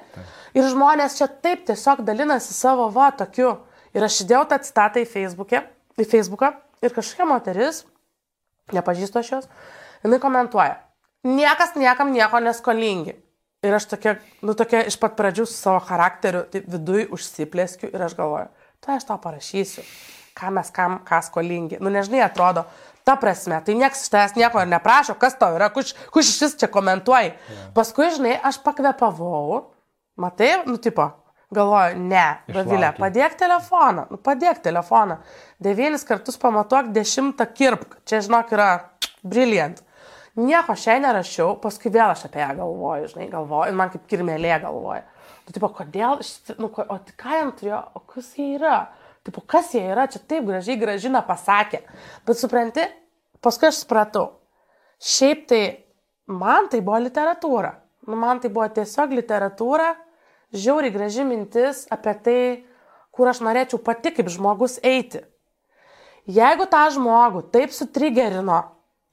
[0.53, 3.57] Ir žmonės čia taip tiesiog dalinasi savo va tokiu.
[3.97, 5.65] Ir aš įdėjau tą citatą į, Facebook'e,
[5.97, 6.53] į Facebooką
[6.85, 7.87] ir kažkokia moteris,
[8.77, 9.53] nepažįstu aš jos,
[10.05, 10.77] jinai komentuoja,
[11.29, 13.17] niekas niekam nieko neskolingi.
[13.67, 14.15] Ir aš tokia,
[14.47, 18.47] nu tokia iš pat pradžių su savo charakteriu, tai viduj užsiplėskiu ir aš galvoju,
[18.85, 19.83] tai aš tau parašysiu,
[20.39, 21.81] ką mes kam, ką skolingi.
[21.83, 22.69] Nu nežinai, atrodo,
[23.03, 26.55] ta prasme, tai niekas iš tavęs nieko ir neprašo, kas tau yra, kuš, kuš šis
[26.61, 27.33] čia komentuoji.
[27.35, 27.73] Yeah.
[27.75, 29.65] Paskui, žinai, aš pakvepavau,
[30.23, 31.09] matai, nu tipo,
[31.55, 35.19] galvoju, ne, Ravilė, padėk telefoną, nu padėk telefoną,
[35.65, 38.71] devynis kartus pamatuok, dešimtą kirpk, čia žinok yra
[39.27, 39.83] brilliant.
[40.39, 45.03] Nieko šiandien nerašiau, paskui vėl aš apie ją galvoju, žinai, galvoju, man kaip kirmelė galvoja.
[45.49, 46.21] Tu, tipo, kodėl,
[46.61, 48.77] nu, o tai ką jam turėjo, o kas jie yra?
[49.27, 51.83] Tipo, kas jie yra, čia taip gražiai gražina pasakė.
[52.29, 52.85] Bet supranti,
[53.43, 54.29] paskui aš supratau,
[55.03, 55.63] šiaip tai
[56.31, 57.75] man tai buvo literatūra.
[58.07, 59.91] Nu, man tai buvo tiesiog literatūra,
[60.55, 62.41] žiauriai graži mintis apie tai,
[63.11, 65.25] kur aš norėčiau pati kaip žmogus eiti.
[66.29, 68.63] Jeigu tą žmogų taip sutrigerino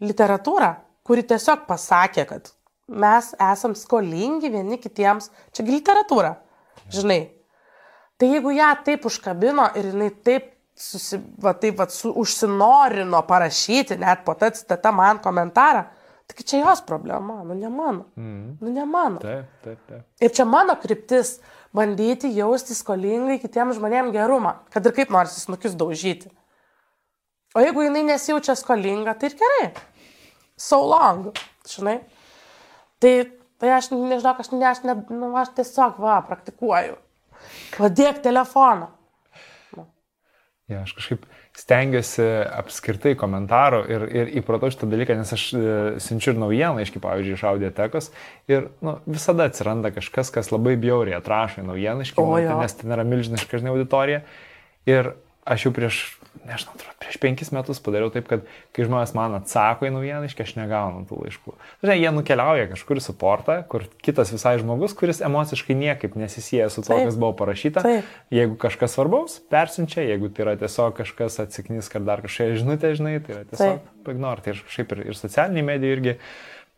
[0.04, 0.76] literatūrą,
[1.06, 2.52] kuri tiesiog pasakė, kad
[2.88, 5.30] mes esam skolingi vieni kitiems.
[5.56, 6.36] Čia literatūra,
[6.94, 7.22] žinai.
[8.20, 13.98] Tai jeigu ją taip užkabino ir jinai taip, susi, va, taip va, su, užsinorino parašyti
[14.00, 15.84] net po tą citatą man komentarą,
[16.26, 18.08] tai čia jos problema, nu ne mano.
[18.16, 18.56] Mm.
[18.62, 19.20] Nu ne mano.
[19.24, 20.08] Taip, taip, taip.
[20.24, 21.40] Ir čia mano kryptis-
[21.76, 26.32] bandyti jausti skolingai kitiems žmonėms gerumą, kad ir kaip nors jis nukis daužyti.
[27.56, 29.68] O jeigu jinai nesijaučia skolinga, tai ir gerai
[30.58, 31.32] so long,
[31.70, 32.00] žinai.
[33.04, 33.14] Tai,
[33.62, 36.98] tai aš nežinau, aš, ne, aš, ne, nu, aš tiesiog va, praktikuoju.
[37.76, 38.90] Padėk telefoną.
[39.76, 39.88] Nu.
[40.72, 41.26] Ja, aš kažkaip
[41.56, 47.04] stengiuosi apskritai komentarų ir, ir įpratau šitą dalyką, nes aš e, siunčiu ir naujieną, aiškiai,
[47.04, 48.10] pavyzdžiui, iš audiotekos
[48.52, 52.08] ir nu, visada atsiranda kažkas, kas labai bjauriai atrašo į naujieną,
[52.60, 54.24] nes ten yra milžiniška žinai auditorija.
[54.90, 55.14] Ir
[55.48, 56.02] aš jau prieš
[56.46, 58.44] nežinau, atrodo, prieš penkis metus padariau taip, kad
[58.76, 61.56] kai žmonės man atsako į naujieną, aš negaunu tų laiškų.
[61.84, 66.84] Žinai, jie nukeliauja kažkur į suportą, kur kitas visai žmogus, kuris emociškai niekaip nesisėja su
[66.86, 67.86] to, kas buvo parašyta.
[67.86, 68.12] Taip.
[68.36, 73.18] Jeigu kažkas svarbaus, persiunčia, jeigu tai yra tiesiog kažkas atsiknys, kad dar kažkokia žinutė, žinai,
[73.24, 74.44] tai yra tiesiog ignor.
[74.46, 76.18] Tai šiaip ir, ir socialiniai medijai irgi,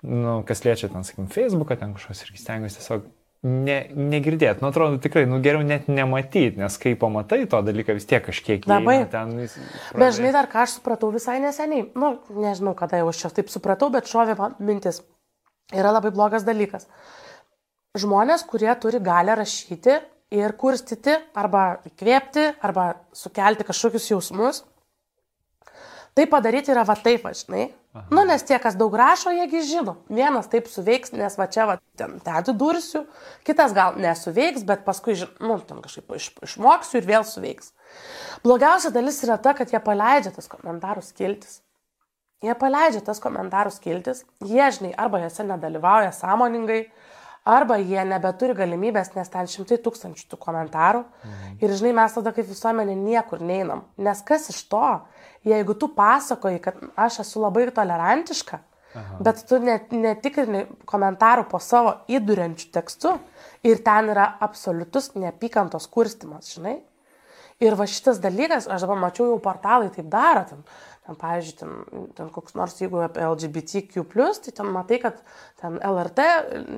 [0.08, 3.08] nu, kas liečia ten, sakykim, Facebooką, ten kažkas irgi stengiuosi tiesiog
[3.48, 4.62] ne, negirdėt.
[4.62, 8.68] Nu, atrodo, tikrai, nu, geriau net nematyti, nes kai pamatai to dalyką vis tiek kažkiek.
[8.70, 9.00] Labai.
[9.12, 9.34] Ten,
[9.98, 11.88] bet žinai, dar ką aš supratau visai neseniai.
[11.98, 15.02] Nu, nežinau, kada jau aš čia taip supratau, bet šovė mintis.
[15.76, 16.88] Yra labai blogas dalykas.
[17.98, 19.98] Žmonės, kurie turi galę rašyti
[20.38, 24.66] ir kurstyti, arba įkvėpti, arba sukelti kažkokius jausmus,
[26.18, 27.68] Tai padaryti yra va taip, va, žinai.
[27.98, 28.06] Aha.
[28.14, 29.98] Nu, nes tie, kas daug rašo, jiegi žino.
[30.14, 33.06] Vienas taip suveiks, nes va čia va ten atidursiu,
[33.48, 37.74] kitas gal nesuveiks, bet paskui, nu, ten kažkaip iš, išmoksiu ir vėl suveiks.
[38.46, 41.62] Blogiausia dalis yra ta, kad jie paleidžia tas komentarų skiltis.
[42.46, 46.84] Jie paleidžia tas komentarų skiltis, jie, žinai, arba juose nedalyvauja sąmoningai,
[47.48, 51.02] arba jie nebeturi galimybės, nes ten šimtai tūkstančių tų komentarų.
[51.08, 51.56] Mhm.
[51.64, 53.88] Ir, žinai, mes tada kaip visuomenė niekur neinam.
[53.98, 54.86] Nes kas iš to?
[55.48, 58.60] Jeigu tu pasakoji, kad aš esu labai tolerantiška,
[58.98, 59.20] Aha.
[59.24, 63.16] bet tu net, netikrini komentarų po savo įduriančių tekstų
[63.68, 66.80] ir ten yra absoliutus neapykantos kurstimas, žinai.
[67.64, 70.62] Ir va šitas dalykas, aš dabar mačiau jau portalai taip daro, ten
[71.08, 74.04] ten, pavyzdžiui, ten, ten koks nors, jeigu apie LGBTQ,
[74.44, 75.22] tai ten matai, kad
[75.62, 76.26] ten LRT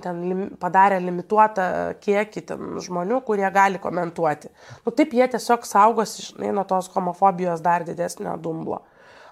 [0.03, 1.65] ten lim, padarė limituotą
[2.03, 4.51] kiekį ten žmonių, kurie gali komentuoti.
[4.85, 8.83] Nu taip jie tiesiog saugosi, žinai, nuo tos homofobijos dar didesnio dumblo.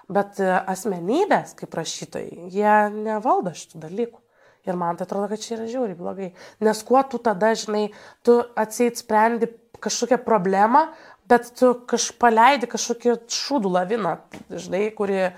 [0.08, 4.24] Bet e, asmenybės, kaip rašytojai, jie nevaldo šitų dalykų.
[4.68, 6.32] Ir man tai atrodo, kad čia yra žiauriai blogai.
[6.64, 7.86] Nes kuo tu tada, žinai,
[8.26, 9.46] tu atseit sprendi
[9.78, 10.88] kažkokią problemą,
[11.28, 14.16] bet tu kaž paleidi kažkokį šūdų laviną,
[14.50, 15.30] žinai, kuri,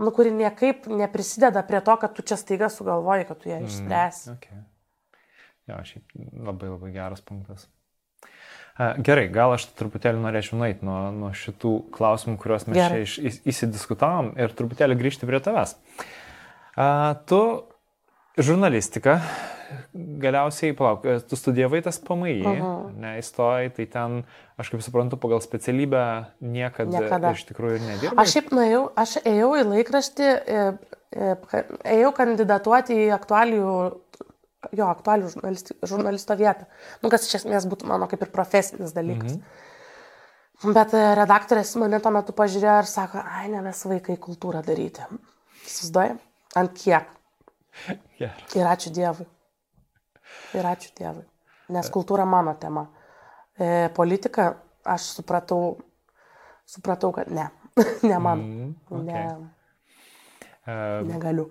[0.00, 3.70] nu, kuri niekaip neprisideda prie to, kad tu čia staiga sugalvoji, kad tu ją mm,
[3.70, 4.30] išspręsi.
[4.30, 4.64] Mm, okay.
[5.70, 7.68] Jo, šiaip labai labai geras punktas.
[9.04, 13.02] Gerai, gal aš truputėlį norėčiau nueiti nuo, nuo šitų klausimų, kuriuos mes Gerai.
[13.04, 15.74] čia iš, įsidiskutavom ir truputėlį grįžti prie tavęs.
[16.80, 16.86] A,
[17.28, 17.42] tu
[18.38, 19.18] žurnalistiką
[19.94, 22.34] galiausiai, palauk, e, tu studijavai tas PMI,
[23.02, 24.18] neįstojai, tai ten,
[24.60, 26.04] aš kaip suprantu, pagal specialybę
[26.40, 27.32] niekada, niekada.
[27.36, 28.22] iš tikrųjų nedirbai.
[28.22, 30.62] Aš šiaip nuėjau, aš ėjau į laikraštį, e,
[31.12, 31.64] e,
[31.96, 33.74] ėjau kandidatuoti į aktualijų,
[34.78, 35.56] jo, aktualijų
[35.88, 36.68] žurnalisto vietą.
[37.02, 39.38] Nu, kas iš esmės būtų mano kaip ir profesinis dalykas.
[39.38, 40.76] Mhm.
[40.76, 45.02] Bet redaktorės mane tuo metu pažiūrėjo ir sako, ai, ne mes vaikai kultūrą daryti.
[45.66, 46.14] Įsivaizduoji,
[46.60, 47.10] ant kiek.
[48.20, 48.56] Geras.
[48.56, 49.26] Ir ačiū Dievui.
[50.58, 51.24] Ir ačiū Dievui.
[51.72, 52.86] Nes kultūra mano tema.
[53.56, 54.52] E, politika,
[54.84, 55.78] aš supratau,
[56.68, 57.48] supratau, kad ne.
[58.10, 58.44] ne man.
[58.44, 59.04] Mm, okay.
[59.08, 59.50] ne,
[60.62, 60.74] E,
[61.08, 61.48] negaliu.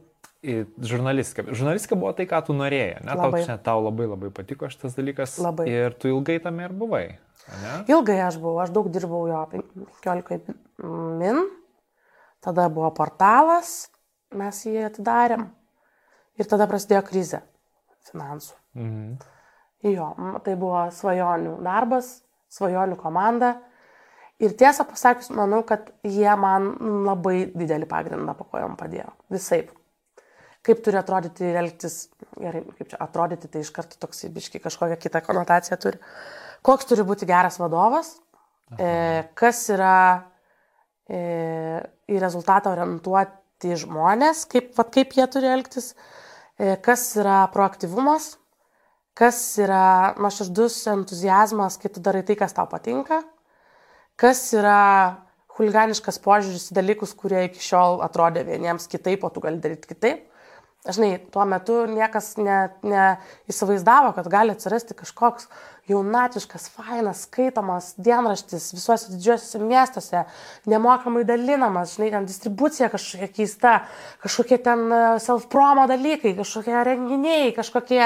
[0.80, 1.44] žurnalistika.
[1.52, 3.12] Žurnalistika buvo tai, ką tu norėjai, ne?
[3.12, 3.42] Tau, Labai.
[3.46, 5.36] čia, tau labai labai patiko šitas dalykas.
[5.44, 5.68] Labai.
[5.70, 7.04] Ir tu ilgai tame ir buvai,
[7.62, 7.74] ne?
[7.92, 10.56] Ilgai aš buvau, aš daug dirbau jo 15
[11.20, 11.44] min.
[12.42, 13.92] Tada buvo portalas,
[14.34, 15.50] mes jį atidarėm.
[16.40, 17.42] Ir tada prasidėjo krizė
[18.12, 18.56] finansų.
[18.78, 19.12] Mhm.
[19.92, 20.12] Jo,
[20.46, 22.20] tai buvo svajonių darbas,
[22.54, 23.56] svajonių komanda.
[24.42, 26.72] Ir tiesą pasakius, manau, kad jie man
[27.06, 29.10] labai didelį pagrindą po kojom padėjo.
[29.34, 29.64] Visai.
[30.66, 31.96] Kaip turi atrodyti ir elgtis,
[32.38, 36.02] gerai, kaip čia atrodyti, tai iš karto toks biški kažkokią kitą konotaciją turi.
[36.66, 38.12] Koks turi būti geras vadovas,
[38.78, 38.90] e,
[39.38, 39.96] kas yra
[41.10, 41.22] e,
[42.06, 43.41] į rezultatą orientuoti
[43.80, 45.94] žmonės, kaip, vat, kaip jie turi elgtis,
[46.58, 48.36] e, kas yra proaktyvumas,
[49.18, 53.22] kas yra nuoširdus entuzijazmas, kai tu darai tai, kas tau patinka,
[54.20, 54.80] kas yra
[55.58, 60.28] huliganiškas požiūris į dalykus, kurie iki šiol atrodė vieniems kitaip, o tu gali daryti kitaip.
[60.82, 65.46] Žinai, tuo metu niekas neįsivaizdavo, ne kad gali atsirasti kažkoks
[65.90, 70.22] jaunatiškas, fainas, skaitomas dienraštis visuose didžiuosiuose miestuose,
[70.70, 73.74] nemokamai dalinamas, žinai, ten distribucija kažkokia keista,
[74.22, 78.04] kažkokie ten e, self-promo dalykai, kažkokie renginiai, kažkokie,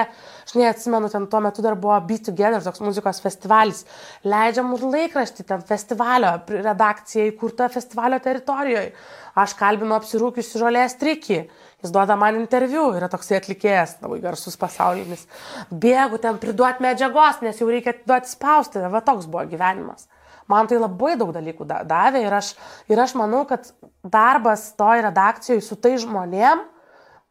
[0.54, 3.84] žinai, atsimenu, ten tuo metu dar buvo Be Together, toks muzikos festivalis,
[4.24, 8.96] leidžiam ir laikraštį, ten festivalio redakcija įkurta festivalio teritorijoje.
[9.36, 11.42] Aš kalbinu apsirūkiusi žolės trikį.
[11.84, 15.26] Jis duoda man interviu, yra toksai atlikėjas, labai garsus pasaulinis.
[15.70, 18.84] Bėgu ten priduoti medžiagos, nes jau reikia duoti spausti.
[18.92, 20.08] Va toks buvo gyvenimas.
[20.52, 22.54] Man tai labai daug dalykų da- davė ir aš,
[22.92, 23.72] ir aš manau, kad
[24.04, 26.62] darbas toj redakcijoje su tai žmonėm,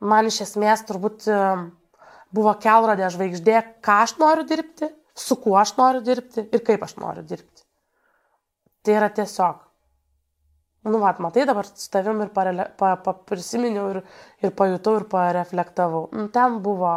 [0.02, 1.28] man iš esmės turbūt
[2.34, 6.96] buvo kelrodė žvaigždė, ką aš noriu dirbti, su kuo aš noriu dirbti ir kaip aš
[6.98, 7.62] noriu dirbti.
[8.84, 9.62] Tai yra tiesiog.
[10.84, 14.02] Nu, vat, matai, dabar su tavim ir parele, pa, pa, prisiminiau ir,
[14.44, 16.10] ir pajutau ir pareflektavau.
[16.12, 16.92] Nu, ten buvo.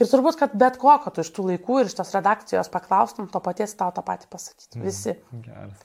[0.00, 3.40] Ir turbūt, kad bet kokio tu iš tų laikų ir iš tos redakcijos paklaustum, to
[3.44, 4.80] paties tau tą patį pasakyti.
[4.84, 5.16] Visi.
[5.44, 5.82] Geras.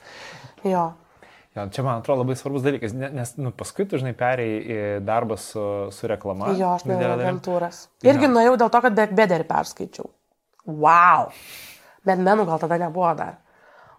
[0.67, 0.91] Jo.
[1.55, 4.77] Ja, čia man atrodo labai svarbus dalykas, ne- nes nu, paskui tu žinai perėjai į
[5.03, 6.53] darbą su, su reklama.
[6.55, 7.81] Jo, aš nuėjau agentūras.
[8.07, 8.31] Irgi Jo.
[8.37, 10.07] nuėjau dėl to, kad beveik bederį perskaičiau.
[10.65, 11.33] Wow.
[12.07, 13.35] Bet menų gal tada nebuvo dar.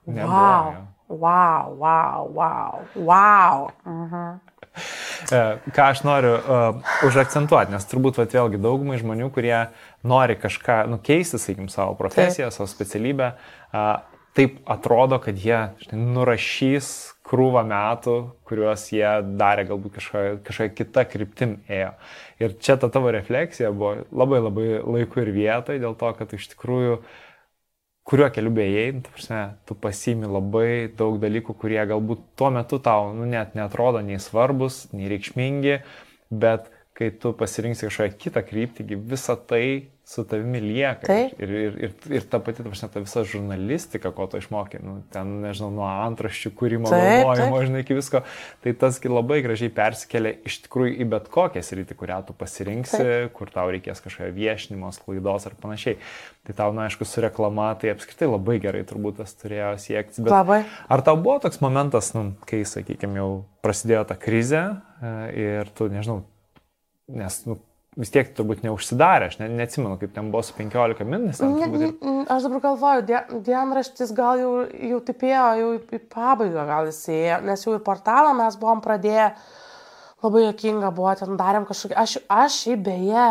[0.06, 0.72] Nebuvo, wow.
[0.72, 0.86] jo.
[1.12, 3.68] Wow, wow, wow, wow.
[3.84, 4.40] Mhm.
[5.32, 5.40] E,
[5.76, 9.58] Ką aš noriu uh, užakcentuoti, nes turbūt vat, vėlgi daugumai žmonių, kurie
[10.08, 14.00] nori kažką nukeisti, sakykim, savo profesiją, savo specialybę, uh,
[14.32, 16.88] taip atrodo, kad jie žinai, nurašys
[17.28, 18.16] krūvą metų,
[18.48, 19.08] kuriuos jie
[19.38, 21.92] darė galbūt kažkokia, kažkokia kita kryptim ėjo.
[22.42, 26.48] Ir čia ta tavo refleksija buvo labai labai laiku ir vietoj, dėl to, kad iš
[26.54, 27.02] tikrųjų
[28.08, 30.68] kuriuo keliu beėjai, nu, ta prasme, tu pasiimi labai
[30.98, 35.78] daug dalykų, kurie galbūt tuo metu tau nu, net netrodo nei svarbus, nei reikšmingi,
[36.42, 41.06] bet kai tu pasirinksi kažkokią kitą kryptį, visa tai su tavimi lieka.
[41.06, 41.38] Taip.
[41.40, 44.96] Ir, ir, ir, ir ta pati, ta, prasme, ta visa žurnalistika, ko tu išmokai, nu,
[45.14, 48.24] ten, nežinau, nuo antraščių kūrimo, galvojimo, žinai, iki visko,
[48.64, 52.98] tai tas gi labai gražiai persikelia iš tikrųjų į bet kokią sritį, kurią tu pasirinksi,
[52.98, 53.32] Taip.
[53.38, 56.00] kur tau reikės kažkokio viešinimo, klaidos ar panašiai.
[56.48, 60.26] Tai tau, na, aišku, su reklama tai apskritai labai gerai turbūt tas turėjo siekti.
[60.26, 60.64] Bet Labai.
[60.90, 63.30] ar tau buvo toks momentas, nu, kai, sakykime, jau
[63.62, 66.24] prasidėjo ta krizė e, ir tu, nežinau,
[67.10, 67.58] nes, nu,
[67.98, 71.26] vis tiek turbūt neužsidarė, aš ne, neatsimenu, kaip ten buvo su 15 min,
[71.88, 71.96] ir...
[72.32, 74.52] Aš dabar galvoju, die- dienraštis gal jau,
[74.92, 78.56] jau taip ėjo, jau į, į pabaigą gal jis ėjo, nes jau ir portalą mes
[78.60, 79.32] buvom pradėję,
[80.24, 83.26] labai jokinga buvo, ten darėm kažkokį, aš, aš šiaip beje,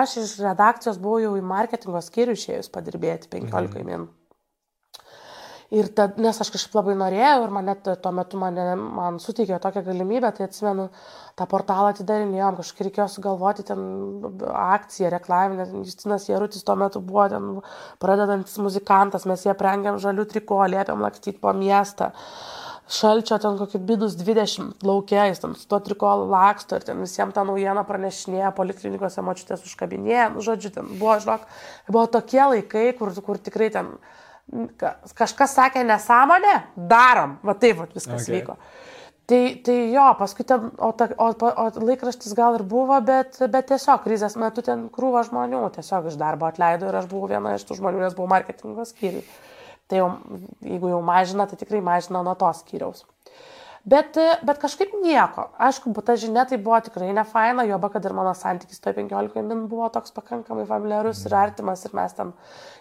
[0.00, 3.90] aš iš redakcijos buvau jau į marketingo skyrių išėjus padirbėti 15 mhm.
[3.90, 4.08] min.
[5.70, 9.84] Ir tad, nes aš kažkaip labai norėjau ir mane tuo metu mane, man suteikė tokią
[9.86, 10.88] galimybę, tai atsimenu,
[11.38, 13.84] tą portalą atidarinėjom, kažkaip reikėjo sugalvoti ten
[14.50, 15.68] akciją, reklaminę.
[15.84, 17.46] Justinas Jarutis tuo metu buvo ten
[18.02, 22.10] pradedantis muzikantas, mes jie prengiam žalių triko, liepiam lakstyti po miestą.
[22.90, 27.44] Šalčio ten kokį bidus 20 laukiais, ten su tuo triko laksto ir ten visiems tą
[27.46, 31.46] naujieną pranešinėja, poliklinikose močiutės užkabinėja, nu, žodžiu, ten buvo, žinok,
[31.86, 33.94] buvo tokie laikai, kur, kur tikrai ten
[35.14, 38.40] kažkas sakė nesąmonę, darom, va taip va, viskas Okay.
[38.40, 38.56] vyko.
[39.30, 43.68] Tai, tai jo, paskui ten, o, ta, o, o laikraštis gal ir buvo, bet, bet
[43.70, 47.62] tiesiog krizės metu ten krūva žmonių tiesiog iš darbo atleido ir aš buvau viena iš
[47.68, 49.22] tų žmonių, nes buvau marketingo skyriui.
[49.86, 50.08] Tai jau,
[50.66, 53.04] jeigu jau mažina, tai tikrai mažina nuo to skyriaus.
[53.88, 54.12] Bet,
[54.44, 55.46] bet kažkaip nieko.
[55.56, 59.40] Aišku, ta žinia tai buvo tikrai ne faina, jo, kad ir mano santykis toj 15
[59.40, 62.34] min buvo toks pakankamai familiarus ir artimas ir mes ten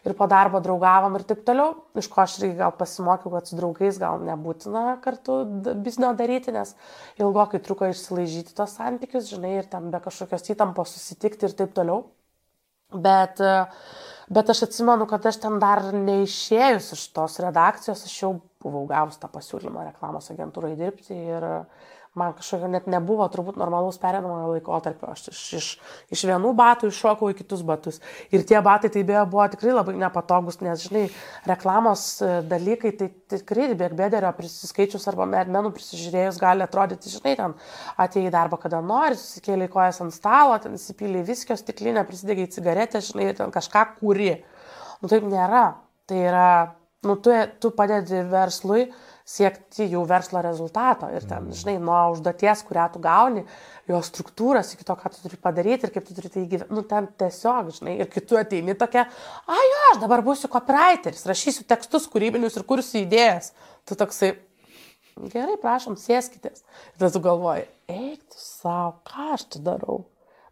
[0.04, 1.78] ir po darbo draugavom ir taip toliau.
[1.96, 5.40] Iš ko aš irgi gal pasimokiau, kad su draugais gal nebūtina kartu
[5.80, 6.76] biznio daryti, nes
[7.24, 12.10] ilgokai truko išsilaižyti tos santykius, žinai, ir ten be kažkokios įtampos susitikti ir taip toliau.
[12.92, 13.40] Bet,
[14.34, 19.20] bet aš atsimenu, kad aš ten dar neišėjus iš tos redakcijos, aš jau buvau gavus
[19.22, 21.46] tą pasiūlymą reklamos agentūrai dirbti ir
[22.18, 25.12] man kažkokio net nebuvo turbūt normalaus perinamojo laikotarpio.
[25.14, 25.68] Aš iš, iš,
[26.16, 28.00] iš vienų batų iššokau į kitus batus.
[28.34, 31.06] Ir tie batai tai beje buvo tikrai labai nepatogus, nes, žinai,
[31.48, 37.56] reklamos e, dalykai tai tikrai bėgbėderio prisiskaičius arba medmenų prisižiūrėjus gali atrodyti, žinai, ten
[38.02, 43.04] atėjai į darbą kada nori, susikėlė kojas ant stalo, ten įsipylė viskio stiklinę, prisidėgai cigaretę,
[43.06, 44.34] žinai, ten kažką kūri.
[45.00, 45.70] Nu taip nėra.
[46.10, 46.50] Tai yra
[47.08, 48.90] nu, tu, tu padedi verslui
[49.30, 51.08] siekti jų verslo rezultato.
[51.14, 51.58] Ir ten, mm.
[51.60, 53.44] žinai, nuo užduoties, kurią tu gauni,
[53.90, 56.76] jo struktūras iki to, ką tu turi padaryti ir kaip tu turi tai įgyvendinti.
[56.76, 59.06] Nu, ten tiesiog, žinai, ir kitu ateini tokia,
[59.46, 63.52] ai, jo, aš dabar būsiu copywriteris, rašysiu tekstus kūrybinius ir kursiu idėjas.
[63.88, 64.32] Tu toksai,
[65.30, 66.66] gerai, prašom, sėskitės.
[66.96, 70.08] Ir tada tu galvoji, eik tu savo, ką aš čia darau.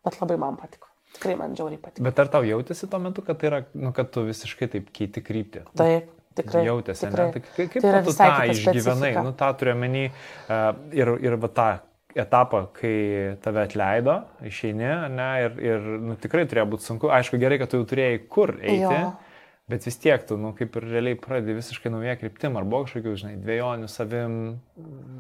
[0.05, 0.85] Bet labai man patiko.
[1.17, 2.05] Tikrai man džiauriai patiko.
[2.05, 5.23] Bet ar tau jautėsi tuo metu, kad, tai yra, nu, kad tu visiškai taip keiti
[5.25, 5.65] kryptį?
[5.79, 6.13] Taip.
[6.37, 7.27] Tikrai, jautėsi, tikrai.
[7.27, 7.43] ne?
[7.57, 11.69] Tai kaip tai tu tą išgyvenai, nu tą turiu menį uh, ir, ir va tą
[12.17, 17.11] etapą, kai tave atleido, išeini, ne, ir, ir nu, tikrai turėjo būti sunku.
[17.13, 18.81] Aišku, gerai, kad tu jau turėjai kur eiti.
[18.81, 19.11] Jo.
[19.67, 23.15] Bet vis tiek tu, nu, kaip ir realiai pradedi visiškai naują kryptim, ar buvo kažkokių,
[23.19, 24.35] žinai, dviejonių savim,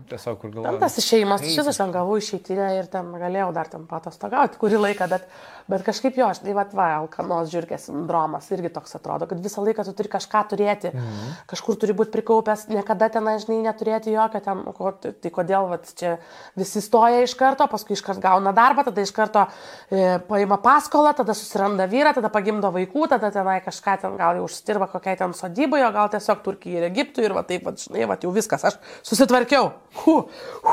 [0.07, 0.79] tiesiog kur galvoju.
[0.79, 5.09] Tas išėjimas, šis aš ten gavau išeitinę ir ten galėjau dar ten patostogauti kurį laiką,
[5.11, 5.25] bet,
[5.67, 9.65] bet kažkaip jo, aš tai va, va, alkanos žirkės sindromas irgi toks atrodo, kad visą
[9.65, 11.35] laiką tu turi kažką turėti, mhm.
[11.51, 15.81] kažkur turi būti prikaupęs, niekada ten, žinai, neturėti jokio ten, ko, tai, tai kodėl va,
[15.91, 16.13] čia
[16.55, 19.43] visi stoja iš karto, paskui iš karto gauna darbą, tada iš karto
[19.91, 24.47] e, paima paskolą, tada susiranda vyrą, tada pagimdo vaikų, tada tenai kažką ten gal jau
[24.47, 28.07] užstirba kokiai ten sodybai, o gal tiesiog Turkijai ir Egiptui ir va taip, va, žinai,
[28.09, 29.71] va jau viskas, aš susitvarkiau.
[30.03, 30.17] Hu,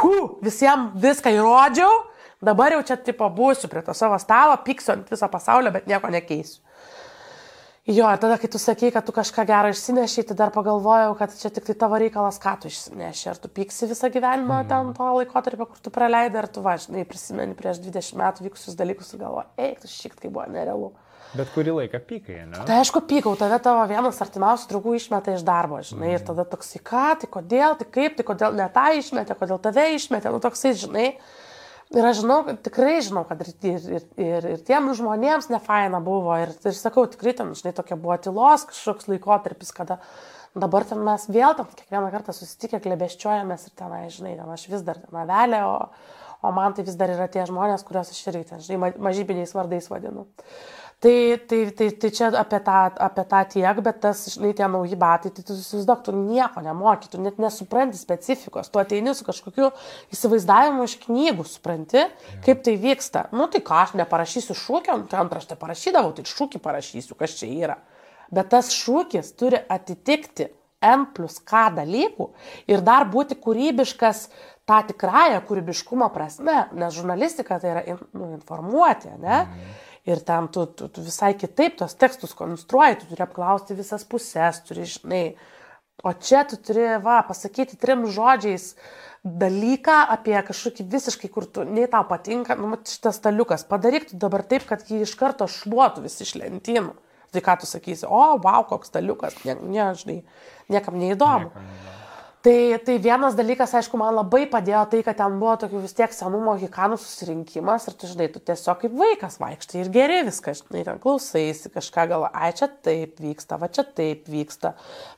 [0.01, 0.15] hu,
[0.45, 2.03] visiems viską įrodžiau,
[2.45, 6.13] dabar jau čia tipo būsiu prie to savo stalo, pyksiu ant viso pasaulio, bet nieko
[6.13, 6.61] nekeisiu.
[7.85, 11.35] Jo, ir tada, kai tu sakai, kad tu kažką gerą išsineši, tai dar pagalvojau, kad
[11.37, 13.27] čia tik tai tavo reikalas, ką tu išsineši.
[13.29, 14.71] Ar tu pyksi visą gyvenimą mm.
[14.71, 19.13] ten to laikotarpio, kur tu praleidai, ar tu važinai, prisimeni prieš 20 metų vykusius dalykus
[19.13, 20.95] ir galvoji, eik, tu šiek tiek buvo nerealu.
[21.35, 22.65] Bet kurį laiką pykai, ne?
[22.69, 26.19] Tai aišku, pykau, tave tavo vienas artimiausių draugų išmeta iš darbo, žinai, mm.
[26.19, 29.89] ir tada toksai, ką, tai kodėl, tai kaip, tai kodėl ne tą išmetė, kodėl tave
[29.97, 31.09] išmetė, nu toksai, žinai.
[31.95, 36.33] Ir aš žinau, tikrai žinau, kad ir, ir, ir, ir tiem žmonėms nefaina buvo.
[36.43, 40.01] Ir, ir sakau, tikrai ten, žinai, tokia buvo tylos kažkoks laikotarpis, kada
[40.59, 44.85] dabar ten mes vėl tam kiekvieną kartą susitikę, klebeščiuojamės ir tenai, žinai, ten aš vis
[44.87, 45.77] dar ten avelė, o,
[46.43, 49.91] o man tai vis dar yra tie žmonės, kuriuos aš irgi ten, žinai, mažybiniais vardais
[49.91, 50.27] vadinu.
[51.05, 54.97] Tai, tai, tai, tai čia apie tą, apie tą tiek, bet tas, žinai, tie nauji
[54.97, 59.69] batai, tai tu įsivaizduok, tu nieko nemoki, tu net nesupranti specifikos, tu ateini su kažkokiu
[60.17, 62.07] įsivaizdavimu iš knygų, supranti,
[62.49, 63.27] kaip tai vyksta.
[63.37, 67.53] Nu tai ką, aš neparašysiu šūkio, nu, tai antraštę parašydavau, tai šūkį parašysiu, kas čia
[67.53, 67.79] yra.
[68.33, 70.49] Bet tas šūkis turi atitikti
[70.85, 72.33] N plus K dalykų
[72.73, 74.29] ir dar būti kūrybiškas
[74.65, 79.43] tą tikrąją kūrybiškumo prasme, nes žurnalistika tai yra in, nu, informuoti, ne?
[79.45, 84.05] Mm ir ten tu, tu, tu visai kitaip tos tekstus konstruoji, tu turi apklausti visas
[84.09, 85.25] pusės, turi, žinai.
[86.05, 88.75] O čia tu turi, va, pasakyti trim žodžiais
[89.25, 94.45] dalyką apie kažkokį visiškai, kur tu, nei tau patinka, nu, šitas staliukas, padaryk tu dabar
[94.45, 96.93] taip, kad jį iš karto šluotų visi iš lentynų.
[97.35, 100.21] Tai ką tu sakysi, o, wow, koks staliukas, ne, ne, žinai,
[100.71, 101.49] niekam neįdomu.
[101.49, 102.04] Niekam neįdomu.
[102.45, 106.13] Tai, tai vienas dalykas, aišku, man labai padėjo tai, kad ten buvo tokių vis tiek
[106.13, 110.83] senų mohikanų susirinkimas ir tu žinai, tu tiesiog kaip vaikas vaikštai ir geri viską, žinai,
[110.85, 114.75] ten klausaisi kažką galvo, ai čia taip vyksta, va čia taip vyksta.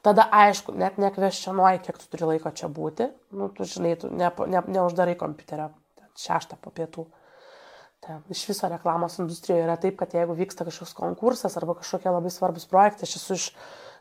[0.06, 4.30] Tada, aišku, net nekveščionuoji, kiek tu turi laiko čia būti, nu, tu žinai, tu ne,
[4.46, 5.72] ne, neuždarai kompiuterio
[6.22, 7.08] šeštą po pietų.
[8.06, 12.30] Ten, iš viso reklamos industrijoje yra taip, kad jeigu vyksta kažkoks konkursas arba kažkokie labai
[12.30, 13.48] svarbus projektai, aš esu iš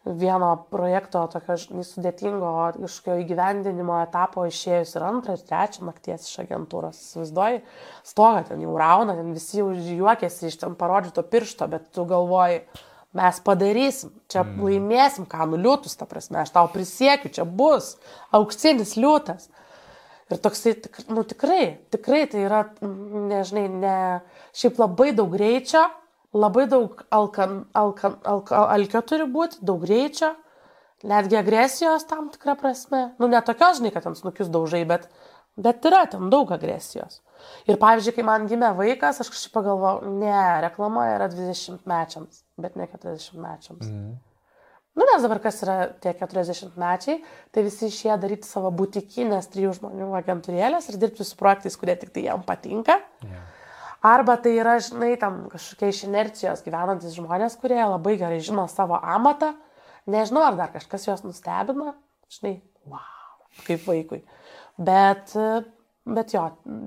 [0.06, 7.00] vieno projekto tokio sudėtingo kažkokio įgyvendinimo etapo išėjus ir antrą, ir trečią nakties iš agentūros.
[7.02, 7.64] Įsivaizduoji,
[8.06, 12.62] stoga ten jau rauna, ten visi jau juokiasi iš ten parodyto piršto, bet tu galvoji,
[13.16, 14.64] mes padarysim, čia mm.
[14.68, 17.96] laimėsim, ką nuliūtus, ta prasme, aš tau prisiekiu, čia bus
[18.36, 19.50] auksinis liūtas.
[20.34, 20.74] Ir toksai,
[21.14, 23.98] nu tikrai, tikrai tai yra, nežinai, ne,
[24.58, 25.84] šiaip labai daug greičio,
[26.36, 30.34] labai daug alkan, alkan, alka, alkio turi būti, daug greičio,
[31.08, 33.06] netgi agresijos tam tikrą prasme.
[33.22, 35.08] Nu, ne tokios, žinai, kad ten snukius daužai, bet,
[35.60, 37.22] bet yra ten daug agresijos.
[37.70, 42.78] Ir pavyzdžiui, kai man gimė vaikas, aš kažkaip pagalvojau, ne, reklama yra 20 mečiams, bet
[42.80, 43.86] ne 40 mečiams.
[43.86, 44.16] Mm.
[44.96, 47.20] Nu, nes dabar kas yra tie 40 mečiai,
[47.52, 52.14] tai visi išėję daryti savo būtikinės trijų žmonių agentūrėlės ir dirbti su projektais, kurie tik
[52.16, 53.02] tai jam patinka.
[53.26, 53.44] Yeah.
[54.06, 59.00] Arba tai yra, žinai, tam kažkokie iš inercijos gyvenantis žmonės, kurie labai gerai žino savo
[59.02, 59.56] amatą.
[60.12, 61.96] Nežinau, ar dar kažkas juos nustebina.
[62.36, 62.60] Žinai,
[62.92, 64.22] wow, kaip vaikui.
[64.78, 65.34] Bet,
[66.06, 66.44] bet jo,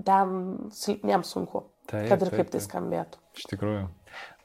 [0.07, 0.37] ten
[0.79, 1.65] silpniems sunku.
[1.89, 3.23] Taip, kad ir taip, kaip tai skambėtų.
[3.39, 3.87] Iš tikrųjų.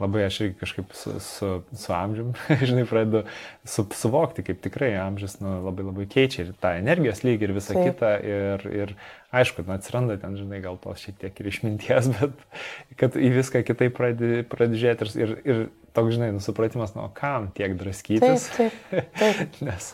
[0.01, 2.33] Labai aš irgi kažkaip su, su, su amžium,
[2.69, 3.23] žinai, pradedu
[3.65, 7.77] su, suvokti, kaip tikrai amžius nu, labai labai keičia ir tą energijos lygį ir visą
[7.77, 7.93] Taip.
[7.93, 8.11] kitą.
[8.33, 8.93] Ir, ir
[9.33, 12.43] aišku, nu, atsiranda ten, žinai, gal tos šiek tiek ir išminties, bet
[12.99, 15.63] kad į viską kitaip pradedi pradedi žiūrėti ir, ir, ir
[15.95, 18.49] toks, žinai, nusupratimas, nu, o kam tiek draskytis.
[18.57, 19.59] Taip, taip, taip.
[19.69, 19.93] Nes,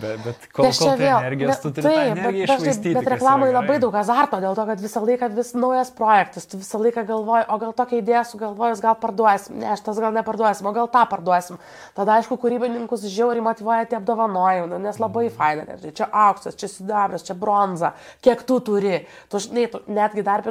[0.00, 2.94] bet, bet kol, kol tai energijos, ne- tu turi taip, bet išvaistyti.
[2.94, 6.60] Bet yra reklamai labai daug azarto, dėl to, kad visą laiką vis naujas projektas, tu
[6.60, 10.66] visą laiką galvoji, o gal tokią idėją sugalvojus, gal parduosim, ne, aš tas gal neparduosim,
[10.68, 11.58] o gal tą parduosim.
[11.96, 16.56] Tada, aišku, kūrybininkus žiauriai motivuoja tie apdovanojimai, nu, nes labai faina, nes žinai, čia auksas,
[16.58, 17.92] čia sidabras, čia bronza,
[18.24, 19.02] kiek tu turi.
[19.30, 20.44] Tu, žinai, tu, netgi dar,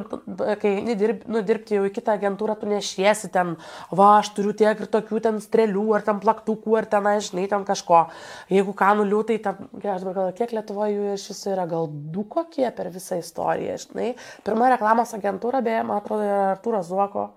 [0.62, 3.56] kai eini dirb, nu, dirbti jau į kitą agentūrą, tu nešiesi ten,
[3.92, 7.66] va, aš turiu tiek ir tokių ten strėlių, ar ten plaktukų, ar ten, žinai, ten
[7.68, 8.08] kažko.
[8.52, 11.90] Jeigu ką nuliūtai, ten, gerai, aš dabar galvoju, kiek Lietuvoje jų iš viso yra, gal
[12.14, 14.14] du kokie per visą istoriją, žinai.
[14.48, 17.30] Pirma reklamos agentūra, beje, man atrodo, yra Artūro Zuoko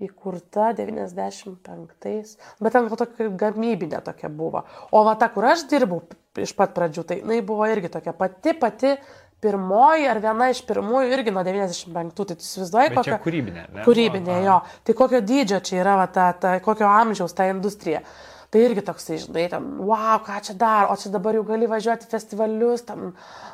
[0.00, 4.64] įkurta 95-ais, bet ten gal tokia gamybinė tokia buvo.
[4.96, 6.00] O va ta, kur aš dirbau
[6.40, 8.94] iš pat pradžių, tai jinai buvo irgi tokia pati, pati
[9.40, 13.20] pirmoji ar viena iš pirmųjų irgi nuo 95, tai tu įsivaizduoji, kokia...
[13.24, 13.84] kūrybinė, ne?
[13.86, 14.42] Kūrybinė, Aha.
[14.46, 14.56] jo.
[14.86, 18.02] Tai kokio dydžio čia yra, va, ta, ta, kokio amžiaus ta industrija.
[18.50, 22.08] Tai irgi toksai, žinai, ten, wow, ką čia dar, o čia dabar jau gali važiuoti
[22.10, 23.12] festivalius, ten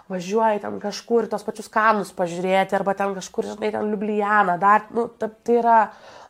[0.09, 5.05] važiuoji ten kažkur, tos pačius kanus pažiūrėti, arba ten kažkur, žinai, ten Liublianą, dar, nu,
[5.21, 5.77] ta, tai yra,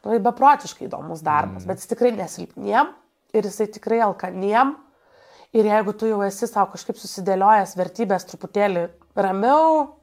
[0.01, 1.71] nu, tai beprotiškai įdomus darbas, mm.
[1.71, 2.91] bet jis tikrai nesilpniem
[3.39, 4.75] ir jisai tikrai alkaniem.
[5.55, 9.96] Ir jeigu tu jau esi savo kažkaip susidėliojęs vertybės truputėlį ramiau,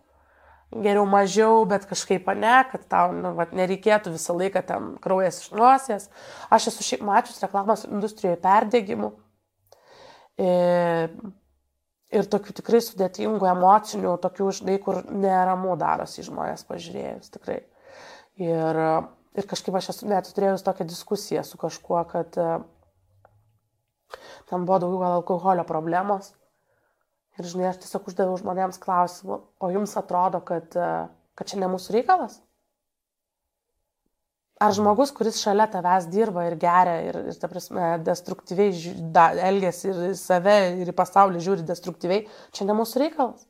[0.81, 5.53] geriau mažiau, bet kažkaip ne, kad tau nu, vat, nereikėtų visą laiką ten kraujas iš
[5.57, 6.09] nosies.
[6.53, 9.11] Aš esu šiaip mačius reklamos industrijoje perdėgymų
[10.41, 11.15] ir,
[12.13, 17.61] ir tokių tikrai sudėtingų emocinių, tokių, žinai, kur neramu darosi žmonės pažiūrėjus, tikrai.
[18.41, 18.79] Ir,
[19.37, 22.53] ir kažkaip aš esu net turėjus tokią diskusiją su kažkuo, kad e,
[24.49, 26.33] ten buvo daugiau gal alkoholio problemos.
[27.41, 30.89] Ir žinai, aš tiesiog uždaviau žmonėms klausimą, o jums atrodo, kad, e,
[31.33, 32.37] kad čia ne mūsų reikalas?
[34.61, 39.31] Ar žmogus, kuris šalia tavęs dirba ir geria ir, ir ta prasme, destruktyviai žiū- da,
[39.49, 43.47] elgesi ir į save, ir į pasaulį žiūri destruktyviai, čia ne mūsų reikalas?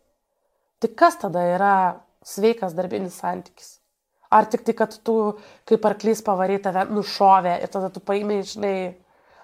[0.80, 1.76] Tai kas tada yra
[2.24, 3.80] sveikas darbinis santykis?
[4.32, 5.38] Ar tik tai, kad tu
[5.70, 8.96] kaip arklys pavarai tave nušovė ir tada tu paimai, žinai,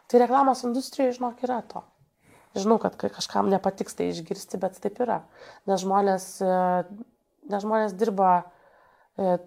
[0.10, 1.84] tai reklamos industrijoje, žinok, yra to.
[2.58, 5.20] Žinau, kad kažkam nepatiks tai išgirsti, bet taip yra.
[5.70, 6.54] Nes žmonės, e,
[7.52, 8.32] nes žmonės dirba,
[9.18, 9.38] e,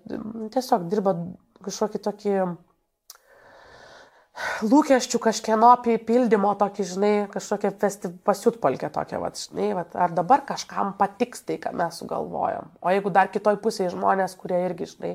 [0.55, 1.17] tiesiog dirba
[1.67, 2.37] kažkokį tokį
[4.65, 7.73] lūkesčių kažkieno pildymo, tokį, žinai, kažkokią
[8.25, 12.71] pasiutpolkę tokią, va, žinai, va, ar dabar kažkam patiks tai, ką mes sugalvojom.
[12.81, 15.13] O jeigu dar kitoj pusėje žmonės, kurie irgi, žinai,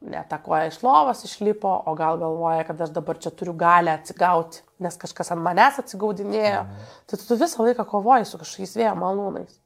[0.00, 4.96] netakoja iš lovos išlipo, o gal galvoja, kad aš dabar čia turiu galę atsigauti, nes
[5.00, 6.92] kažkas ant manęs atsigaudinėjo, mhm.
[7.10, 9.58] tai tu visą laiką kovoji su kažkokiais vėjo malūnais.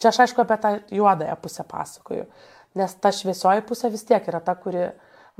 [0.00, 2.24] Čia aš aišku apie tą juodąją pusę pasakoju,
[2.80, 4.88] nes ta šviesioji pusė vis tiek yra ta, kuri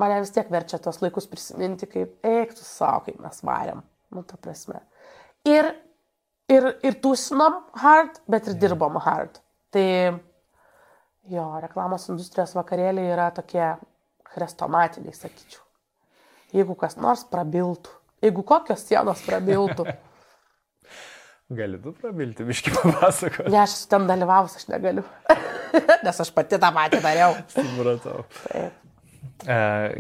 [0.00, 3.82] mane vis tiek verčia tuos laikus prisiminti, kaip eiktų savo, kaip mes varėm.
[4.14, 4.78] Nu, ta prasme.
[5.48, 5.72] Ir,
[6.52, 9.40] ir, ir tūsinom hard, bet ir dirbom hard.
[9.74, 9.88] Tai
[11.32, 13.72] jo, reklamos industrijos vakarėliai yra tokie
[14.34, 15.62] chrestomatiniai, sakyčiau.
[16.54, 17.90] Jeigu kas nors prabiltų,
[18.22, 19.88] jeigu kokios sienos prabiltų,
[21.52, 23.50] Gali tu prabilti, biški papasakoti.
[23.52, 25.04] ne aš esu ten dalyvavus, aš negaliu.
[26.06, 27.36] Nes aš pati tą patį dariau.
[27.52, 28.22] Supratau.
[28.46, 28.80] Taip.
[29.44, 29.58] E,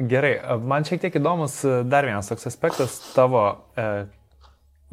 [0.08, 3.42] gerai, e, man šiek tiek įdomus e, dar vienas toks aspektas tavo,
[3.76, 4.06] e,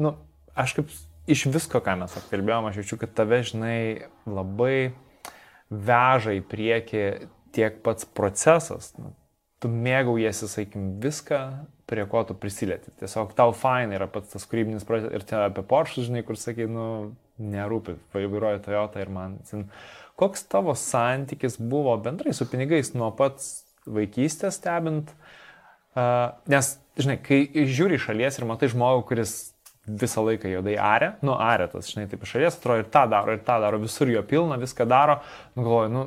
[0.04, 0.12] nu,
[0.60, 0.92] aš kaip
[1.32, 4.92] iš visko, ką mes apkalbėjome, aš jaučiu, kad tave, žinai, labai
[5.72, 7.06] veža į priekį
[7.56, 9.14] tiek pats procesas, nu,
[9.62, 11.40] tu mėgaujasi, sakykim, viską,
[11.90, 12.94] prie ko tu prisilieti.
[13.02, 16.66] Tiesiog tau fainai yra pats tas kūrybinis procesas ir čia apie Porsche, žinai, kur sakai,
[16.72, 16.86] nu,
[17.42, 19.38] nerūpi, vairuoju Toyota ir man.
[20.20, 25.14] Koks tavo santykis buvo bendrai su pinigais nuo pats vaikystės stebint?
[25.92, 29.36] Uh, nes, žinai, kai žiūri šalies ir matai žmogų, kuris
[29.86, 33.36] visą laiką juodai arė, nu arė tas, žinai, taip iš šalies atrodo ir tą daro,
[33.36, 35.18] ir tą daro, visur jo pilna, viską daro,
[35.58, 36.04] nu galvoju, nu,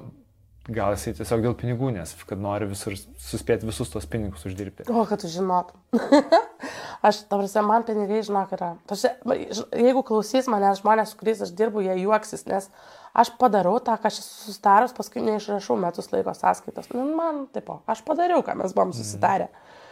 [0.72, 4.86] gal jisai tiesiog dėl pinigų, nes kad nori visur suspėti visus tos pinigus uždirbti.
[4.88, 5.76] O, kad tu žinotum.
[7.06, 8.70] aš, tavrasi, man pinigai, žinok, yra.
[8.88, 9.12] Tarsi,
[9.76, 12.70] jeigu klausys manęs žmonės, su kuriais aš dirbu, jie juoksis, nes
[13.14, 16.90] aš padarau tą, ką aš esu susitaręs, paskui neišrašau metus laiko sąskaitos.
[16.96, 19.50] Nu, man, taip, aš padariau, ką mes buvom susitarę.
[19.52, 19.83] Mm.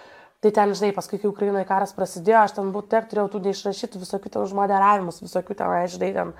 [0.43, 4.01] Tai ten, žinai, paskui, kai Ukrainoje karas prasidėjo, aš ten būtų tiek turėjau tų neišrašytų
[4.02, 6.32] visokių ten užmoderavimus, visokių ten, žinai, ten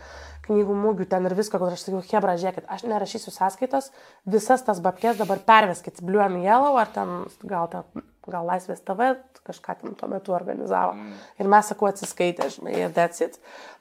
[0.49, 3.93] knygų mūgių ten ir visko, kur aš sakiau, Hebra, žiūrėkit, aš nerašysiu sąskaitas,
[4.27, 7.13] visas tas babkės dabar perveskit Blue and Yellow ar ten
[7.47, 7.85] gal, ta,
[8.27, 9.13] gal Laisvės TV
[9.47, 10.95] kažką ten tuo metu organizavo.
[10.95, 11.15] Mm.
[11.43, 13.39] Ir mes, sakau, atsiskaitė, žinai, that's it.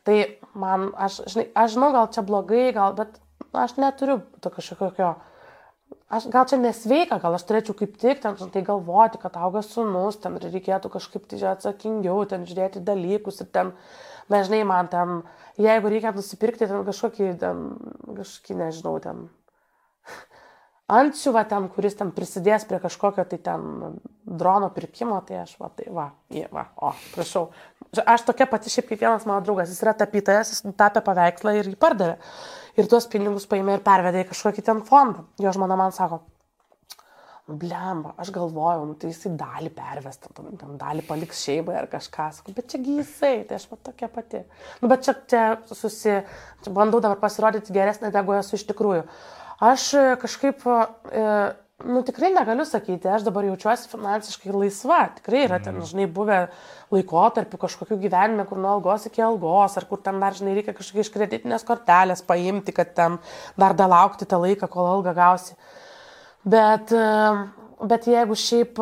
[0.07, 0.18] Tai
[0.57, 3.18] man, aš, žinai, aš žinau, gal čia blogai, gal, bet
[3.53, 5.15] aš neturiu to kažkokio
[6.11, 10.19] aš gal čia nesveika, gal aš turėčiau kaip tik ten tai galvoti, kad auga sunus,
[10.22, 13.73] ten reikėtų kažkaip tai atsakingiau, ten žiūrėti dalykus ir ten,
[14.34, 15.22] nežinai, man ten,
[15.61, 17.65] jeigu reikia nusipirkti ten kažkokį, ten,
[18.19, 19.26] kažkokį, nežinau, ten,
[21.01, 25.88] antsiuvą ten, kuris ten prisidės prie kažkokio tai ten drono pirkimo, tai aš, va, tai
[25.93, 27.49] va, jie, va, o, prašau.
[28.07, 31.72] Aš tokia pati šiaip kaip vienas mano draugas, jis yra tapytojas, jis tapė paveikslą ir
[31.72, 32.19] jį pardavė
[32.80, 35.26] ir tuos pinigus paėmė ir pervedė į kažkokį ten fondą.
[35.41, 36.22] Jo žmona man sako,
[37.48, 42.53] blemba, aš galvojau, nu, tai jisai dalį pervestą, tam dalį paliks šeimai ar kažką, sakau,
[42.56, 44.43] bet čia jisai, tai aš pat tokia pati.
[44.81, 45.43] Nu, bet čia, čia
[45.73, 46.19] susi,
[46.64, 49.03] čia bandau dabar pasirodyti geresnė, negu esu iš tikrųjų.
[49.61, 49.89] Aš
[50.22, 51.26] kažkaip e,
[51.86, 54.99] nu, tikrai negaliu sakyti, aš dabar jaučiuosi finansiškai laisva.
[55.18, 55.90] Tikrai yra ten, mhm.
[55.90, 56.40] žinai, buvę
[56.94, 61.06] laikotarpių kažkokių gyvenime, kur nuo algos iki algos, ar kur ten dar, žinai, reikia kažkokia
[61.06, 63.20] iš kreditinės kortelės paimti, kad ten
[63.60, 65.56] dar dalaukti tą laiką, kol algą gausi.
[66.41, 66.94] Bet,
[67.86, 68.82] bet jeigu šiaip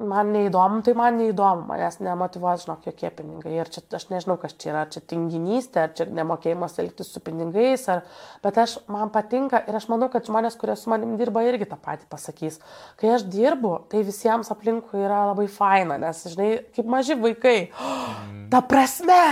[0.00, 3.52] man neįdomu, tai man neįdomu, manęs nemotivuos, žinok, jokie pinigai.
[3.58, 7.22] Ir čia aš nežinau, kas čia yra, ar čia tinginystė, ar čia nemokėjimas elgtis su
[7.24, 8.04] pinigais, ar...
[8.44, 11.78] bet aš, man patinka ir aš manau, kad žmonės, kurie su manim dirba, irgi tą
[11.80, 12.60] patį pasakys.
[13.00, 17.58] Kai aš dirbu, tai visiems aplinkui yra labai faina, nes, žinai, kaip maži vaikai.
[17.70, 18.46] Mm.
[18.52, 19.24] Ta prasme,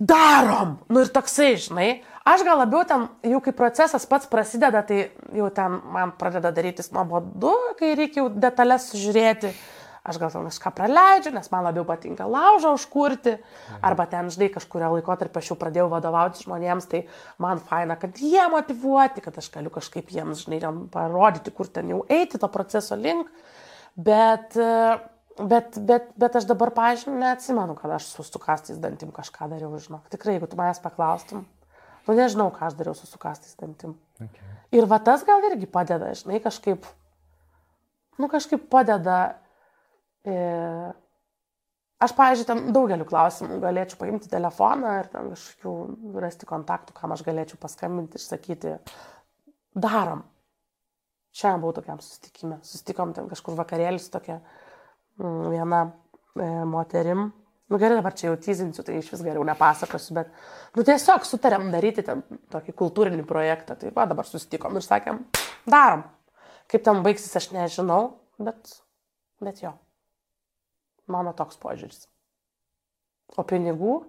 [0.00, 0.78] darom.
[0.90, 1.90] Nu ir toksai, žinai.
[2.22, 6.92] Aš gal labiau ten, jau kai procesas pats prasideda, tai jau ten man pradeda darytis
[6.94, 7.50] nuobodu,
[7.80, 9.50] kai reikia jau detalės sužiūrėti
[10.02, 13.36] aš gal ten kažką praleidžiu, nes man labiau patinka laužą užkurti,
[13.84, 17.04] arba ten, žinai, kažkurio laikotarpio aš jau pradėjau vadovauti žmonėms, tai
[17.42, 20.60] man faina, kad jie motivuoti, kad aš galiu kažkaip jiems, žinai,
[20.92, 23.30] parodyti, kur ten jau eiti to proceso link,
[23.94, 24.56] bet,
[25.38, 30.08] bet, bet, bet aš dabar, pažiūrėjau, neatsimenu, kad aš su sukastais dantim kažką dariau, žinok,
[30.10, 31.46] tikrai, jeigu tu manęs paklaustum.
[32.02, 33.94] Nu, nežinau, ką aš dariau su sukastais dantim.
[34.18, 34.50] Okay.
[34.74, 36.88] Ir va tas gal irgi padeda, žinai, kažkaip,
[38.18, 39.51] nu, kažkaip padeda E,
[40.30, 47.24] aš, pavyzdžiui, tam daugeliu klausimų galėčiau paimti telefoną ir tam kažkokių rasti kontaktų, kam aš
[47.26, 48.76] galėčiau paskambinti ir sakyti,
[49.74, 50.22] darom.
[51.32, 52.58] Šiandien buvau tokiam susitikime.
[52.66, 54.42] Susitikom ten kažkur vakarėlis tokia
[55.16, 57.30] mm, viena e, moterim.
[57.72, 60.32] Nu gerai, dabar čia jau tyzinsiu, tai iš vis geriau nepasakosiu, bet,
[60.76, 62.20] nu tiesiog sutarėm daryti ten
[62.52, 63.78] tokį kultūrinį projektą.
[63.80, 65.22] Tai va, dabar susitikom ir sakėm,
[65.64, 66.04] darom.
[66.68, 68.02] Kaip ten baigsis, aš nežinau,
[68.36, 68.74] bet,
[69.40, 69.72] bet jo.
[71.10, 72.06] Mano toks požiūris.
[73.38, 74.02] O pinigų?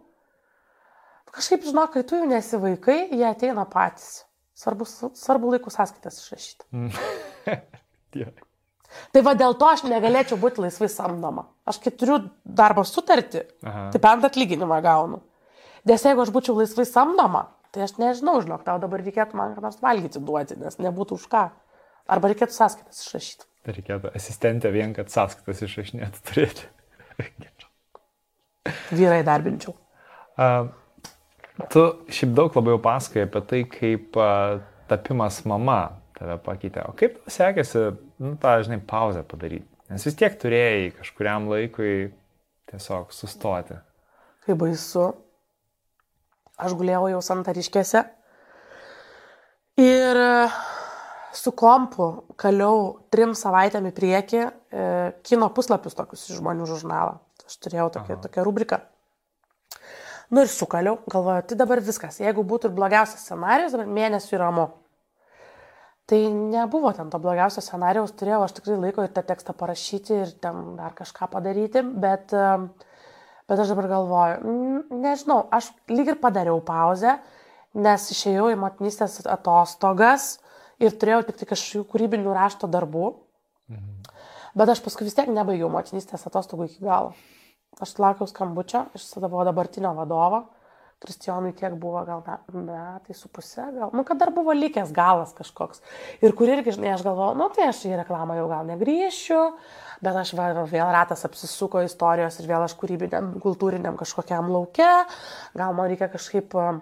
[1.33, 4.23] Kažkaip žinok, kai tu jau nesi vaikai, jie ateina patys.
[4.53, 4.85] Svarbu,
[5.17, 6.67] svarbu laikų sąskaitas išrašyti.
[8.19, 8.33] yeah.
[9.13, 11.47] Tai va dėl to aš negalėčiau būti laisvai samdoma.
[11.65, 13.87] Aš kai turiu darbo sutartį, Aha.
[13.93, 15.23] tai bent atlyginimą gaunu.
[15.89, 19.65] Nes jeigu aš būčiau laisvai samdoma, tai aš nežinau, žinok, tau dabar reikėtų man ką
[19.65, 21.47] nors valgyti duoti, nes nebūtų už ką.
[22.13, 23.49] Arba reikėtų sąskaitas išrašyti.
[23.73, 26.69] Reikėtų asistentę vien, kad sąskaitas išrašinėtų turėti.
[28.93, 29.75] Vyrai darbinčiau.
[30.39, 30.69] Uh,
[31.73, 31.83] tu
[32.13, 35.81] šiaip daug labiau pasakai apie tai, kaip uh, tapimas mama
[36.17, 36.85] tave pakeitė.
[36.87, 37.85] O kaip tau sekėsi,
[38.23, 39.67] nu, tą, žinai, pauzę padaryti?
[39.91, 42.13] Nes vis tiek turėjai kažkuriam laikui
[42.71, 43.77] tiesiog sustoti.
[44.47, 45.11] Kaip baisu.
[46.63, 48.03] Aš guliau jau santariškėse.
[49.81, 50.19] Ir
[51.33, 52.07] su kompu
[52.39, 54.51] kaliau trim savaitėm į priekį e,
[55.25, 57.17] kino puslapius tokius iš žmonių žurnalą.
[57.43, 58.79] Aš turėjau tokią, tokią rubriką.
[60.33, 62.21] Nu ir sukaliau, galvoju, tai dabar viskas.
[62.21, 64.69] Jeigu būtų ir blogiausias scenarius, dabar mėnesių ramu.
[66.09, 70.33] Tai nebuvo ten to blogiausio scenarijaus, turėjau aš tikrai laiko ir tą tekstą parašyti ir
[70.43, 72.33] ten dar kažką padaryti, bet,
[73.47, 74.57] bet aš dabar galvoju,
[74.91, 77.15] nežinau, aš lyg ir padariau pauzę,
[77.73, 80.33] nes išėjau į motinystės atostogas
[80.81, 83.13] ir turėjau tik tai kažkokių kūrybinių rašto darbų.
[83.73, 84.01] Mhm.
[84.53, 87.13] Bet aš paskui vis tiek nebaigiau motinystės atostogų iki galo.
[87.81, 90.43] Aš laukiau skambučio iš savo dabartinio vadovo
[91.03, 92.21] Kristijonui tiek buvo gal
[92.55, 95.81] metai su pusė, gal, nu, kad dar buvo likęs galas kažkoks.
[96.23, 99.41] Ir kur irgi, žinai, aš galvoju, nu, tai aš į reklamą jau gal negrįšiu,
[100.05, 104.93] bet aš va, vėl ratas apsisuko istorijos ir vėl aš kūrybiniam, kultūriniam kažkokiam laukia,
[105.59, 106.79] gal man reikia kažkaip uh,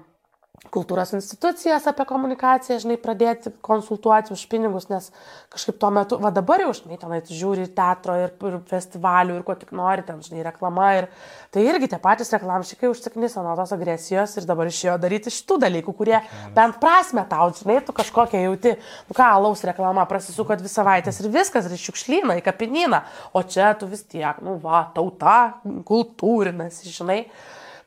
[0.69, 5.07] kultūros institucijas apie komunikaciją, žinai, pradėti konsultuoti už pinigus, nes
[5.51, 9.55] kažkaip tuo metu, va dabar jau, žinai, tenai žiūri teatro ir, ir festivalių ir ko
[9.57, 11.07] tik nori, ten, žinai, reklama ir
[11.51, 15.95] tai irgi tie patys reklamšikai užsiknisa nuo tos agresijos ir dabar išėjo daryti šitų dalykų,
[15.97, 16.19] kurie
[16.55, 18.75] bent prasme tau, žinai, tu kažkokią jauti,
[19.09, 23.01] nu ką, alaus reklama prasisuko dvi savaitės ir viskas, ir šiukšlyną, į kapinyną,
[23.33, 25.57] o čia tu vis tiek, nu va, tauta,
[25.89, 27.25] kultūrinas, žinai.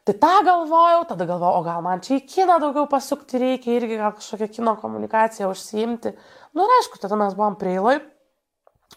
[0.04, 3.96] Tai tą galvojau, tada galvojau, o gal man čia į kiną daugiau pasukti reikia, irgi
[3.96, 6.12] gal kažkokią kino komunikaciją užsiimti.
[6.52, 8.02] Nu ir aišku, tada mes buvom prieiloj,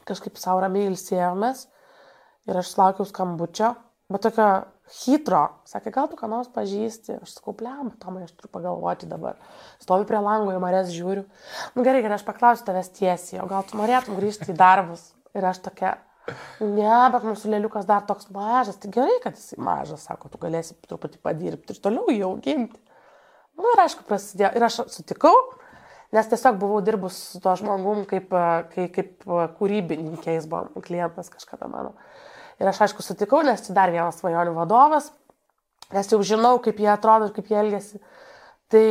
[0.08, 1.70] kažkaip savo ramiai ilsėjomės
[2.52, 3.72] ir aš laukiau skambučio,
[4.12, 4.50] bet tokio
[5.02, 9.40] hitro, sakė, gal tu ką nors pažįsti, aš sakau, blem, Tomai, aš turiu pagalvoti dabar.
[9.84, 11.26] Stovi prie lango, į marės žiūriu.
[11.76, 15.10] Nu gerai, gerai, aš paklausiu tavęs tiesiai, o gal tu norėtum grįžti į darbus.
[15.36, 15.98] Ir aš tokia,
[16.60, 20.76] Ne, bet mūsų lėliukas dar toks mažas, tai gerai, kad jis mažas, sako, tu galėsi
[20.88, 22.80] truputį padirbti ir toliau jį auginti.
[23.58, 24.52] Na nu, ir aišku, prasidėjo.
[24.58, 25.34] Ir aš sutikau,
[26.14, 28.34] nes tiesiog buvau dirbus su tuo žmogum kaip,
[28.74, 29.28] kaip, kaip
[29.58, 31.96] kūrybininkė, jis buvo klientas kažkada mano.
[32.62, 35.12] Ir aš aišku sutikau, nes tai dar vienas svajonių vadovas,
[35.94, 38.02] nes jau žinau, kaip jie atrodo ir kaip jie elgesi.
[38.68, 38.88] Tai,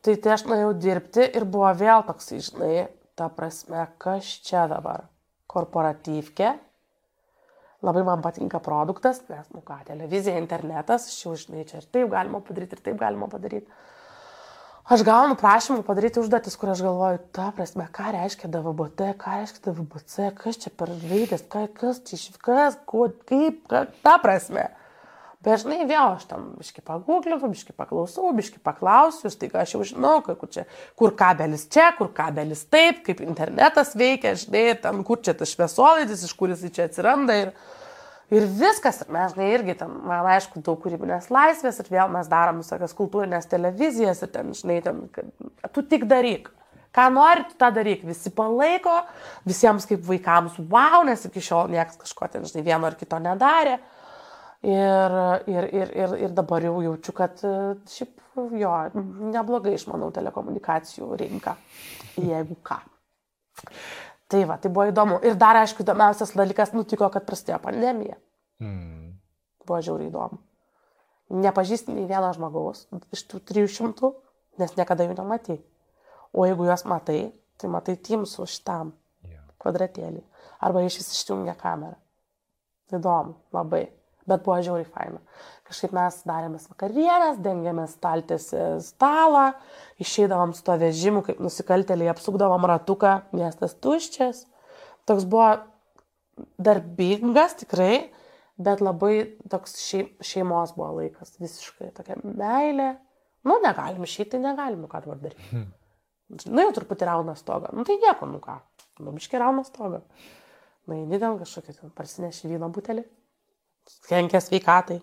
[0.00, 2.86] tai, tai aš norėjau dirbti ir buvo vėl toks, žinai,
[3.18, 5.04] ta prasme, kas čia dabar
[5.50, 6.54] korporatyvkė.
[7.84, 12.40] Labai man patinka produktas, nes, nu ką, televizija, internetas, jau žinai, čia ir taip galima
[12.44, 13.68] padaryti, ir taip galima padaryti.
[14.86, 19.62] Aš gaunu prašymų padaryti užduotis, kur aš galvoju, ta prasme, ką reiškia DVBT, ką reiškia
[19.64, 24.68] DVBC, kas čia per raidės, kas čia iš kas, kaip, ka, ta prasme.
[25.44, 30.14] Bet žinai, vėl aš tam biški pagūglinu, biški paklausau, biški paklausiu, tai aš jau žinau,
[30.24, 30.64] kur, čia,
[30.98, 36.24] kur kabelis čia, kur kabelis taip, kaip internetas veikia, žinai, ten kur čia tas šviesolaidis,
[36.26, 37.36] iš kur jis čia atsiranda.
[37.44, 37.52] Ir,
[38.32, 42.32] ir viskas, ir mes, žinai, irgi ten, man aišku, daug kūrybinės laisvės ir vėl mes
[42.32, 46.50] darom visokias kultūrinės televizijas ir ten, žinai, ten, kad tu tik daryk.
[46.96, 48.06] Ką nori, tu tą daryk.
[48.08, 49.02] Visi palaiko,
[49.44, 53.76] visiems kaip vaikams, wow, nes iki šiol niekas kažko ten, žinai, vieno ar kito nedarė.
[54.64, 55.16] Ir,
[55.52, 57.56] ir, ir, ir, ir dabar jau jaučiu, kad e,
[57.92, 58.22] šiaip
[58.56, 58.72] jo,
[59.34, 61.54] neblogai išmanau telekomunikacijų rinką,
[62.16, 62.80] jeigu ką.
[64.26, 65.20] Tai va, tai buvo įdomu.
[65.28, 68.16] Ir dar, aišku, įdomiausias dalykas nutiko, kad prasidėjo pandemija.
[68.64, 69.12] Mm.
[69.66, 70.40] Buvo žiauriai įdomu.
[71.36, 72.84] Nepažįsti nei vieno žmogaus
[73.14, 74.12] iš tų 300,
[74.62, 75.58] nes niekada jų nematai.
[76.34, 77.20] O jeigu juos matai,
[77.58, 78.92] tai matai Teamsų šitam
[79.26, 79.42] yeah.
[79.62, 80.22] kvadratėlį.
[80.66, 81.96] Arba iš vis išjungia kamerą.
[82.94, 83.88] Įdomu, labai
[84.28, 85.20] bet buvo žiauriai faina.
[85.66, 89.48] Kažkaip mes darėmės vakarienes, dengėmės staltėsi stalą,
[90.02, 94.44] išeidavom su to vežimu, kaip nusikaltėliai, apsukdavom ratuką, miestas tuščias.
[95.10, 95.48] Toks buvo
[96.62, 98.12] darbingas tikrai,
[98.62, 99.14] bet labai
[99.50, 99.74] toks
[100.24, 102.94] šeimos buvo laikas, visiškai tokia meilė.
[103.46, 105.50] Nu, negalim išeiti, tai negalim, nu ką dabar daryti.
[105.52, 105.68] Hmm.
[106.50, 107.70] Nu, jau truputį rauna stogą.
[107.74, 108.58] Nu, tai nieko, nu ką.
[108.98, 110.02] Nu, biškai rauna stogą.
[110.86, 113.06] Na, įdį ten kažkokį, ten parsineši vyno butelį
[114.08, 115.00] kenkia sveikatai.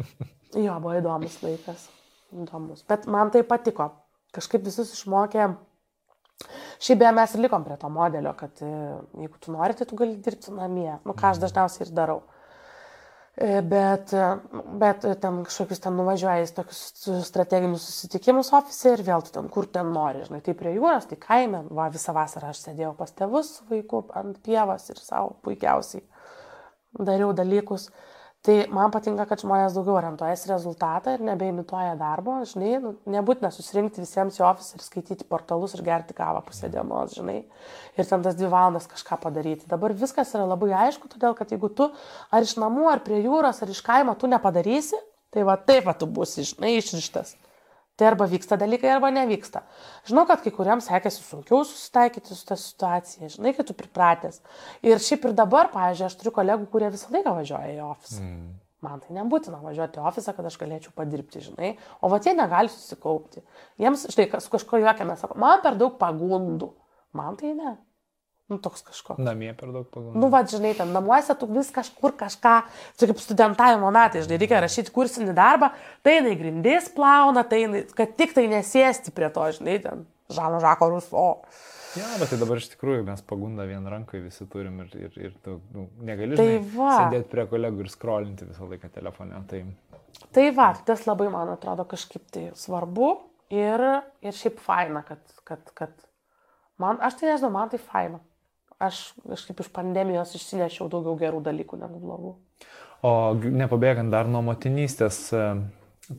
[0.50, 1.84] Jo, buvo įdomus laikas.
[2.34, 2.82] Įdomus.
[2.90, 3.90] Bet man tai patiko.
[4.34, 5.46] Kažkaip visus išmokė.
[6.80, 8.70] Šiaip beje, mes ir likom prie to modelio, kad e,
[9.20, 10.90] jeigu tu nori, tai tu gali dirbti namie.
[11.04, 11.44] Nu, ką aš mhm.
[11.44, 12.20] dažniausiai ir darau.
[13.36, 14.26] E, bet, e,
[14.80, 16.80] bet ten kažkokius ten nuvažiuoji į tokius
[17.28, 21.20] strateginius susitikimus ofise ir vėl tu ten kur ten nori, žinai, tai prie jūros, tai
[21.20, 26.02] kaime, va visą vasarą aš sėdėjau pas tėvus vaikų ant pievos ir savo puikiausiai
[26.98, 27.90] dariau dalykus.
[28.40, 34.00] Tai man patinka, kad žmonės daugiau orientuojasi rezultatą ir nebeimituoja darbo, žinai, nu, nebūtina susirinkti
[34.00, 37.42] visiems į ofisą ir skaityti portalus ir gerti kavą pusę dienos, žinai,
[38.00, 39.68] ir ten tas dvi valandas kažką padaryti.
[39.68, 41.90] Dabar viskas yra labai aišku, todėl kad jeigu tu
[42.32, 44.96] ar iš namų, ar prie jūros, ar iš kaimo tu nepadarysi,
[45.36, 47.36] tai va taip va tu būsi, žinai, išrištas.
[48.00, 49.60] Tai arba vyksta dalykai, arba nevyksta.
[50.08, 54.40] Žinau, kad kai kuriems sekėsi sunkiau susitaikyti su tą situacija, žinai, kad tu pripratęs.
[54.88, 58.22] Ir šiaip ir dabar, pavyzdžiui, aš turiu kolegų, kurie visą laiką važiuoja į ofisą.
[58.24, 58.48] Mm.
[58.80, 61.74] Man tai nebūtina važiuoti į ofisą, kad aš galėčiau padirbti, žinai.
[62.00, 63.44] O va tie negali susikaupti.
[63.80, 66.70] Jiems, štai, su kažko juokiamės, sako, man per daug pagundų.
[67.20, 67.74] Man tai ne.
[68.50, 69.16] Nu, toks kažko.
[69.22, 70.18] Namie per daug pagundų.
[70.18, 72.54] Nu, va, žinai, ten namuose tu vis kažkur kažką,
[72.98, 75.70] čia kaip studentavimo metai, žinai, reikia rašyti kursinį darbą,
[76.06, 80.58] tai jinai grindis plauna, tai jinai, kad tik tai nesėsti prie to, žinai, ten Žano
[80.62, 81.28] Žako Ruso.
[81.98, 85.32] Ja, bet tai dabar iš tikrųjų mes pagundą vien rankai visi turim ir, ir, ir
[85.42, 89.40] tu nu, negali Tai žinai, sėdėti prie kolegų ir skrolinti visą laiką telefone.
[89.50, 89.64] Tai
[90.30, 93.10] Tai va, tas labai, man atrodo, kažkaip tai svarbu
[93.54, 93.82] ir,
[94.22, 95.94] ir šiaip faina, kad, kad, kad
[96.80, 98.20] man, aš tai nežinau, man tai faina.
[98.80, 102.30] Aš kažkaip iš pandemijos išsinešiau daugiau gerų dalykų negu blogų.
[103.04, 105.44] O nepabėgant dar nuo motinystės, e,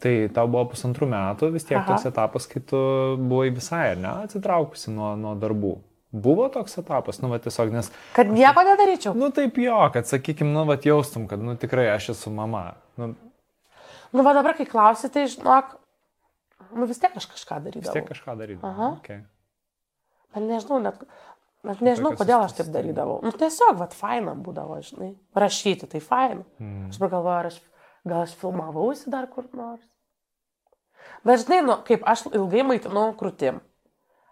[0.01, 1.87] tai tau buvo pusantrų metų vis tiek Aha.
[1.89, 2.77] toks etapas, kai tu
[3.17, 5.73] buvai visai, ne, atsitraukusi nuo, nuo darbų.
[6.11, 9.13] Buvo toks etapas, nu, va tiesiog, nes, Kad nieko nedaryčiau.
[9.15, 12.73] nu, taip jo, kad, sakykim, nu, va jaustum, kad, nu, tikrai aš esu mama.
[12.99, 13.13] Nu,
[14.11, 15.69] Nu, va dabar, kai klausi, tai žinok,
[16.75, 17.93] nu vis tiek aš kažką vis darydavau.
[17.95, 18.59] tiek kažką daryti.
[18.67, 18.89] Aha.
[18.99, 19.21] Okay.
[20.35, 20.99] Bet nežinau, net,
[21.63, 23.19] net nežinau, kodėl aš taip darydavau.
[23.25, 25.11] Nu, tiesiog, va, faina būdavo, žinai.
[25.37, 26.43] Rašyti, tai faina.
[26.59, 26.87] Mm.
[26.89, 27.59] Aš dabar galvoju, ar aš,
[28.07, 29.83] gal aš filmavausi dar kur nors.
[31.25, 33.59] Bet žinai, nu, kaip aš ilgai maitinau krūtim.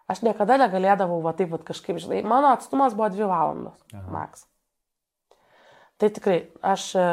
[0.10, 3.78] Aš niekada negalėdavau, va taip, va kažkaip, žinai, mano atstumas buvo dvi valandos.
[3.94, 4.08] Aha.
[4.10, 4.48] Maks.
[6.02, 7.08] Tai tikrai, aš e,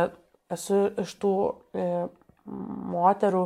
[0.54, 1.32] esu iš tų
[1.76, 1.86] e,
[2.96, 3.42] moterų,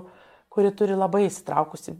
[0.52, 1.96] kuri turi labai įsitraukusi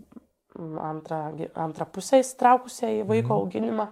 [0.61, 1.21] antrą,
[1.63, 3.41] antrą pusę įsitraukusią į vaiko Mhm.
[3.41, 3.89] auginimą.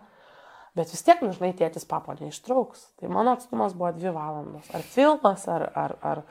[0.79, 2.85] Bet vis tiek, nu, žinai, tėtis papo neištrauks.
[3.01, 4.69] Tai mano atstumas buvo dvi valandos.
[4.77, 6.23] Ar filmas, ar, ar, ar,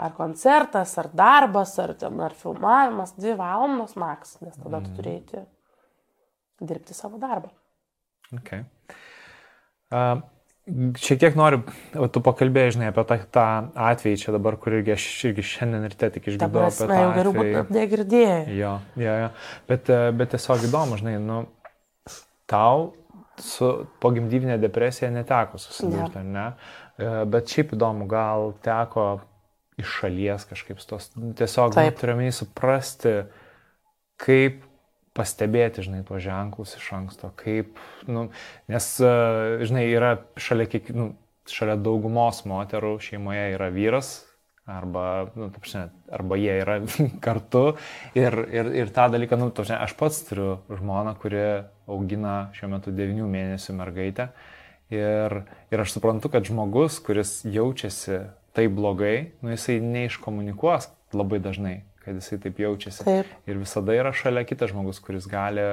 [0.00, 3.12] ar koncertas, ar darbas, ar, ar filmavimas.
[3.18, 5.44] Dvi valandos maks, nes tada tu turi eiti
[6.64, 7.52] dirbti savo darbą.
[8.40, 8.64] Okay.
[9.90, 10.20] Uh,
[11.00, 11.60] šiek tiek noriu,
[12.14, 13.46] tu pakalbėjai, žinai, apie tą, tą
[13.90, 17.00] atvejį čia dabar, kur irgi aš irgi šiandien ryte tik Ta išgirdau apie prasme, tą
[17.00, 18.40] jau geriau būtų negirdėjai.
[18.58, 19.30] Jo, jo, jo.
[19.70, 21.42] Bet, e, bet tiesiog įdomu, žinai, nu,
[22.50, 22.90] tau
[23.44, 23.70] su
[24.02, 26.32] pogimdyvinė depresija neteko susidurti, ne.
[26.34, 26.46] ne?
[27.00, 29.06] E, Bet šiaip įdomu, gal teko
[29.80, 32.00] iš šalies kažkaip tos, tiesiog nu, Taip.
[32.00, 33.14] turiu menį suprasti,
[34.20, 34.60] kaip
[35.16, 38.28] pastebėti, žinai, tuos ženklus iš anksto, kaip, nu,
[38.70, 39.14] nes, e,
[39.66, 41.10] žinai, yra šalia, kiek, nu,
[41.50, 44.12] šalia daugumos moterų šeimoje yra vyras,
[44.70, 45.82] arba, nu, ta prasme,
[46.12, 46.78] arba jie yra
[47.26, 47.64] kartu
[48.18, 51.44] ir, ir, ir tą dalyką, nu, ta prasme, aš pats turiu žmoną, kuri
[51.90, 54.30] augina šiuo metu 9 mėnesių mergaitę
[54.94, 55.40] ir,
[55.70, 58.24] ir aš suprantu, kad žmogus, kuris jaučiasi
[58.56, 63.06] taip blogai, nu, jisai neiškomunikuos labai dažnai, kad jisai taip jaučiasi.
[63.06, 63.32] Taip.
[63.50, 65.66] Ir visada yra šalia kitas žmogus, kuris gali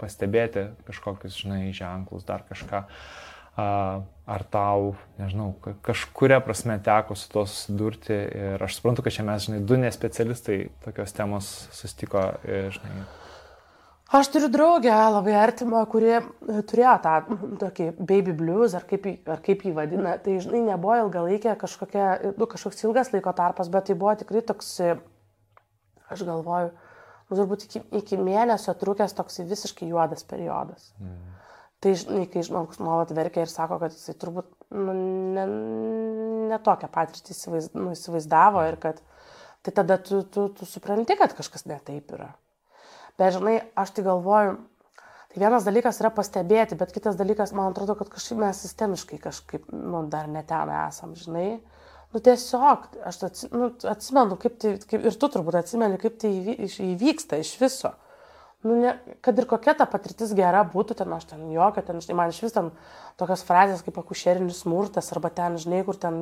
[0.00, 2.82] pastebėti kažkokius, žinai, ženklus, dar kažką.
[2.82, 8.14] A, Ar tau, nežinau, ka- kažkuria prasme teko su tuo susidurti.
[8.14, 13.02] Ir aš suprantu, kad čia mes, žinai, du nespecialistai tokios temos sustiko, žinai.
[14.12, 16.20] Aš turiu draugę labai artimą, kuri e,
[16.68, 17.12] turėjo tą
[17.62, 20.18] tokį baby blues, ar kaip, ar kaip jį vadina.
[20.20, 24.68] Tai, žinai, nebuvo ilgalaikė kažkokia, nu, kažkoks ilgas laiko tarpas, bet tai buvo tikrai toks,
[26.12, 30.90] aš galvoju, nu, turbūt iki, iki mėnesio trukęs toks visiškai juodas periodas.
[31.00, 31.31] Mm.
[31.82, 34.92] Tai, žinai, kai žmogus nuolat verkia ir sako, kad jisai turbūt nu,
[35.34, 35.46] ne,
[36.52, 39.00] ne tokią patirtį įsivaiz, nu, įsivaizdavo ir kad
[39.66, 42.32] tai tada tu, tu, tu supranti, kad kažkas ne taip yra.
[43.18, 44.54] Bet žinai, aš tai galvoju,
[45.32, 49.66] tai vienas dalykas yra pastebėti, bet kitas dalykas, man atrodo, kad kažkaip mes sistemiškai kažkaip,
[49.74, 51.48] nu, dar neten esam, žinai.
[52.12, 56.30] Nu, tiesiog, aš atsi, nu, atsimenu, kaip tai, kaip, ir tu turbūt atsimeni, kaip tai
[56.92, 57.94] įvyksta iš viso.
[58.62, 58.92] Nu, ne,
[59.26, 62.44] kad ir kokia ta patirtis gera būtų, ten aš ten jokio, ten, žinai, man iš
[62.44, 62.68] vis ten
[63.18, 66.20] tokios frazės kaip akušerinis smurtas, arba ten, žinai, kur ten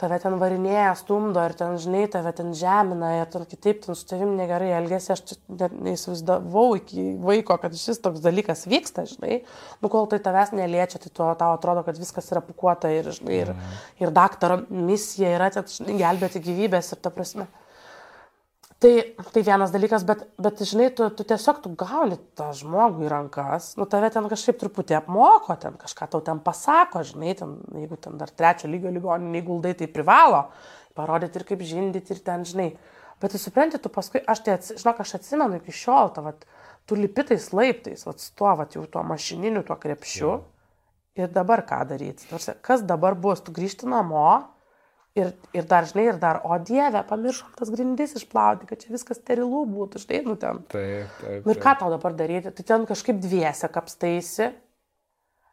[0.00, 4.08] tave ten varinėja, stumdo ir ten, žinai, tave ten žemina ir ten kitaip ten su
[4.08, 9.40] tavim negerai elgesi, aš net neįsivaizdavau iki vaiko, kad šis toks dalykas vyksta, žinai,
[9.84, 13.42] nu kol tai tavęs neliečia, tai tuo tau atrodo, kad viskas yra pukuota ir, žinai,
[13.44, 13.54] ir,
[14.02, 17.46] ir daktaro misija yra, ten, žinai, gelbėti gyvybės ir ta prasme.
[18.80, 23.10] Tai, tai vienas dalykas, bet, bet žinai, tu, tu tiesiog tu gauni tą žmogų į
[23.12, 27.98] rankas, nu tave ten kažkaip truputį apmoko, ten kažką tau ten pasako, žinai, ten, jeigu
[28.00, 30.46] ten dar trečio lygio ligoninė guldai, tai privalo
[30.96, 32.70] parodyti ir kaip žindyti ir ten, žinai.
[33.20, 36.48] Bet tu supranti, tu paskui, aš tai, žinok, aš atsimenu iki šiol, ta, vat,
[36.88, 40.38] tu lipitais laiptais, vat, su tuo, vat, jau tuo mašininiu, tuo krepšiu.
[41.20, 42.30] Ir dabar ką daryti?
[42.32, 43.44] Tarsi, Kas dabar bus?
[43.44, 44.24] Tu grįžti namo
[45.18, 49.20] ir, ir dar, žinai, ir dar, o dieve, pamiršom tas grindis išplauti, kad čia viskas
[49.20, 50.62] sterilų būtų, štai, nu ten.
[50.72, 51.46] Taip, taip.
[51.46, 52.52] Nu ir ką tau dabar daryti?
[52.54, 54.50] Tai ten kažkaip dviese kapstaisi.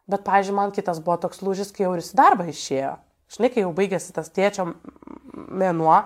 [0.08, 2.94] Bet, pažiūrėjau, man kitas buvo toks lūžis, kai jau ir į darbą išėjo.
[3.36, 4.70] Žinai, kai jau baigėsi tas tėčio
[5.36, 5.98] mėnuo,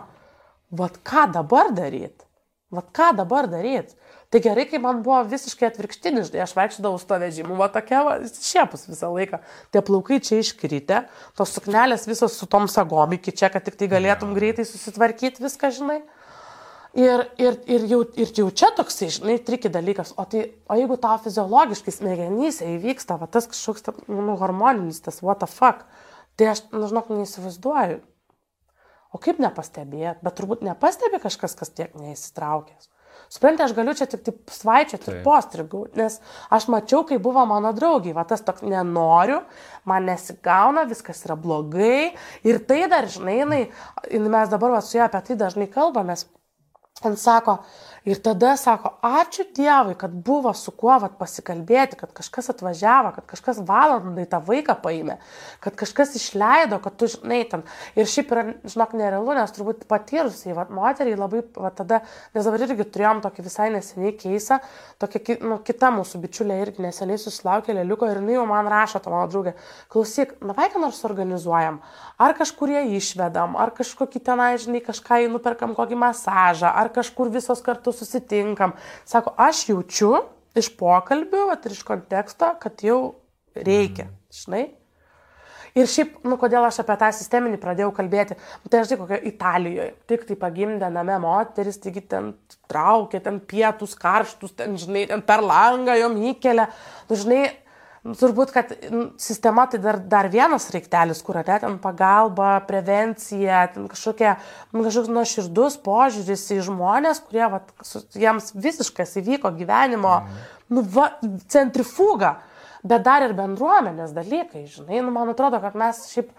[0.73, 2.25] vad ką dabar daryti?
[2.73, 3.93] Vad ką dabar daryti?
[4.31, 7.99] Tai gerai, kai man buvo visiškai atvirkštinis, žinai, aš vaikščiodavau su to vežimu, va tokia,
[8.07, 9.41] va, šiepus visą laiką.
[9.75, 11.01] Tie plaukai čia iškritę,
[11.35, 15.71] tos suknelės visos su tom sagom iki čia, kad tik tai galėtum greitai susitvarkyti viską,
[15.75, 15.97] žinai.
[16.95, 20.13] Ir, ir, ir, jau, ir jau čia toksai, žinai, triki dalykas.
[20.15, 25.43] O, tai, o jeigu tau fiziologiškai smegenyse įvyksta va, tas kažkoks, nu, hormoninis, tas what
[25.43, 25.83] the fuck,
[26.39, 27.99] tai aš, nu, žinok, neįsivaizduoju.
[29.11, 30.23] O kaip nepastebėt?
[30.23, 32.87] Bet turbūt nepastebi kažkas, kas tiek neįsitraukęs.
[33.31, 36.17] Suprantate, aš galiu čia tik taip svaičioti ir postrigau, nes
[36.51, 39.37] aš mačiau, kai buvo mano draugiai, va tas toks nenoriu,
[39.87, 42.11] man nesigauna, viskas yra blogai.
[42.43, 43.61] Ir tai dar, žinai, jinai,
[44.35, 46.25] mes dabar va su ja apie tai dažnai kalbamės,
[47.09, 47.57] jis sako,
[48.01, 53.27] Ir tada sako, ačiū Dievui, kad buvo su kuo vat, pasikalbėti, kad kažkas atvažiavo, kad
[53.29, 55.19] kažkas valandai tą vaiką paėmė,
[55.61, 57.61] kad kažkas išleido, kad tu, žinai, ten.
[57.93, 61.99] Ir šiaip yra, žinok, nerealu, nes turbūt patyrusiai, vat, moteriai labai, vat, tada,
[62.33, 64.57] nes dabar irgi turėjom tokį visai neseniai keisą,
[64.97, 69.13] tokia, nu, kita mūsų bičiulė irgi neseniai susilaukė lėliuko ir jinai jau man rašo, to
[69.13, 69.53] mano draugė,
[69.93, 71.77] klausyk, na vaiką nors organizuojam,
[72.17, 77.63] ar kažkur ją išvedam, ar kažkokį tenai, žinai, kažką įnuperkam kokį masažą, ar kažkur visos
[77.65, 78.75] kartu susitinkam.
[79.07, 80.13] Sako, aš jaučiu
[80.57, 83.01] iš pokalbių vat, ir iš konteksto, kad jau
[83.55, 84.37] reikia, mm.
[84.43, 84.67] žinai.
[85.71, 88.35] Ir šiaip, nu, kodėl aš apie tą sisteminį pradėjau kalbėti,
[88.67, 92.33] tai aš tai kokio Italijoje, tik tai pagimdė name moteris, taigi ten
[92.67, 96.67] traukė, ten pietus karštus, ten, žinai, ten per langą jom įkelia,
[97.07, 97.70] nu, žinai, Nu,
[98.01, 98.71] turbūt, kad
[99.21, 104.31] sistema tai dar, dar vienas reiktelis, kur ne, ten pagalba, prevencija, ten kažkokie,
[104.73, 107.61] nu, kažkoks nuoširdus požiūris į žmonės, kurie, va,
[108.17, 110.47] jiems visiškas įvyko gyvenimo, mhm.
[110.73, 111.11] nu, va,
[111.53, 112.39] centrifuga,
[112.81, 116.33] bet dar ir bendruomenės dalykai, žinai, nu, man atrodo, kad mes šiaip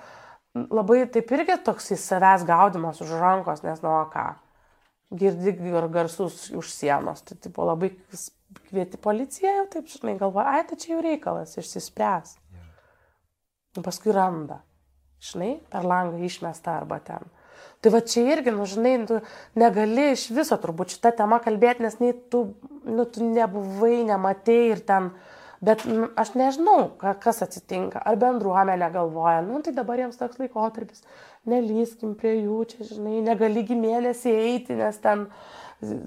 [0.74, 4.32] labai taip irgi toks į savęs gaudimas už rankos, nes, nu, ką,
[5.14, 5.54] girdi
[5.92, 7.94] garsus už sienos, tai tipo labai
[8.68, 12.36] kvieti policiją, jau taip, žinai, galvoja, ai, tai čia jau reikalas, išsispręs.
[12.52, 13.84] Yeah.
[13.84, 14.62] Paskui randa,
[15.22, 17.30] žinai, per langą išmesta arba ten.
[17.82, 19.18] Tai va čia irgi, nu, žinai, tu
[19.58, 22.44] negali iš viso turbūt šitą temą kalbėti, nes nei tu,
[22.86, 25.10] nu, tu nebuvai, nematei ir ten,
[25.62, 28.02] bet nu, aš nežinau, kas atsitinka.
[28.06, 31.02] Ar bendruomenė galvoja, nu, tai dabar jiems toks laikotarpis,
[31.50, 35.26] nelyskim prie jų, čia, žinai, negaligi mėnesį eiti, nes ten,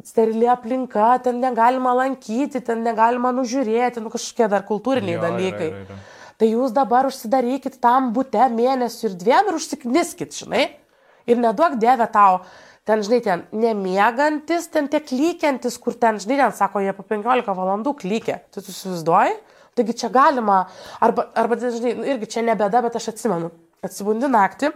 [0.03, 5.72] sterili aplinka, ten negalima lankyti, ten negalima nužiūrėti, nu kažkokie dar kultūriniai jo, dalykai.
[5.72, 6.03] Yra, yra, yra.
[6.39, 10.65] Tai jūs dabar užsidarykit tam būte mėnesių ir dviem ir užsikniskit, žinai.
[11.26, 12.41] Ir neduok dievę tau,
[12.88, 17.56] ten, žinai, ten nemiegantis, ten tie klykiantis, kur ten, žinai, ten sako, jie po 15
[17.57, 18.39] valandų klykė.
[18.53, 19.38] Tu susivaizduoji?
[19.76, 20.65] Taigi čia galima,
[21.03, 23.49] arba, arba žinai, nu, irgi čia nebėda, bet aš atsimenu,
[23.84, 24.72] atsibundi naktį,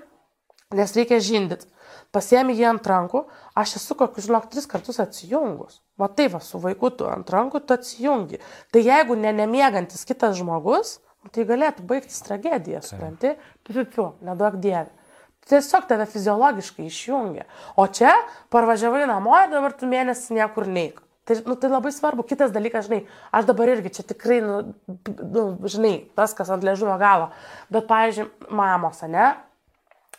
[0.76, 1.70] nes reikia žindyti
[2.16, 3.24] pasiemi jį ant rankų,
[3.58, 5.82] aš esu kokius, žinok, tris kartus atsijungus.
[6.00, 8.40] Va taip, va, su vaiku tu ant rankų tu atsijungi.
[8.74, 10.98] Tai jeigu ne nemiegantis kitas žmogus,
[11.36, 13.36] tai galėtų baigtis tragedija, supranti?
[13.68, 14.90] Piu, piu, neduok dievė.
[15.50, 17.46] Tiesiog tave fiziologiškai išjungia.
[17.80, 18.12] O čia
[18.54, 21.00] parvažiavai namo ir dabar tu mėnesį niekur neik.
[21.26, 22.26] Tai, nu, tai labai svarbu.
[22.26, 23.04] Kitas dalykas, žinai,
[23.34, 24.60] aš dabar irgi čia tikrai, nu,
[24.90, 27.30] nu, žinai, tas, kas ant ležuvio galo.
[27.74, 29.32] Bet, pavyzdžiui, mamos, ne?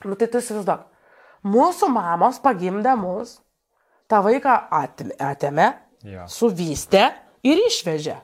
[0.06, 0.89] Nu, tai tu įsivaizduok
[1.46, 3.38] Mūsų mamos pagimdė mus,
[4.10, 5.68] tą vaiką atėmė,
[6.04, 6.26] ja.
[6.28, 7.06] suvystė
[7.46, 8.18] ir išvežė.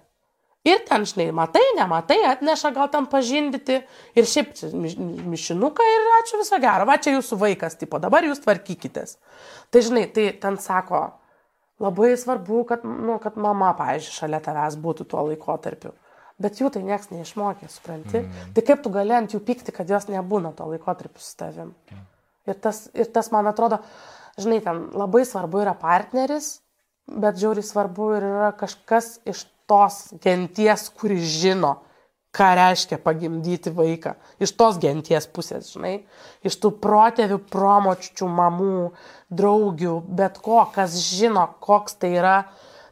[0.66, 3.78] Ir ten, žinai, matai, nematai, atneša gal ten pažindyti.
[4.18, 6.88] Ir šiaip mišinuką ir ačiū viso gero.
[6.88, 9.14] Va čia jūsų vaikas, tipo, dabar jūs tvarkykitės.
[9.70, 11.04] Tai, žinai, tai ten sako,
[11.82, 15.94] labai svarbu, kad, nu, kad mama, pavyzdžiui, šalia tavęs būtų tuo laikotarpiu.
[16.42, 18.24] Bet jų tai niekas neišmokė, supranti.
[18.24, 18.50] Mm.
[18.56, 21.70] Tai kaip tu gali ant jų pykti, kad jos nebūna tuo laikotarpiu su tavim.
[21.94, 22.02] Mm.
[22.46, 23.80] Ir tas, ir tas, man atrodo,
[24.38, 26.60] žinai, ten labai svarbu yra partneris,
[27.06, 31.76] bet žiauriai svarbu ir yra kažkas iš tos genties, kuri žino,
[32.36, 34.14] ką reiškia pagimdyti vaiką.
[34.42, 35.96] Iš tos genties pusės, žinai,
[36.46, 38.90] iš tų protėvių, promočių, mamų,
[39.32, 42.36] draugių, bet ko, kas žino, koks tai yra.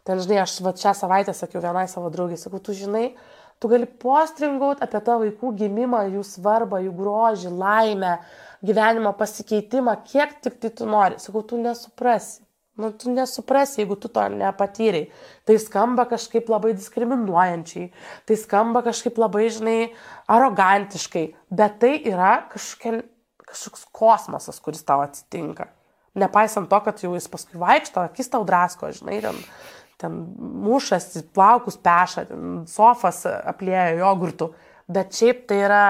[0.05, 3.13] Ten, žinai, aš va šią savaitę sakiau vienai savo draugiai, sakau, tu žinai,
[3.61, 8.19] tu gali postringauti apie tą vaikų gimimą, jų svarbą, jų grožį, laimę,
[8.65, 11.21] gyvenimo pasikeitimą, kiek tik tai tu nori.
[11.23, 12.43] Sakau, tu nesuprasi.
[12.75, 15.05] Nu, tu nesuprasi, jeigu tu to nepatyrai.
[15.47, 17.93] Tai skamba kažkaip labai diskriminuojančiai,
[18.27, 19.93] tai skamba kažkaip labai, žinai,
[20.27, 21.23] arogantiškai,
[21.55, 23.05] bet tai yra kažkokia,
[23.47, 25.69] kažkoks kosmosas, kuris tau atsitinka.
[26.19, 29.39] Nepaisant to, kad jau jis paskui vaikšto, akis tau drasko, žinai, ten,
[30.03, 30.19] ten
[30.67, 34.51] mušasi, plaukus peša, ten sofas aplieja jogurtų,
[34.91, 35.85] bet šiaip tai yra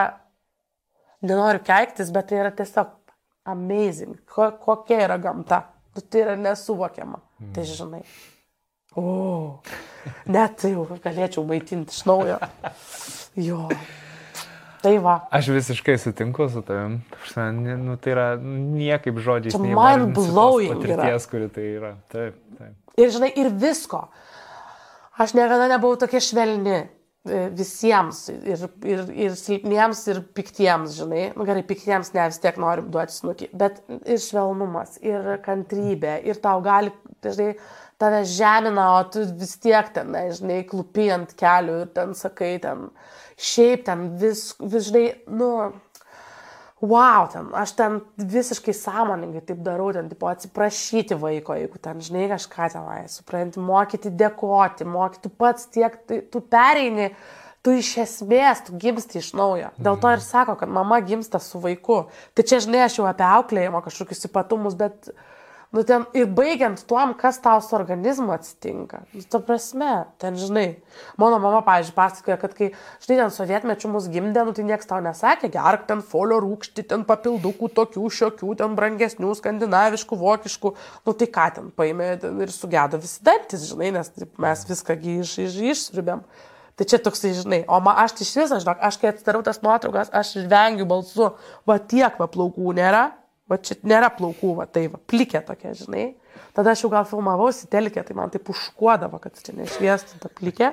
[1.25, 2.93] nenoriu keiktis, bet tai yra tiesiog
[3.45, 5.65] amazing, ko, kokia yra gamta.
[5.95, 7.21] Nu, tai yra nesuvokiama.
[7.41, 7.51] Mm.
[7.55, 8.05] Tai žinai.
[8.99, 9.05] O,
[10.35, 12.39] net tai jau galėčiau maitinti iš naujo.
[13.39, 13.67] Jo.
[14.85, 15.15] Tai va.
[15.33, 16.99] Aš visiškai sutinku su tavim.
[17.57, 19.57] Nu, tai yra niekaip žodžiais.
[19.57, 20.75] Tai man blowing.
[20.77, 21.95] Patirties, kuri tai yra.
[22.13, 22.75] Taip, taip.
[23.01, 24.05] Ir žinai, ir visko.
[25.19, 26.83] Aš niekada nebuvau tokia švelni
[27.25, 31.31] visiems, ir, ir, ir silpniems, ir piktiems, žinai.
[31.39, 36.41] Nu gerai, piktiems ne vis tiek noriu duoti snukį, bet ir švelnumas, ir kantrybė, ir
[36.45, 36.93] tau gali,
[37.25, 37.55] žinai,
[38.03, 42.59] tave žemina, o tu vis tiek ten, ne, žinai, klupi ant kelių ir ten sakai,
[42.61, 42.91] ten,
[43.41, 45.51] šiaip ten vis, vis žinai, nu,
[46.89, 52.27] wow, ten, aš ten visiškai sąmoningai taip darau, ten, tipo, atsiprašyti vaiko, jeigu ten, žinai,
[52.35, 57.11] kažką tenai, supranti, mokyti dėkoti, mokyti pats tiek, tai, tu pereini,
[57.65, 59.71] tu iš esmės, tu gimsti iš naujo.
[59.81, 62.05] Dėl to ir sako, kad mama gimsta su vaiku.
[62.37, 65.15] Tai čia, žinai, aš jau apie auklėjimo kažkokius ypatumus, bet...
[65.75, 69.01] Nu, ten ir baigiant tuom, kas tau su organizmu atsitinka.
[69.11, 70.77] Nu, ta prasme, ten žinai.
[71.19, 72.69] Mano mama, pavyzdžiui, pasakoja, kad kai,
[73.03, 77.03] žinai, ten sovietmečių mus gimdė, nu, tai niekas tau nesakė, gerk ten folio rūkšti, ten
[77.09, 80.73] papildukų tokių, šiokių, ten brangesnių, skandinaviškų, vokiškų.
[81.09, 82.13] Nu, tai ką ten paėmė
[82.47, 84.15] ir sugedo visi dantis, žinai, nes
[84.47, 86.23] mes viską iš, iš, išsiribėm.
[86.79, 89.59] Tai čia toksai, žinai, o ma, aš tai iš viso, žinok, aš kai atsidarau tas
[89.63, 91.33] nuotraukas, aš vengiu balsu,
[91.67, 93.05] va tiek va plaukų nėra,
[93.51, 96.15] Va čia nėra plaukų, va tai va, plikė tokia, žinai.
[96.57, 100.71] Tada aš jau gal filmavausi telkė, tai man taip užkuodavo, kad čia nešviestų tą plikę.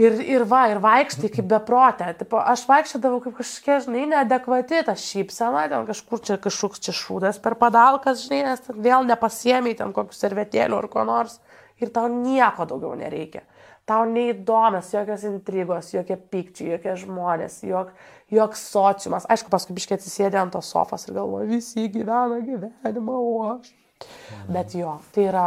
[0.00, 2.08] Ir, ir va, ir vaikštai kaip beprotė.
[2.18, 7.40] Tipo, aš vaikščiodavau kaip kažkokia, žinai, neadekvati ta šypsena, ten kažkur čia kažkoks čia šūdas
[7.44, 11.38] per padalkas, žinai, nes vėl nepasiemiai ten kokius servetėlių ar ko nors.
[11.82, 13.44] Ir tau nieko daugiau nereikia.
[13.88, 17.90] Tau neįdomios jokios intrigos, jokie pykčiai, jokie žmonės, jok,
[18.32, 19.26] joks sociumas.
[19.30, 23.72] Aišku, paskui biškai atsisėdė ant tos sofos ir galvoja, visi gyvena gyvenimą, o aš.
[24.02, 24.52] Mhm.
[24.56, 25.46] Bet jo, tai yra.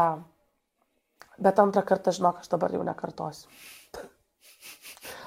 [1.35, 3.49] Bet antrą kartą, žinok, aš dabar jau nekartosiu.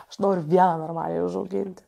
[0.08, 1.84] aš noriu vieną normaliai užauginti.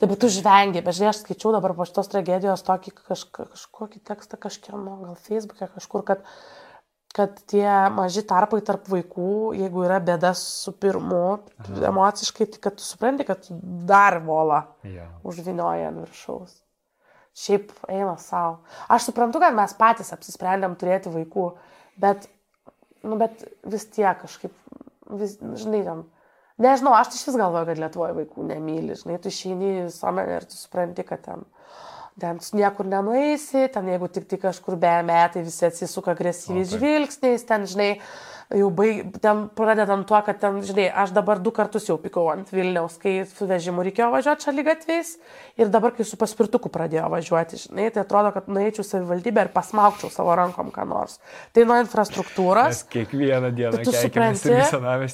[0.00, 4.00] Taip, bet tu žvengi, bet žinai, aš skaičiau dabar po šitos tragedijos tokį kažk kažkokį
[4.08, 6.65] tekstą kažkieno, gal Facebook'e kažkur, kad uh,
[7.16, 11.78] kad tie maži tarpai tarp vaikų, jeigu yra bėda su pirmu, Aha.
[11.88, 13.46] emociškai, tai kad tu supranti, kad
[13.88, 15.06] dar vola ja.
[15.24, 16.58] užvinioja ant viršaus.
[17.36, 18.58] Šiaip eina savo.
[18.92, 21.46] Aš suprantu, kad mes patys apsisprendėm turėti vaikų,
[22.00, 22.28] bet,
[23.04, 24.52] nu, bet vis tiek kažkaip,
[25.16, 26.04] vis, žinai, ten,
[26.60, 30.48] nežinau, aš iš vis galvoju, kad Lietuvoje vaikų nemyli, žinai, tu išeini į visuomenę ir
[30.48, 31.48] tu supranti, kad ten
[32.20, 36.78] ten niekur nenueisi, ten jeigu tik tai kažkur be metai visi atsisuka agresyviais okay.
[36.80, 37.90] žvilgsniais, ten, žinai,
[38.54, 42.50] jau baig, ten pradedant tuo, kad ten, žinai, aš dabar du kartus jau pikau ant
[42.54, 45.16] Vilniaus, kai su vežimu reikėjo važiuoti šalia gatviais
[45.58, 50.12] ir dabar, kai su paspirtuku pradėjo važiuoti, žinai, tai atrodo, kad nueičiau savivaldybę ir pasmaukčiau
[50.14, 51.18] savo rankom ką nors.
[51.56, 52.70] Tai nuo infrastruktūros.
[52.70, 53.82] Mes kiekvieną dieną.
[53.82, 54.54] Tu supranti.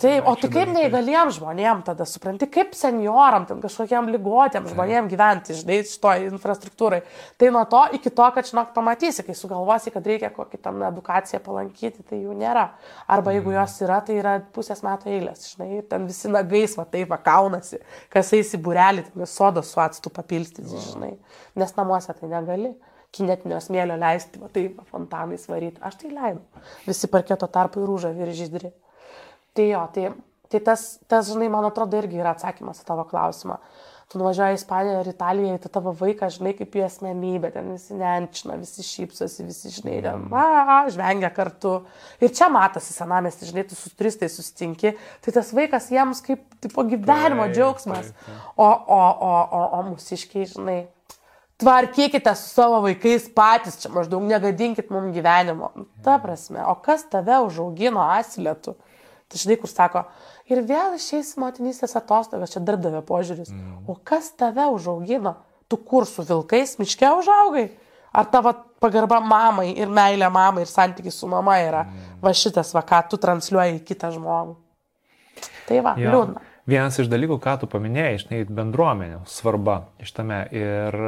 [0.03, 5.57] Taip, o tai kaip neįgaliem žmonėm tada, supranti, kaip senioram, ten kažkokiam lygotėm žmonėm gyventi,
[5.57, 7.01] žinai, šitoj infrastruktūrai.
[7.41, 11.41] Tai nuo to iki to, kad, žinok, pamatysi, kai sugalvosi, kad reikia kokį tam edukaciją
[11.45, 12.69] palankyti, tai jų nėra.
[13.07, 16.85] Ar arba jeigu jos yra, tai yra pusės metų eilės, žinai, ten visi nagais, va
[16.91, 17.79] taip, va kaunasi,
[18.13, 21.13] kas eisi burelį, ten sodas su atstu papilstyti, žinai,
[21.59, 22.75] nes namuose tai negali
[23.13, 25.81] kinetinio smėlio leisti, va taip, fontanais varyti.
[25.85, 26.65] Aš tai leidau.
[26.87, 28.73] Visi parketo tarpai rūža ir žydri.
[29.53, 30.07] Tai jo, tai,
[30.49, 33.59] tai tas, tas, žinai, man atrodo, irgi yra atsakymas į tavo klausimą
[34.13, 37.97] tu nuvažiuoji į Ispaniją ar Italiją, tai tavo vaiką, žinai, kaip jų asmenybė, ten visi
[37.97, 40.37] nenčina, visi šypsosi, visi, žinai, ten, mm.
[40.37, 41.79] a, žvengia kartu.
[42.23, 44.95] Ir čia matosi senamesti, žinai, tu su turistais susitinki,
[45.25, 48.13] tai tas vaikas jiems kaip, tipo, gyvenimo taip, džiaugsmas.
[48.13, 48.51] Taip, taip.
[48.57, 50.79] O, o, o, o, o mūsiškiai, žinai,
[51.63, 55.73] tvarkykite su savo vaikais patys, čia maždaug negadinkit mums gyvenimo.
[56.05, 58.77] Ta prasme, o kas tave užaugino asilėtų?
[59.33, 60.03] Tai žinai, kur sako,
[60.53, 63.53] ir vėl išeisi motinystės atostogas, čia darbdavio požiūris.
[63.53, 63.81] Mm.
[63.91, 65.37] O kas tave užaugino?
[65.71, 67.71] Tu kur su vilkais miške užaugai?
[68.13, 68.53] Ar tavo
[68.83, 72.17] pagarba mamai ir meilė mamai ir santykis su mama yra mm.
[72.25, 74.59] va šitas, va ką tu transliuoji į kitą žmogų?
[75.69, 76.11] Tai va, jo.
[76.13, 76.49] liūdna.
[76.69, 80.45] Vienas iš dalykų, ką tu paminėjai, žinai, bendruomenių svarba iš tame.
[80.55, 80.99] Ir,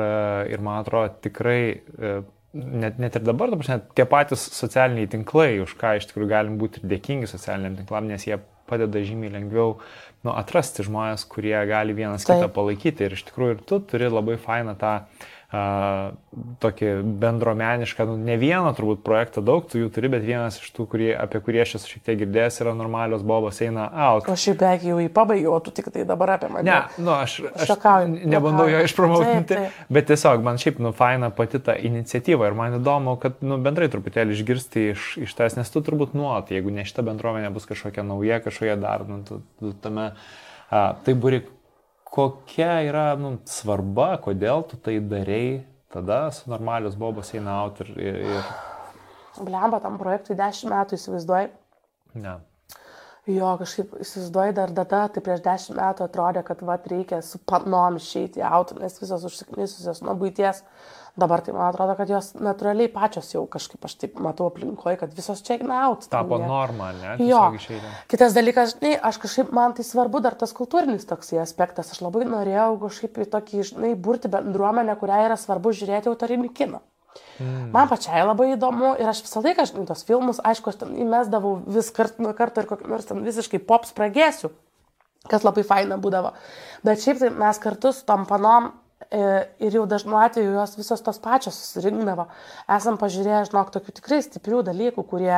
[0.50, 2.14] ir man atrodo, tikrai e,
[2.54, 6.82] net, net ir dabar, dabar tie patys socialiniai tinklai, už ką iš tikrųjų galim būti
[6.82, 9.76] ir dėkingi socialiniam tinklam, nes jie padeda žymiai lengviau
[10.24, 12.40] nu, atrasti žmonės, kurie gali vienas Taip.
[12.40, 13.06] kitą palaikyti.
[13.06, 14.96] Ir iš tikrųjų ir tu turi labai fainą tą
[16.62, 16.90] tokį
[17.20, 21.10] bendromenišką, nu, ne vieną turbūt projektą daug, tu jų turi, bet vienas iš tų, kurie,
[21.14, 24.26] apie kurį aš esu šiek tiek girdėjęs, yra normalios bobos eina out.
[24.30, 26.66] Aš šiaip beveik jau jį pabaigiau, tu tik tai dabar apie mane.
[26.66, 29.60] Ne, nu, aš, aš Šokauju, nebandau jo išpromotinti,
[29.94, 33.90] bet tiesiog man šiaip, nu, faina pati ta iniciatyva ir man įdomu, kad, nu, bendrai
[33.92, 38.06] truputėlį išgirsti iš, iš tas, nes tu turbūt nuot, jeigu ne šita bendruomenė bus kažkokia
[38.06, 40.14] nauja, kažkokia dar, nu, tu, tu tame,
[40.70, 41.44] a, tai būri
[42.14, 47.90] kokia yra nu, svarba, kodėl tu tai darei, tada su normalius bobos eina out ir...
[47.98, 48.50] ir...
[49.42, 51.48] Blemba, tam projektui 10 metų įsivaizduoji.
[52.22, 52.36] Ne.
[53.24, 57.96] Jo, kažkaip įsivaizduoji dar data, tai prieš 10 metų atrodė, kad va reikia su panom
[57.96, 60.60] išeiti į auto, nes visos užsiknisusios nuo būties.
[61.16, 65.16] Dabar tai man atrodo, kad jos natūraliai pačios jau kažkaip aš taip matau aplinkoje, kad
[65.16, 66.04] visos check out.
[66.12, 67.16] Tapo norma, ne?
[67.24, 67.40] Jo.
[68.10, 71.94] Kitas dalykas, žinai, aš kažkaip man tai svarbu dar tas kultūrinis toksai aspektas.
[71.94, 76.82] Aš labai norėjau kažkaip į tokį, žinai, burti bendruomenę, kuriai yra svarbu žiūrėti autorinį kiną.
[77.38, 77.70] Mm.
[77.74, 81.56] Man pačiai labai įdomu ir aš visą laiką, žinai, tos filmus, aišku, aš ten įmesdavau
[81.76, 84.52] vis kart nuo karto ir kokį nors ten visiškai pop spragėsiu,
[85.30, 86.34] kas labai faina būdavo.
[86.86, 88.72] Bet šiaip tai mes kartu su tom panom
[89.10, 89.20] E,
[89.62, 92.26] ir jau dažnu atveju jos visos tos pačios susirinkdavo.
[92.76, 95.36] Esam pažiūrėję, žinok, tokių tikrai stiprių dalykų, kurie,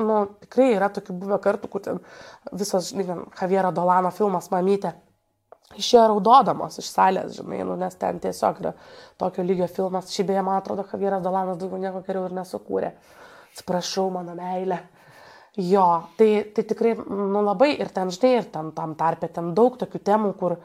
[0.00, 2.00] nu, tikrai yra tokių buvę kartų, kur ten
[2.52, 4.94] visos, žinai, Javiero Dolano filmas Mamytė.
[5.80, 8.74] Išėjo raudodamos iš salės, žinai, nu, nes ten tiesiog yra
[9.20, 10.12] tokio lygio filmas.
[10.14, 12.92] Šį beje, man atrodo, Javieras Dolanas daugiau nieko geriau ir nesukūrė.
[13.54, 14.80] Atsiprašau, mano meilė.
[15.56, 15.86] Jo,
[16.18, 20.00] tai, tai tikrai, nu labai ir ten, žinai, ir ten tam tarpe, ten daug tokių
[20.02, 20.56] temų, kur,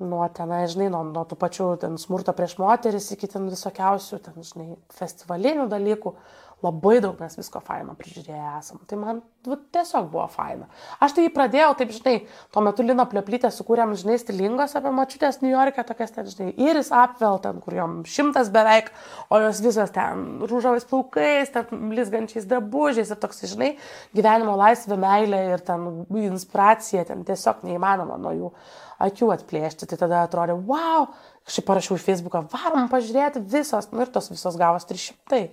[0.00, 4.40] nuo tenai, žinai, nuo, nuo tų pačių ten smurto prieš moteris iki ten visokiausių, ten,
[4.46, 6.14] žinai, festivalinių dalykų.
[6.60, 8.80] Labai daug mes visko faino prižiūrėję esam.
[8.88, 10.66] Tai man va, tiesiog buvo faina.
[11.00, 12.14] Aš tai pradėjau, taip, žinai,
[12.52, 16.92] tuo metu Lino Pleplytę sukūrėm, žinai, stilingos apie mačiutės New York'e, tokias ten, žinai, Iris
[16.92, 18.92] Apvel, ten, kur jom šimtas beveik,
[19.32, 23.72] o jos visos ten rūžavais plaukais, ten blizgančiais drabužiais ir toks, žinai,
[24.16, 25.88] gyvenimo laisvė, meilė ir ten
[26.26, 28.54] inspiracija, ten tiesiog neįmanoma nuo jų
[29.00, 29.88] akių atplėšti.
[29.88, 31.08] Tai tada atrodė, wow,
[31.48, 35.46] aš parašiau į Facebooką, varom pažiūrėti visos, nu ir tos visos gavos 300.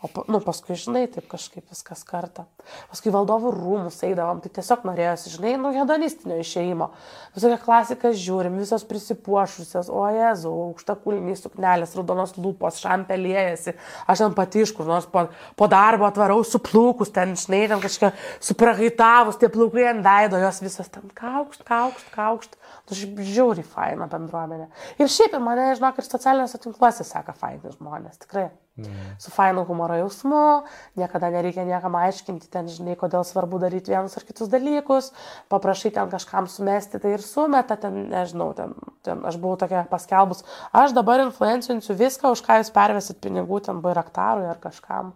[0.00, 2.46] O nu, paskui, žinai, taip kažkaip viskas kartą.
[2.88, 6.86] Paskui valdovų rūmus eidavom, tai tiesiog norėjosi, žinai, nu, hedonistinio išeimo.
[7.34, 13.74] Visokia klasika žiūrim, visos prisipuošusios, o jezu, aukšta kulniai suknelės, raudonos lūpos, šampelėjasi.
[14.08, 15.26] Aš ten pati iš kur nors po,
[15.60, 20.62] po darbo atvarau su plaukus, ten, žinai, ten kažkokia suprakaitavus, tie plaukai ant veido, jos
[20.64, 22.56] visos ten kaukšt, kaukšt, kaukšt.
[22.88, 24.70] Nu, žiūri faina bendruomenė.
[24.96, 28.48] Ir šiaip mane, žinok, ir socialiniuose tinkluose seka faini žmonės, tikrai.
[28.78, 29.16] Mm.
[29.18, 30.62] Su fainu humoro jausmu,
[30.96, 35.10] niekada nereikia niekam aiškinti, ten žinai, kodėl svarbu daryti vienus ar kitus dalykus,
[35.52, 40.44] paprašai ten kažkam sumesti, tai ir sumeta, ten, nežinau, ten, ten aš buvau tokia paskelbus,
[40.72, 45.12] aš dabar influencinsiu viską, už ką jūs pervesit pinigų ten bairaktarui ar kažkam.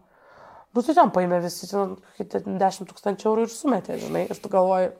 [0.75, 4.91] Nu, tai ten paėmė visi ten 10 tūkstančių eurų ir sumetė, žinai, ir tu galvoji,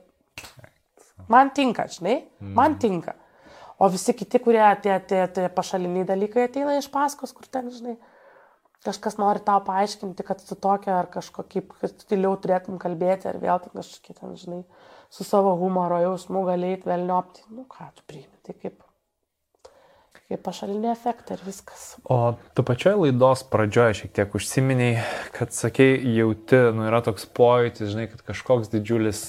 [1.27, 2.81] man tinka, žinai, man mm.
[2.81, 3.19] tinka.
[3.75, 7.97] O visi kiti, kurie tie, tie, tie pašaliniai dalykai ateina iš paskos, kur ten, žinai,
[8.85, 13.61] kažkas nori tau paaiškinti, kad tu tokia ar kažkokį, kad stiliau turėtum kalbėti, ar vėl
[13.63, 14.63] ten kažkokį ten, žinai,
[15.13, 17.47] su savo humoro jausmu galėjai vėlniopti.
[17.55, 18.81] Nu ką, tu priimi, tai kaip,
[20.25, 21.87] kaip pašalinė efektą ir viskas.
[22.05, 24.99] O tu pačioje laidos pradžioje šiek tiek užsiminiai,
[25.35, 29.23] kad sakei, jauti, nu yra toks pojūtis, žinai, kad kažkoks didžiulis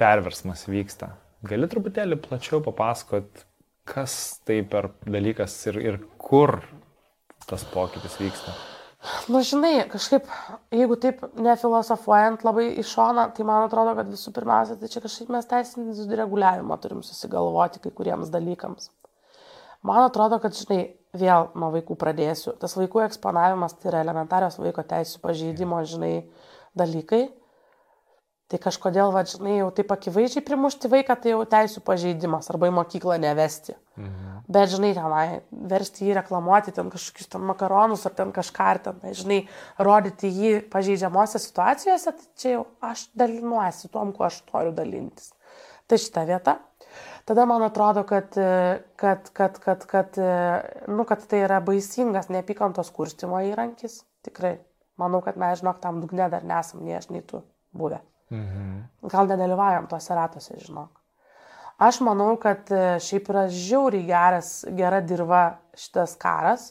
[0.00, 1.14] perversmas vyksta.
[1.46, 3.46] Gali truputėlį plačiau papasakot,
[3.88, 4.14] kas
[4.44, 6.58] tai per dalykas ir, ir kur
[7.48, 8.54] tas pokytis vyksta?
[9.32, 10.26] Nu, žinai, kažkaip,
[10.76, 15.30] jeigu taip nefilosofuojant labai iš šoną, tai man atrodo, kad visų pirmiausia, tai čia kažkaip
[15.32, 18.90] mes teisinį reguliavimą turim susigalvoti kai kuriems dalykams.
[19.88, 20.82] Man atrodo, kad, žinai,
[21.16, 22.52] vėl nuo vaikų pradėsiu.
[22.60, 26.14] Tas vaikų eksponavimas tai yra elementarios vaiko teisų pažeidimo, žinai,
[26.76, 27.30] dalykai.
[28.50, 32.76] Tai kažkodėl, va, žinai, jau taip akivaizdžiai primušti vaiką, tai jau teisų pažeidimas arba į
[32.82, 33.78] mokyklą nevesti.
[34.00, 34.30] Mhm.
[34.50, 35.26] Bet, žinai, tenai,
[35.70, 39.44] versti jį reklamuoti ten kažkokius ten makaronus ar ten kažką, ar ten, žinai,
[39.78, 45.30] rodyti jį pažeidžiamosiose situacijose, tai čia jau aš dalinuosi tom, kuo aš noriu dalintis.
[45.86, 46.56] Tai šita vieta.
[47.30, 48.34] Tada man atrodo, kad,
[48.98, 50.18] kad, kad, kad, kad,
[50.90, 54.00] nu, kad tai yra baisingas neapykantos kurstimo įrankis.
[54.26, 54.56] Tikrai.
[54.98, 57.44] Manau, kad mes, žinok, tam dugne dar nesam, nei aš, nei tu
[57.76, 58.00] buvę.
[58.34, 58.80] Mhm.
[59.12, 60.99] Gal nedalyvaujam tuose ratuose, žinok.
[61.80, 65.42] Aš manau, kad e, šiaip yra žiauriai geras, gera dirba
[65.80, 66.66] šitas karas,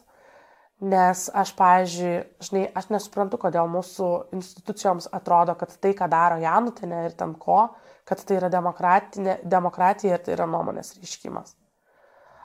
[0.80, 2.12] nes aš, pavyzdžiui,
[2.46, 7.64] žinai, aš nesuprantu, kodėl mūsų institucijoms atrodo, kad tai, ką daro Janutinė ir ten ko,
[8.08, 11.56] kad tai yra demokratija ir tai yra nuomonės reiškimas.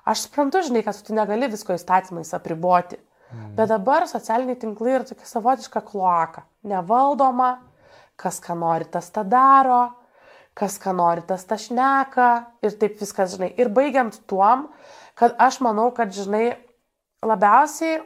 [0.05, 2.99] Aš suprantu, žinai, kad tu negali visko įstatymais apriboti.
[3.33, 3.53] Mm.
[3.57, 6.45] Bet dabar socialiniai tinklai yra tokia savotiška kloaka.
[6.69, 7.55] Nevaldoma,
[8.21, 9.87] kas ką nori, tas tą daro,
[10.59, 12.29] kas ką nori, tas tą šneka
[12.63, 13.51] ir taip viskas, žinai.
[13.59, 14.69] Ir baigiant tuom,
[15.19, 16.55] kad aš manau, kad, žinai,
[17.25, 18.01] labiausiai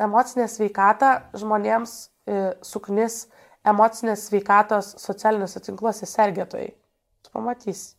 [0.00, 3.26] emocinė sveikata žmonėms e, suknis
[3.68, 6.72] emocinės sveikatos socialiniuose tinkluose sergėtojai.
[7.20, 7.94] Tu pamatysi.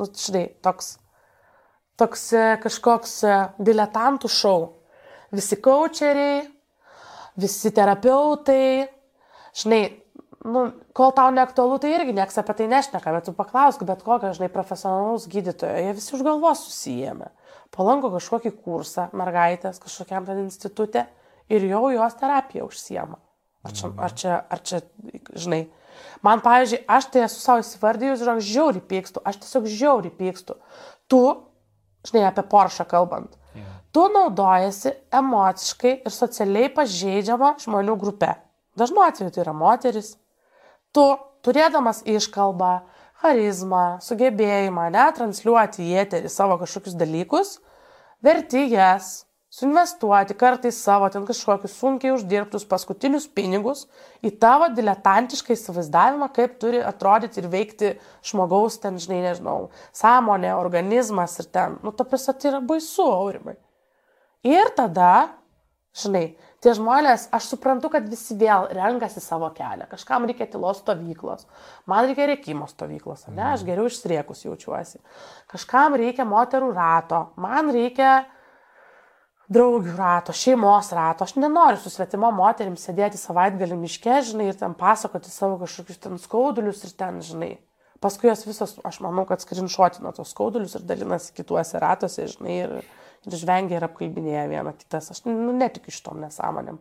[0.00, 0.94] Nu, žinai, toks,
[2.00, 4.60] toks e, kažkoks e, diletantų šou.
[5.32, 6.46] Visi coacheriai,
[7.40, 8.88] visi terapeutai,
[9.56, 9.82] žinai,
[10.44, 10.64] nu,
[10.96, 14.50] kol tau neaktualu, tai irgi nieks apie tai nešneka, bet tu paklausk bet kokio, žinai,
[14.52, 17.30] profesionalaus gydytojo, jie visi už galvos susijėmė.
[17.72, 21.06] Palanko kažkokį kursą, mergaitės kažkokiam ten institutė
[21.52, 23.20] ir jau jos terapija užsiema.
[23.62, 24.80] Ar čia, ar čia, ar čia,
[25.38, 25.62] žinai,
[26.26, 30.58] man, pavyzdžiui, aš tai esu savo įsivardėjus, žinok, žiauri pykstu, aš tiesiog žiauri pykstu.
[31.06, 31.20] Tu,
[32.10, 33.76] žinai, apie Porsche kalbant, yeah.
[33.94, 38.34] tu naudojasi emociškai ir socialiai pažeidžiama žmonių grupė.
[38.78, 40.16] Dažnu atveju tai yra moteris.
[40.92, 41.04] Tu,
[41.44, 42.72] turėdamas iškalbą,
[43.22, 47.56] charizmą, sugebėjimą, netransliuoti į eterį savo kažkokius dalykus,
[48.24, 53.84] verti jas, suinvestuoti kartais savo ten kažkokius sunkiai uždirbtus paskutinius pinigus
[54.24, 57.92] į tavo diletantišką įsivaizdavimą, kaip turi atrodyti ir veikti
[58.28, 61.76] žmogaus ten, žinai, nežinau, sąmonė, organizmas ir ten.
[61.84, 63.58] Nu, ta prasme, tai yra baisu, aurimai.
[64.48, 65.12] Ir tada,
[66.00, 66.32] žinai,
[66.62, 69.88] tie žmonės, aš suprantu, kad visi vėl renkasi savo kelią.
[69.90, 71.48] Kažkam reikia tylos stovyklos,
[71.90, 75.02] man reikia reikimo stovyklos, ne, aš geriau išsriekus jaučiuosi.
[75.50, 78.22] Kažkam reikia moterų rato, man reikia
[79.52, 81.26] draugių rato, šeimos rato.
[81.26, 86.18] Aš nenoriu su svetima moterim sėdėti savaitgalį miške, žinai, ir ten pasakoti savo kažkokius ten
[86.22, 87.52] skaudulius ir ten, žinai.
[88.02, 92.72] Paskui jos visos, aš manau, kad skrinšuotina tos skaudulius ir dalinasi kituose ratuose, žinai, ir,
[93.26, 95.10] ir žvengia ir apkalbinėja vieną kitas.
[95.14, 96.80] Aš nu, netikiu šitom nesąmonėm.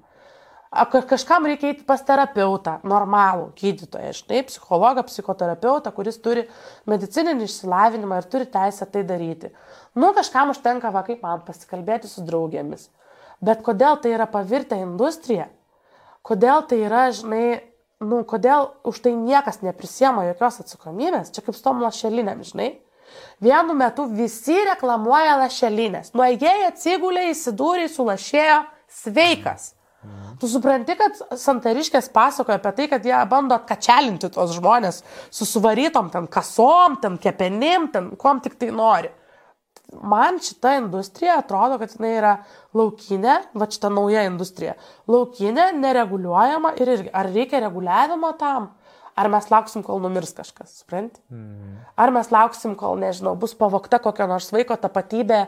[0.71, 6.45] Kažkam reikia eiti pas terapeutą, normalų gydytoją, žinai, psichologą, psichoterapeutą, kuris turi
[6.87, 9.49] medicininį išsilavinimą ir turi teisę tai daryti.
[9.99, 12.87] Nu, kažkam užtenka, va, kaip man, pasikalbėti su draugėmis.
[13.43, 15.49] Bet kodėl tai yra pavirtę industrija?
[16.23, 17.59] Kodėl tai yra, žinai,
[17.99, 21.33] nu, kodėl už tai niekas neprisiema jokios atsakomybės?
[21.35, 22.71] Čia kaip su tom lašelinėm, žinai.
[23.41, 26.13] Vienu metu visi reklamuoja lašelinės.
[26.17, 28.63] Nuėjai atsigulė, įsidūrė, sulašėjo,
[29.01, 29.71] sveikas.
[30.41, 36.09] Tu supranti, kad santariškės pasakoja apie tai, kad jie bando atkačelinti tos žmonės su suvarytom
[36.13, 39.11] ten kasom, ten kepenim, ten kuom tik tai nori.
[39.91, 42.33] Man šita industrija atrodo, kad jinai yra
[42.77, 44.73] laukinė, va šita nauja industrija.
[45.11, 48.71] Laukinė, nereguliuojama ir ar reikia reguliavimo tam,
[49.19, 51.21] ar mes lauksim, kol numirs kažkas, supranti?
[51.33, 51.77] Mm.
[51.99, 55.41] Ar mes lauksim, kol, nežinau, bus pavokta kokia nors vaiko tapatybė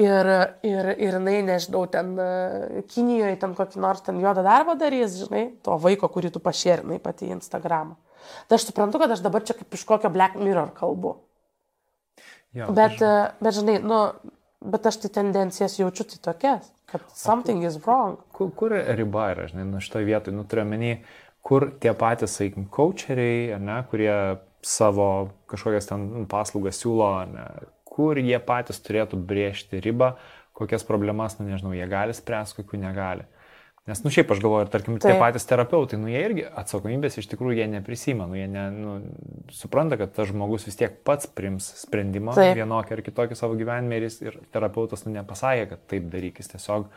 [0.00, 0.30] ir,
[0.66, 5.46] ir, ir jinai, nežinau, ten e, Kinijoje ten kokį nors ten juodą darbą darys, žinai,
[5.64, 7.98] to vaiko, kurį tu pašėrinai pati į Instagramą.
[8.48, 11.18] Tai aš suprantu, kad aš dabar čia kaip iš kokio Black Mirror kalbu.
[12.54, 13.02] Jo, bet, aš...
[13.02, 14.00] E, bet, žinai, nu,
[14.64, 18.18] bet aš tai tendencijas jaučiu tai tokias, kad something kur, is wrong.
[18.32, 20.94] Kur, kur riba yra, žinai, nu šitoje vietoje, nu turiu menį,
[21.44, 24.14] kur tie patys, sakykim, coacheriai, ne, kurie
[24.64, 25.08] savo
[25.50, 27.44] kažkokias ten paslaugas siūlo, ne,
[27.84, 30.14] kur jie patys turėtų brėžti ribą,
[30.56, 33.28] kokias problemas, nu nežinau, jie gali spręsti, kokių negali.
[33.84, 35.10] Nes, nu šiaip aš galvoju, ir tarkim, Taip.
[35.12, 38.94] tie patys terapeutai, nu jie irgi atsakomybės iš tikrųjų jie neprisima, nu jie ne, nu,
[39.52, 42.54] supranta, kad tas žmogus vis tiek pats prims sprendimą Taip.
[42.56, 46.54] vienokį ar kitokį savo gyvenime ir, jis, ir terapeutas nu nepasakė, kad taip daryk, jis
[46.54, 46.88] tiesiog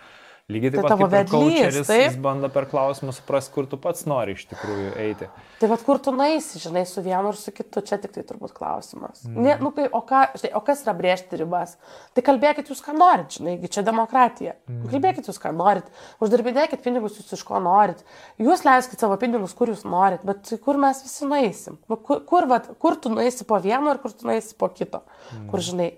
[0.47, 4.31] Lygiai taip tai pat kaip coacheris, jis bando per klausimus suprasti, kur tu pats nori
[4.37, 5.27] iš tikrųjų eiti.
[5.59, 8.53] Tai vad kur tu naisi, žinai, su vienu ir su kitu, čia tik tai turbūt
[8.55, 9.25] klausimas.
[9.25, 9.41] Mm.
[9.43, 11.75] Ne, nu, kai, o, ką, žinai, o kas yra brėžti ribas?
[12.15, 14.55] Tai kalbėkit jūs, ką norit, žinai, čia demokratija.
[14.71, 14.87] Mm.
[14.93, 15.91] Kalbėkit jūs, ką norit,
[16.23, 18.07] uždirbinėkit pinigus jūs iš ko norit,
[18.39, 21.75] jūs leiskit savo pinigus, kur jūs norit, bet kur mes visi naisim?
[21.91, 25.03] Nu, kur, kur, vat, kur tu naisi po vieno ir kur tu naisi po kito?
[25.33, 25.49] Mm.
[25.51, 25.91] Kur, žinai,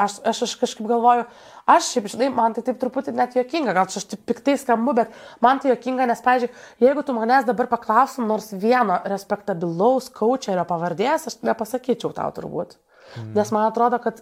[0.00, 1.26] aš, aš, aš kažkaip galvoju,
[1.64, 4.92] Aš šiaip, žinai, man tai taip truputį net jokinga, gal čia aš taip piktai skambu,
[4.98, 5.14] bet
[5.44, 6.50] man tai jokinga, nes, pavyzdžiui,
[6.84, 12.76] jeigu tu manęs dabar paklausim nors vieno respektabilaus coacherio pavardės, aš nepasakyčiau tau turbūt.
[13.16, 13.30] Mm.
[13.38, 14.20] Nes man atrodo, kad,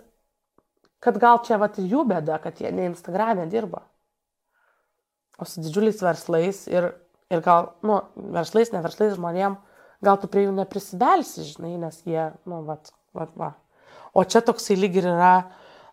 [1.02, 3.82] kad gal čia vat jų bėda, kad jie ne Instagram'e dirba,
[5.42, 6.92] o su didžiuliais verslais ir,
[7.26, 8.04] ir gal, nu,
[8.38, 9.58] verslais, ne verslais žmonėm,
[10.06, 13.56] gal tu prie jų neprisidėlsi, žinai, nes jie, nu, vat, vat, va.
[14.12, 15.34] O čia toksai lyg ir yra,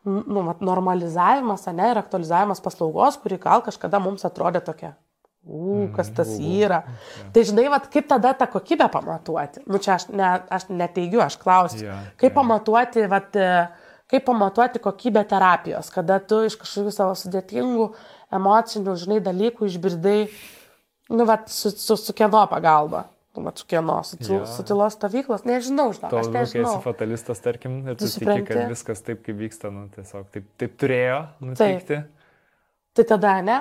[0.08, 4.96] nu, mat, normalizavimas, ne, ir aktualizavimas paslaugos, kuri gal kažkada mums atrodė tokia.
[5.50, 6.82] U, kas tas yra.
[7.34, 9.64] Tai žinai, vat, kaip tada tą kokybę pamatuoti?
[9.72, 11.86] Nu, čia aš, ne, aš neteigiu, aš klausiu.
[11.88, 12.36] Yeah, kaip yeah.
[12.36, 13.38] pamatuoti, vat,
[14.12, 17.88] kaip pamatuoti kokybę terapijos, kada tu iš kažkokių savo sudėtingų
[18.36, 20.20] emocinių, žinai, dalykų išbirdai,
[21.16, 23.08] nu, va, su, su, su kieno pagalba.
[23.40, 24.46] Nu, va, su kieno, su, Jo.
[24.46, 26.82] su tylos stovyklos, nežinau, žinau, aš kai esi nežinau.
[26.84, 28.50] fatalistas, tarkim, ir tu Tu supranti?
[28.52, 32.02] kad viskas taip, kaip vyksta, nu, tiesiog taip, taip turėjo nutikti.
[33.00, 33.58] Tai tada, ne?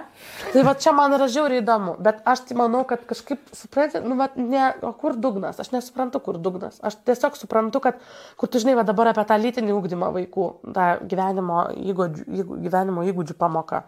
[0.50, 4.16] Tai va čia man yra žiauriai įdomu, bet aš tai manau, kad kažkaip, supranti, nu,
[4.18, 5.60] va, ne, o kur dugnas?
[5.62, 6.80] Aš nesuprantu, kur dugnas.
[6.82, 8.00] Aš tiesiog suprantu, kad,
[8.40, 11.60] kur tu žinai, va dabar apie tą lytinį ūkdymą vaikų, tą gyvenimo
[11.92, 13.84] įgūdžių, įgū- gyvenimo įgūdžių pamoką.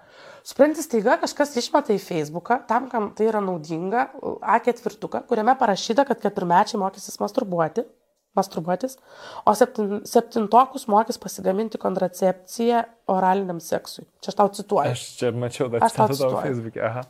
[0.47, 6.23] Supranti, staiga kažkas išmeta į Facebooką, tam, kam tai yra naudinga, A4, kuriame parašyta, kad
[6.23, 7.89] keturmečiai mokysis masturbuoti
[8.39, 8.97] masturbuotis,
[9.47, 14.07] o septin, septintokus mokys pasigaminti kontracepciją oraliniam seksui.
[14.23, 14.95] Čia aš tau cituoju.
[14.95, 16.45] Aš čia mačiau tą Aš tau cituoju.
[16.45, 16.85] Facebook'e.
[16.87, 17.05] Aha.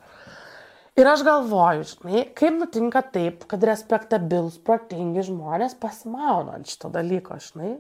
[0.98, 7.38] Ir aš galvoju, žinai, kaip nutinka taip, kad respektabilus, protingi žmonės pasimauna ant šito dalyko,
[7.40, 7.76] žinai.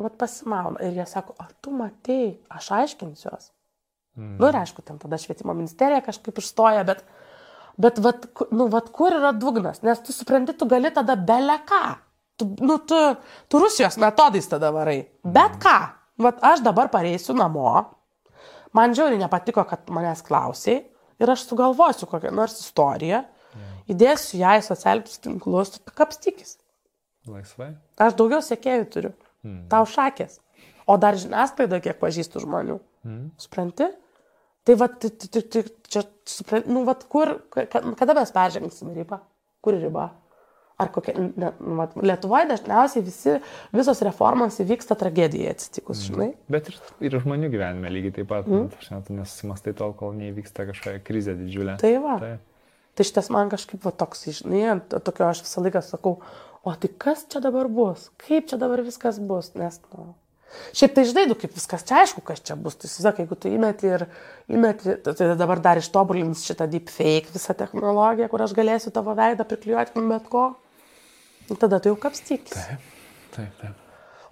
[0.00, 0.80] Vat pasimauna.
[0.86, 3.50] Ir jie sako, ar tu matei, aš aiškinsiuos.
[4.16, 4.36] Mm.
[4.40, 7.02] Nu ir aišku, ten tada švietimo ministerija kažkaip išstoja, bet,
[7.80, 9.82] bet vat, nu, vat kur yra dugnas?
[9.84, 11.82] Nes tu supranti, tu gali tada bele ką.
[12.40, 12.98] Tu, nu, tu,
[13.48, 15.02] tu Rusijos metodais tada varai.
[15.24, 15.76] Bet ką?
[16.22, 17.66] Vat aš dabar pareisiu namo,
[18.76, 20.82] man žiauriai nepatiko, kad manęs klausiai
[21.22, 23.22] ir aš sugalvosiu kokią nors istoriją,
[23.90, 26.56] įdėsiu ją į socialinius tinklus, tu kapstykis.
[27.28, 27.72] Laisvai.
[28.02, 29.12] Aš daugiau sekėjų turiu.
[29.46, 29.66] Mm.
[29.70, 30.38] Tau šakės.
[30.90, 32.78] O dar žiniasklaida, kiek pažįstu žmonių.
[33.06, 33.28] Mm.
[33.42, 33.86] Supranti?
[34.66, 37.66] Tai va, čia, supranti, nu, va, kur, ka-
[37.98, 39.18] kada mes peržengsim ribą?
[39.62, 40.08] Kur riba?
[40.82, 43.36] Ar kokia, ne, nu, vat, Lietuvoje dažniausiai visi,
[43.74, 46.32] visos reformos įvyksta tragedija atsitikus, žinai?
[46.52, 46.78] Bet ir,
[47.08, 48.48] ir žmonių gyvenime lygiai taip pat.
[48.50, 48.70] Mm.
[48.80, 51.76] Aš net nesusimastai tol, kol neįvyksta kažkokia krizė didžiulė.
[51.82, 52.16] Tai va.
[52.22, 52.32] Tai.
[52.92, 56.18] Tai šitas man kažkaip va toks, žinai, tokio aš visą laiką sakau,
[56.62, 58.10] o tai kas čia dabar bus?
[58.20, 59.54] Kaip čia dabar viskas bus?
[59.56, 60.10] Nes, nu.
[60.76, 62.76] Šiaip tai žinai, nu, kaip viskas čia aišku, kas čia bus.
[62.76, 64.04] Tai įsivaizduok, jeigu tu įmeti ir
[64.52, 70.04] įmeti, tai dabar dar ištobulins šitą deepfake visą technologiją, kur aš galėsiu tavo veidą priklijuoti
[70.12, 70.50] bet ko.
[71.48, 72.54] Nu, Tada tu jau kapstykis.
[72.54, 72.90] Taip,
[73.36, 73.81] taip, taip.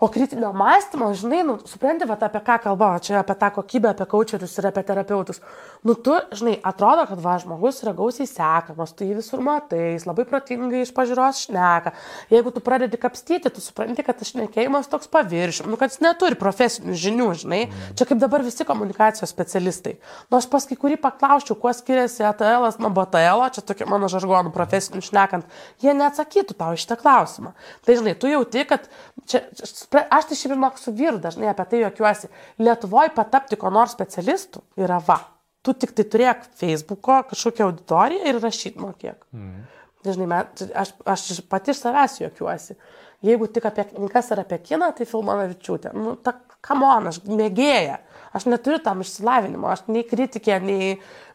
[0.01, 4.07] O kritinio mąstymo, žinai, nu, supranti, va, apie ką kalba, čia apie tą kokybę, apie
[4.09, 5.43] coacherius ir apie terapeutus.
[5.85, 10.07] Nu, tu, žinai, atrodo, kad va, žmogus yra gausiai sekamas, tu jį visur matai, jis
[10.09, 11.93] labai protingai iš pažiūros šneka.
[12.33, 16.41] Jeigu tu pradedi kapstyti, tu supranti, kad tas šnekėjimas toks paviršium, nu, kad jis neturi
[16.41, 17.61] profesinių žinių, žinai.
[17.93, 19.99] Čia kaip dabar visi komunikacijos specialistai.
[20.31, 24.57] Nu, aš pas kai kurį paklausčiau, kuo skiriasi ATL nuo BTL, čia tokia mano žargonų
[24.57, 27.53] profesinių šnekant, jie neatsakytų tau iš tą klausimą.
[27.85, 28.89] Tai, žinai, tu jauti, kad
[29.29, 32.31] čia, čia aš tai šiaip žinok su vyru dažnai apie tai juokiuosi.
[32.63, 35.19] Lietuvoje patapti ko nors specialistų yra va.
[35.67, 39.27] Tu tik tai turėk Facebook'o kažkokią auditoriją ir rašyt mokėk.
[39.37, 39.67] Mm.
[40.07, 42.79] Dažnai, met, aš, aš pati iš savęs juokiuosi.
[43.27, 45.93] Jeigu tik apie knygas ar apie kiną, tai Filmanavičiūtė.
[45.93, 46.33] Nu, ta,
[46.65, 47.99] kamon, aš mėgėja.
[48.33, 49.69] Aš neturiu tam išsilavinimo.
[49.69, 50.95] Aš nei kritikė, nei,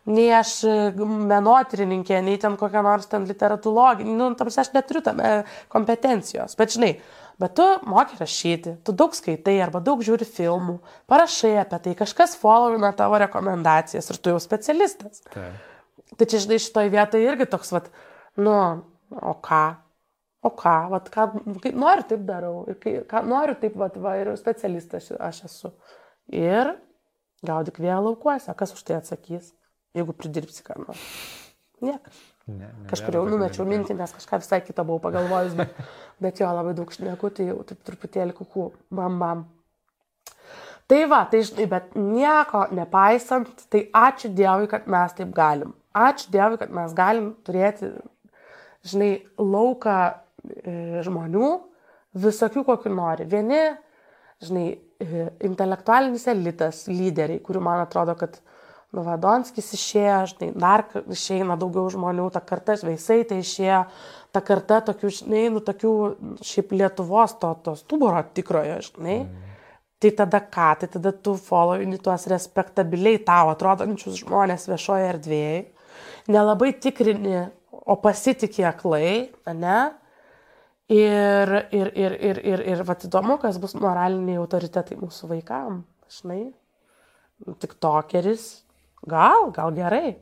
[0.09, 0.77] nei aš e,
[1.29, 4.17] menotyrininkė, nei ten kokia nors ten literatūrologija.
[4.17, 5.35] Nu, tam aš neturiu tam e,
[5.69, 6.57] kompetencijos.
[6.57, 6.95] Bet žinai,
[7.41, 10.79] bet tu moki rašyti, tu daug skaitai arba daug žiūri filmų,
[11.11, 15.23] parašai apie tai, kažkas followina tavo rekomendacijas ir tu jau specialistas.
[15.33, 15.55] taip.
[16.15, 17.89] Tai čia, žinai, šitoje vietoje irgi toks, vat,
[18.39, 18.53] nu,
[19.11, 19.63] o ką?
[20.45, 21.25] O ką, vat, ką,
[21.63, 22.59] kai noriu, taip darau.
[22.69, 25.71] Ir kai ką, noriu, taip, vat, va, ir specialistas aš esu.
[26.29, 26.75] Ir
[27.45, 28.53] gaudik vėl laukuose.
[28.57, 29.51] Kas už tai atsakys,
[29.97, 31.01] jeigu pridirbsi ką nors?
[31.83, 32.21] Niekas.
[32.45, 35.77] Ne, nebėra Kažkur jau numečiau mintį, nes kažką visai kitą buvau pagalvojus, bet,
[36.23, 39.45] bet jo labai daug šneku, tai jau taip truputėlį kuku, bam bam.
[40.85, 45.73] Tai va, tai žinai, bet nieko nepaisant, tai ačiū Dievui, kad mes taip galim.
[45.97, 47.89] Ačiū Dievui, kad mes galim turėti,
[48.85, 49.09] žinai,
[49.41, 50.75] lauką e,
[51.07, 51.49] žmonių,
[52.21, 53.25] visokių kokių nori.
[53.31, 53.63] Vieni,
[54.45, 54.67] žinai,
[55.01, 58.37] e, intelektualinis elitas, lyderiai, kurių man atrodo, kad
[59.03, 63.81] Vadonskis išėjo, žinai, dar išeina daugiau žmonių, ta karta Šveisai tai išėjo,
[64.35, 65.91] ta karta tokių, žinai, nu, tokių
[66.45, 69.19] šiaip Lietuvos to, to stuburo tikrojo, žinai.
[69.25, 69.43] Mm.
[70.03, 75.61] Tai tada ką, tai tada tu followini tuos respektabiliai tau atrodančius žmonės viešoje erdvėje,
[76.27, 79.79] nelabai tikrini, o pasitikė aklai, ne?
[80.91, 85.79] Ir, ir, ir, ir, ir, ir va įdomu, kas bus moraliniai autoritetai mūsų vaikam,
[86.19, 86.43] žinai.
[87.61, 88.64] Tik tokeris,
[89.03, 90.15] gal, gal gerai.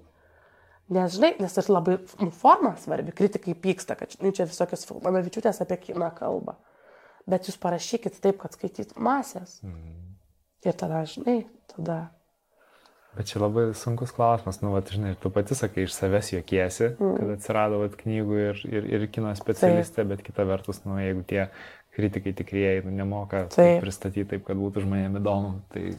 [0.93, 5.61] Nes, žinai, nes ir labai nu, forma svarbi, kritikai pyksta, kad žinai, čia visokios Filmanavičiūtės
[5.63, 6.57] apie kiną kalba.
[7.29, 9.61] Bet jūs parašykit taip, kad skaitytų masės.
[9.63, 10.01] Mhm.
[10.67, 12.01] Ir tada, žinai, tada.
[13.13, 17.11] Bet čia labai sunkus klausimas, nu, vat, žinai, tu pati sakai, iš savęs jokiesi, mm.
[17.19, 20.09] kad atsirado vat, knygų ir, ir, ir kino specialistė, taip.
[20.09, 21.43] bet kita vertus, nu, jeigu tie
[21.93, 23.83] kritikai tikrieji nu, nemoka taip.
[23.83, 25.93] pristatyti taip, kad būtų žmonėms įdomu, tai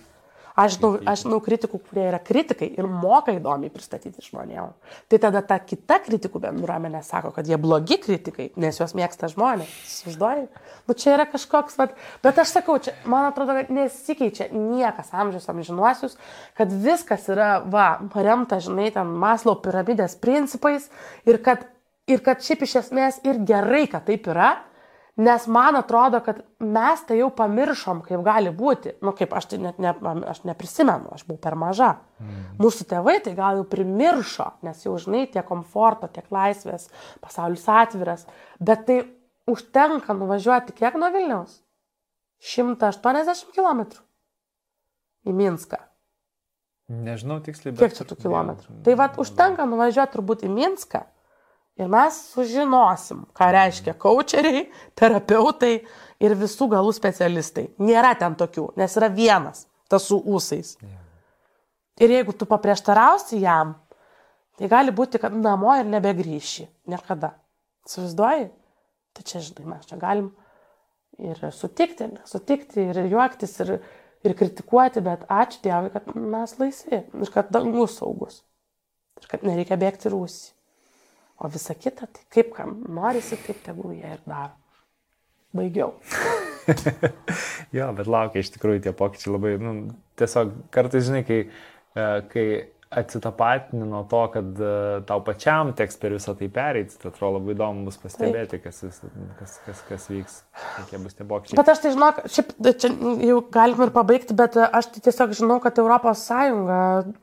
[0.54, 4.68] Aš žinau, aš žinau kritikų, kurie yra kritikai ir moka įdomiai pristatyti žmonėm.
[5.10, 9.72] Tai tada ta kita kritikų bendruomenė sako, kad jie blogi kritikai, nes juos mėgsta žmonės.
[10.04, 10.44] Sužduoju.
[10.86, 15.50] Nu čia yra kažkoks, vat, bet aš sakau, čia, man atrodo, kad nesikeičia niekas amžius
[15.50, 16.14] amžinuosius,
[16.54, 20.86] kad viskas yra, va, paremta, žinai, ten Maslo piramidės principais
[21.26, 21.66] ir kad,
[22.06, 24.52] ir kad šiaip iš esmės ir gerai, kad taip yra
[25.16, 28.96] Nes man atrodo, kad mes tai jau pamiršom, kaip gali būti.
[28.96, 29.92] Na, nu, kaip aš tai net ne,
[30.26, 31.92] aš neprisimenu, aš buvau per maža.
[32.18, 32.40] Mm.
[32.58, 36.88] Mūsų tėvai tai gal jau primiršo, nes jau žinai, tiek komforto, tiek laisvės,
[37.22, 38.26] pasaulis atviras.
[38.58, 38.98] Bet tai
[39.50, 41.60] užtenka nuvažiuoti kiek nuo Vilniaus?
[42.42, 43.86] 180 km
[45.30, 45.78] į Minską.
[46.90, 47.86] Nežinau tiksliai, bet.
[47.86, 48.82] Kiek čia tų kilometrų?
[48.84, 51.06] Tai vad užtenka nuvažiuoti turbūt į Minską
[51.74, 55.72] Ir mes sužinosim, ką reiškia coacheriai, terapeutai
[56.22, 57.66] ir visų galų specialistai.
[57.82, 60.76] Nėra ten tokių, nes yra vienas, tas su ūsais.
[61.98, 63.74] Ir jeigu tu paprieštarausi jam,
[64.58, 66.68] tai gali būti, kad namo ir nebegrįši.
[66.94, 67.34] Niekada.
[67.90, 68.48] Suvaizduoji?
[69.14, 70.30] Tai čia, žinai, mes čia galim
[71.22, 73.76] ir sutikti, ir sutikti, ir juoktis, ir,
[74.26, 78.42] ir kritikuoti, bet ačiū Dievui, kad mes laisvi ir kad dangus saugus.
[79.22, 80.54] Ir kad nereikia bėgti rūsį.
[81.42, 84.54] O visa kita, tai kaip kam norisi, taip tegul jie ir daro.
[85.54, 85.94] Baigiau.
[87.76, 89.74] jo, bet laukia iš tikrųjų tie pokyčiai labai, nu,
[90.18, 91.40] tiesiog kartais, žinai, kai,
[91.94, 92.46] e, kai
[93.00, 97.54] atsitapatini nuo to, kad uh, tau pačiam teks per visą tai pereiti, tai atrodo labai
[97.56, 98.82] įdomu bus pastebėti, kas,
[99.38, 100.36] kas, kas, kas vyks,
[100.78, 101.58] kokie bus tie pokyčiai.
[101.60, 102.52] Bet aš tai žinau, šiaip
[102.82, 102.92] čia
[103.28, 106.26] jau galim ir pabaigti, bet aš tai tiesiog žinau, kad ES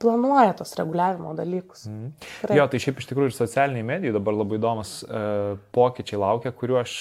[0.01, 1.87] planuoja tos reguliavimo dalykus.
[1.89, 2.11] Mm.
[2.57, 6.81] Jo, tai šiaip iš tikrųjų ir socialiniai medijai dabar labai įdomus uh, pokyčiai laukia, kuriuo
[6.83, 6.97] aš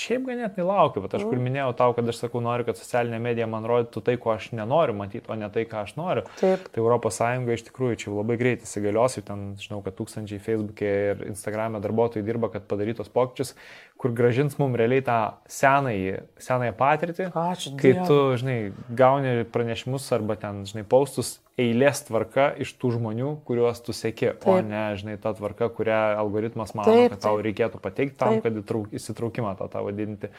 [0.00, 1.44] šiaip ganėtinai laukiu, bet aš kur mm.
[1.46, 4.94] minėjau tau, kad aš sakau, noriu, kad socialinė medija man rodytų tai, ko aš nenoriu
[4.96, 6.24] matyti, o ne tai, ką aš noriu.
[6.40, 6.68] Taip.
[6.72, 7.20] Tai ES
[7.56, 12.24] iš tikrųjų čia labai greitai įsigalios, jau ten žinau, kad tūkstančiai Facebook'e ir Instagram'e darbuotojai
[12.26, 13.54] dirba, kad padarytos pokyčius,
[14.00, 15.18] kur gražins mums realiai tą
[15.50, 17.30] senąjį, senąją patirtį.
[17.36, 17.76] Ačiū.
[17.80, 18.58] Kai tu, žinai,
[18.96, 24.56] gauni pranešimus arba ten, žinai, paustus eilės tvarka iš tų žmonių, kuriuos tu sėki, o
[24.64, 27.46] ne, žinai, ta tvarka, kurią algoritmas mano, taip, kad tau taip.
[27.48, 28.48] reikėtų pateikti tam, taip.
[28.48, 30.32] kad įtrauk, įsitraukimą tą tavo didinti.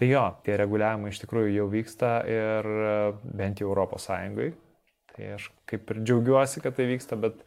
[0.00, 2.70] Tai jo, tie reguliavimai iš tikrųjų jau vyksta ir
[3.22, 4.52] bent jau Europos Sąjungai.
[5.12, 7.42] Tai aš kaip ir džiaugiuosi, kad tai vyksta, bet,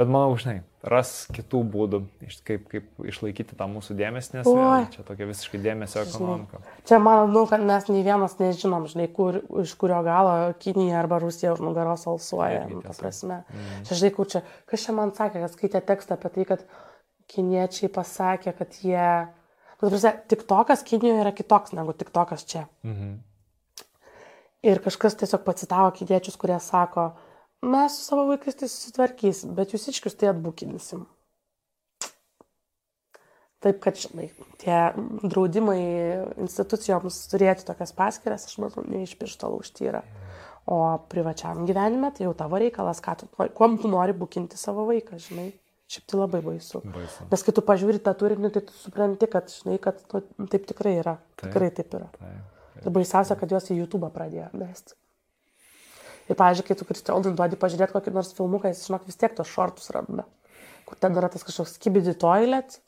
[0.00, 2.00] bet manau, žinai, ras kitų būdų,
[2.48, 6.62] kaip, kaip išlaikyti tą mūsų dėmesį, nes vėl, čia tokia visiškai dėmesio ekonomika.
[6.88, 10.34] Čia manau, kad mes nei vienas nežinom, žinai, kur, iš kurio galo
[10.64, 12.64] Kinija arba Rusija už nugaros alsuoja.
[12.72, 13.42] Nu, prasme.
[13.52, 13.84] Mm.
[13.88, 16.68] Čia, žinai, kur čia, kas čia man sakė, kad skaitė tekstą apie tai, kad
[17.30, 19.08] kiniečiai pasakė, kad jie...
[19.80, 19.96] Nu,
[20.28, 22.66] tik tokas Kinijoje yra kitoks negu tik tokas čia.
[22.84, 23.20] Mhm.
[24.66, 27.14] Ir kažkas tiesiog pacitavo kėdiečius, kurie sako,
[27.64, 31.06] mes su savo vaikais tai susitvarkysim, bet jūs iškius tai atbukinsim.
[33.60, 34.30] Taip, kad, žinai,
[34.60, 34.76] tie
[35.20, 35.80] draudimai
[36.40, 40.00] institucijoms turėti tokias paskiras, aš manau, ne iš piršto laužti yra.
[40.70, 40.78] O
[41.12, 45.50] privačiam gyvenime tai jau tavo reikalas, tu, kuom tu nori bukinti savo vaiką, žinai.
[45.90, 46.80] Šiaip tai labai baisu.
[46.86, 47.26] baisu.
[47.32, 50.94] Nes kai tu pažiūri tą turinį, tai tu supranti, kad, žinai, kad nu, taip tikrai
[51.00, 51.16] yra.
[51.34, 52.12] Taip, tikrai taip yra.
[52.14, 52.59] Taip.
[52.80, 54.96] Ir baisiausia, kad juos į YouTube pradėjo mesti.
[56.30, 59.50] Ir, pavyzdžiui, kai tu Kristijonui duodi pažiūrėti kokį nors filmuką, jis, žinok, vis tiek tos
[59.50, 60.28] šortus randa.
[60.86, 62.78] Kur ten yra tas kažkoks skibidi toilet,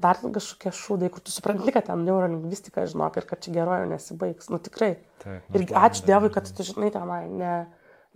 [0.00, 4.48] dar kažkokie šūdai, kur tu supranti, kad ten neurolingvistika, žinok, ir kad čia gerojo nesibaigs.
[4.52, 4.94] Nu tikrai.
[5.20, 7.54] Taip, ir ačiū Dievui, kad tu, žinai, tenai ne,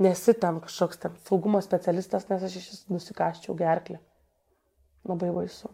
[0.00, 4.00] nesi ten kažkoks ten saugumo specialistas, nes aš iš vis nusikaščiau gerklį.
[5.12, 5.68] Labai baisu.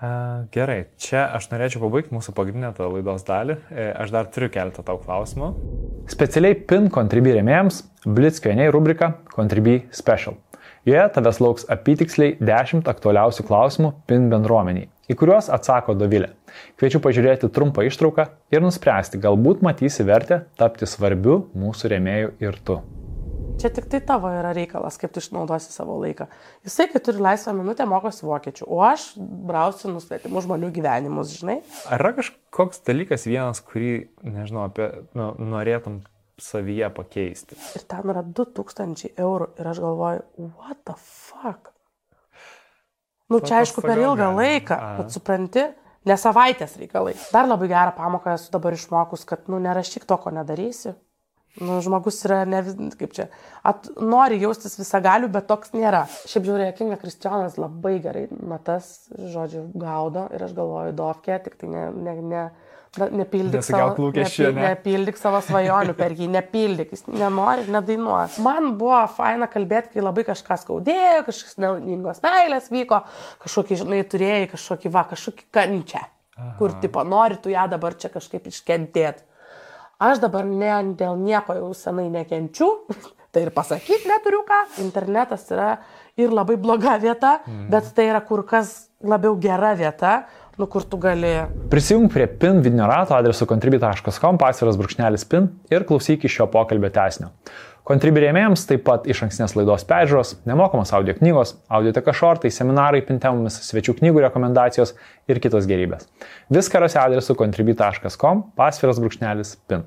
[0.00, 3.58] Gerai, čia aš norėčiau pabaigti mūsų pagrindinę tą laidos dalį.
[3.68, 5.50] E, aš dar turiu keletą tau klausimų.
[6.08, 10.38] Specialiai PIN Contribui rėmėjams Blitzkioniai rubrika Contribui Special.
[10.88, 16.30] Joje tavęs lauks apytiksliai 10 aktualiausių klausimų PIN bendruomeniai, į kuriuos atsako Dovilė.
[16.80, 22.78] Kviečiu pažiūrėti trumpą ištrauką ir nuspręsti, galbūt matysi vertę tapti svarbiu mūsų rėmėjų ir tu.
[23.60, 26.30] Čia tik tai tavo yra reikalas, kaip tu išnaudosi savo laiką.
[26.64, 31.58] Jisai, kai turi laisvą minutę, mokosi vokiečių, o aš brausiu nusvetimų žmonių gyvenimus, žinai.
[31.92, 33.90] Ar yra kažkoks dalykas vienas, kurį,
[34.24, 34.86] nežinau, apie,
[35.18, 35.98] nu, norėtum
[36.40, 37.58] savyje pakeisti?
[37.76, 41.74] Ir ten yra 2000 eurų ir aš galvoju, what the fuck?
[43.28, 45.68] Nu, čia aišku per ilgą laiką, kad supranti,
[46.08, 47.12] ne savaitės reikalai.
[47.28, 50.96] Dar labai gerą pamoką esu dabar išmokus, kad, nu, nerašyk to, ko nedarysi.
[51.58, 52.60] Nu, žmogus yra, ne,
[52.94, 53.26] kaip čia,
[53.66, 56.04] at, nori jaustis visagaliu, bet toks nėra.
[56.30, 61.72] Šiaip žiūrėjau, Kinga Kristijonas labai gerai natas, žodžiu, gaudo ir aš galvoju, dovkė, tik tai
[61.72, 62.44] ne, ne, ne,
[63.18, 64.68] nepildyk, savo, lūkesčių, nepi- ne?
[64.68, 68.38] nepildyk savo svajonių per jį, nepildyk, jis nenori nedainuos.
[68.46, 73.02] Man buvo faina kalbėti, kai labai kažkas skaudėjo, kažkas nelaimingos meilės vyko,
[73.42, 76.04] kažkokį, žinai, turėjai kažkokį, va, kažkokį kančią,
[76.62, 79.26] kur, tipo, nori tu ją dabar čia kažkaip iškentėti.
[80.00, 82.70] Aš dabar ne, dėl nieko jau senai nekenčiu,
[83.32, 84.62] tai ir pasakyti neturiu ką.
[84.84, 85.74] Internetas yra
[86.20, 87.66] ir labai bloga vieta, mm.
[87.72, 90.22] bet tai yra kur kas labiau gera vieta,
[90.60, 91.34] nu kur tu gali.
[91.72, 96.90] Prisijung prie PIN vidinio rato adresu contribui.com pasviras brūkšnelis PIN ir klausyk iš šio pokalbio
[96.96, 97.30] tesnio.
[97.90, 103.56] Contribui rėmėjams taip pat iš ankstinės laidos peržiūros, nemokamos audio knygos, audioteka šortai, seminarai pintemomis,
[103.66, 104.92] svečių knygų rekomendacijos
[105.26, 106.06] ir kitos gerybės.
[106.54, 109.82] Viską rasi adresu contribui.com pasviras brūkšnelis PIN.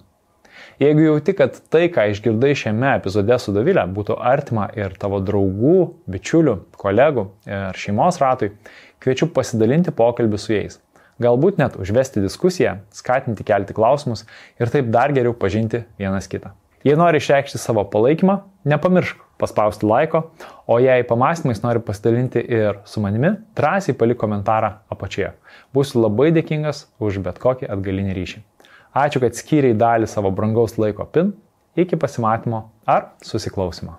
[0.84, 5.78] Jeigu jauti, kad tai, ką išgirdai šiame epizode su Davilė, būtų artima ir tavo draugų,
[6.12, 8.52] bičiulių, kolegų ir šeimos ratui,
[9.00, 10.82] kviečiu pasidalinti pokalbį su jais.
[11.24, 14.26] Galbūt net užvesti diskusiją, skatinti kelti klausimus
[14.60, 16.52] ir taip dar geriau pažinti vienas kitą.
[16.84, 20.26] Jei nori išreikšti savo palaikymą, nepamiršk paspausti laiko,
[20.68, 25.32] o jei pamastymais nori pasidalinti ir su manimi, drąsiai palik komentarą apačioje.
[25.76, 28.44] Būsiu labai dėkingas už bet kokį atgalinį ryšį.
[28.94, 31.34] Ačiū, kad skyriai dalį savo brangaus laiko pin.
[31.74, 33.98] Iki pasimatymo ar susiklausimo.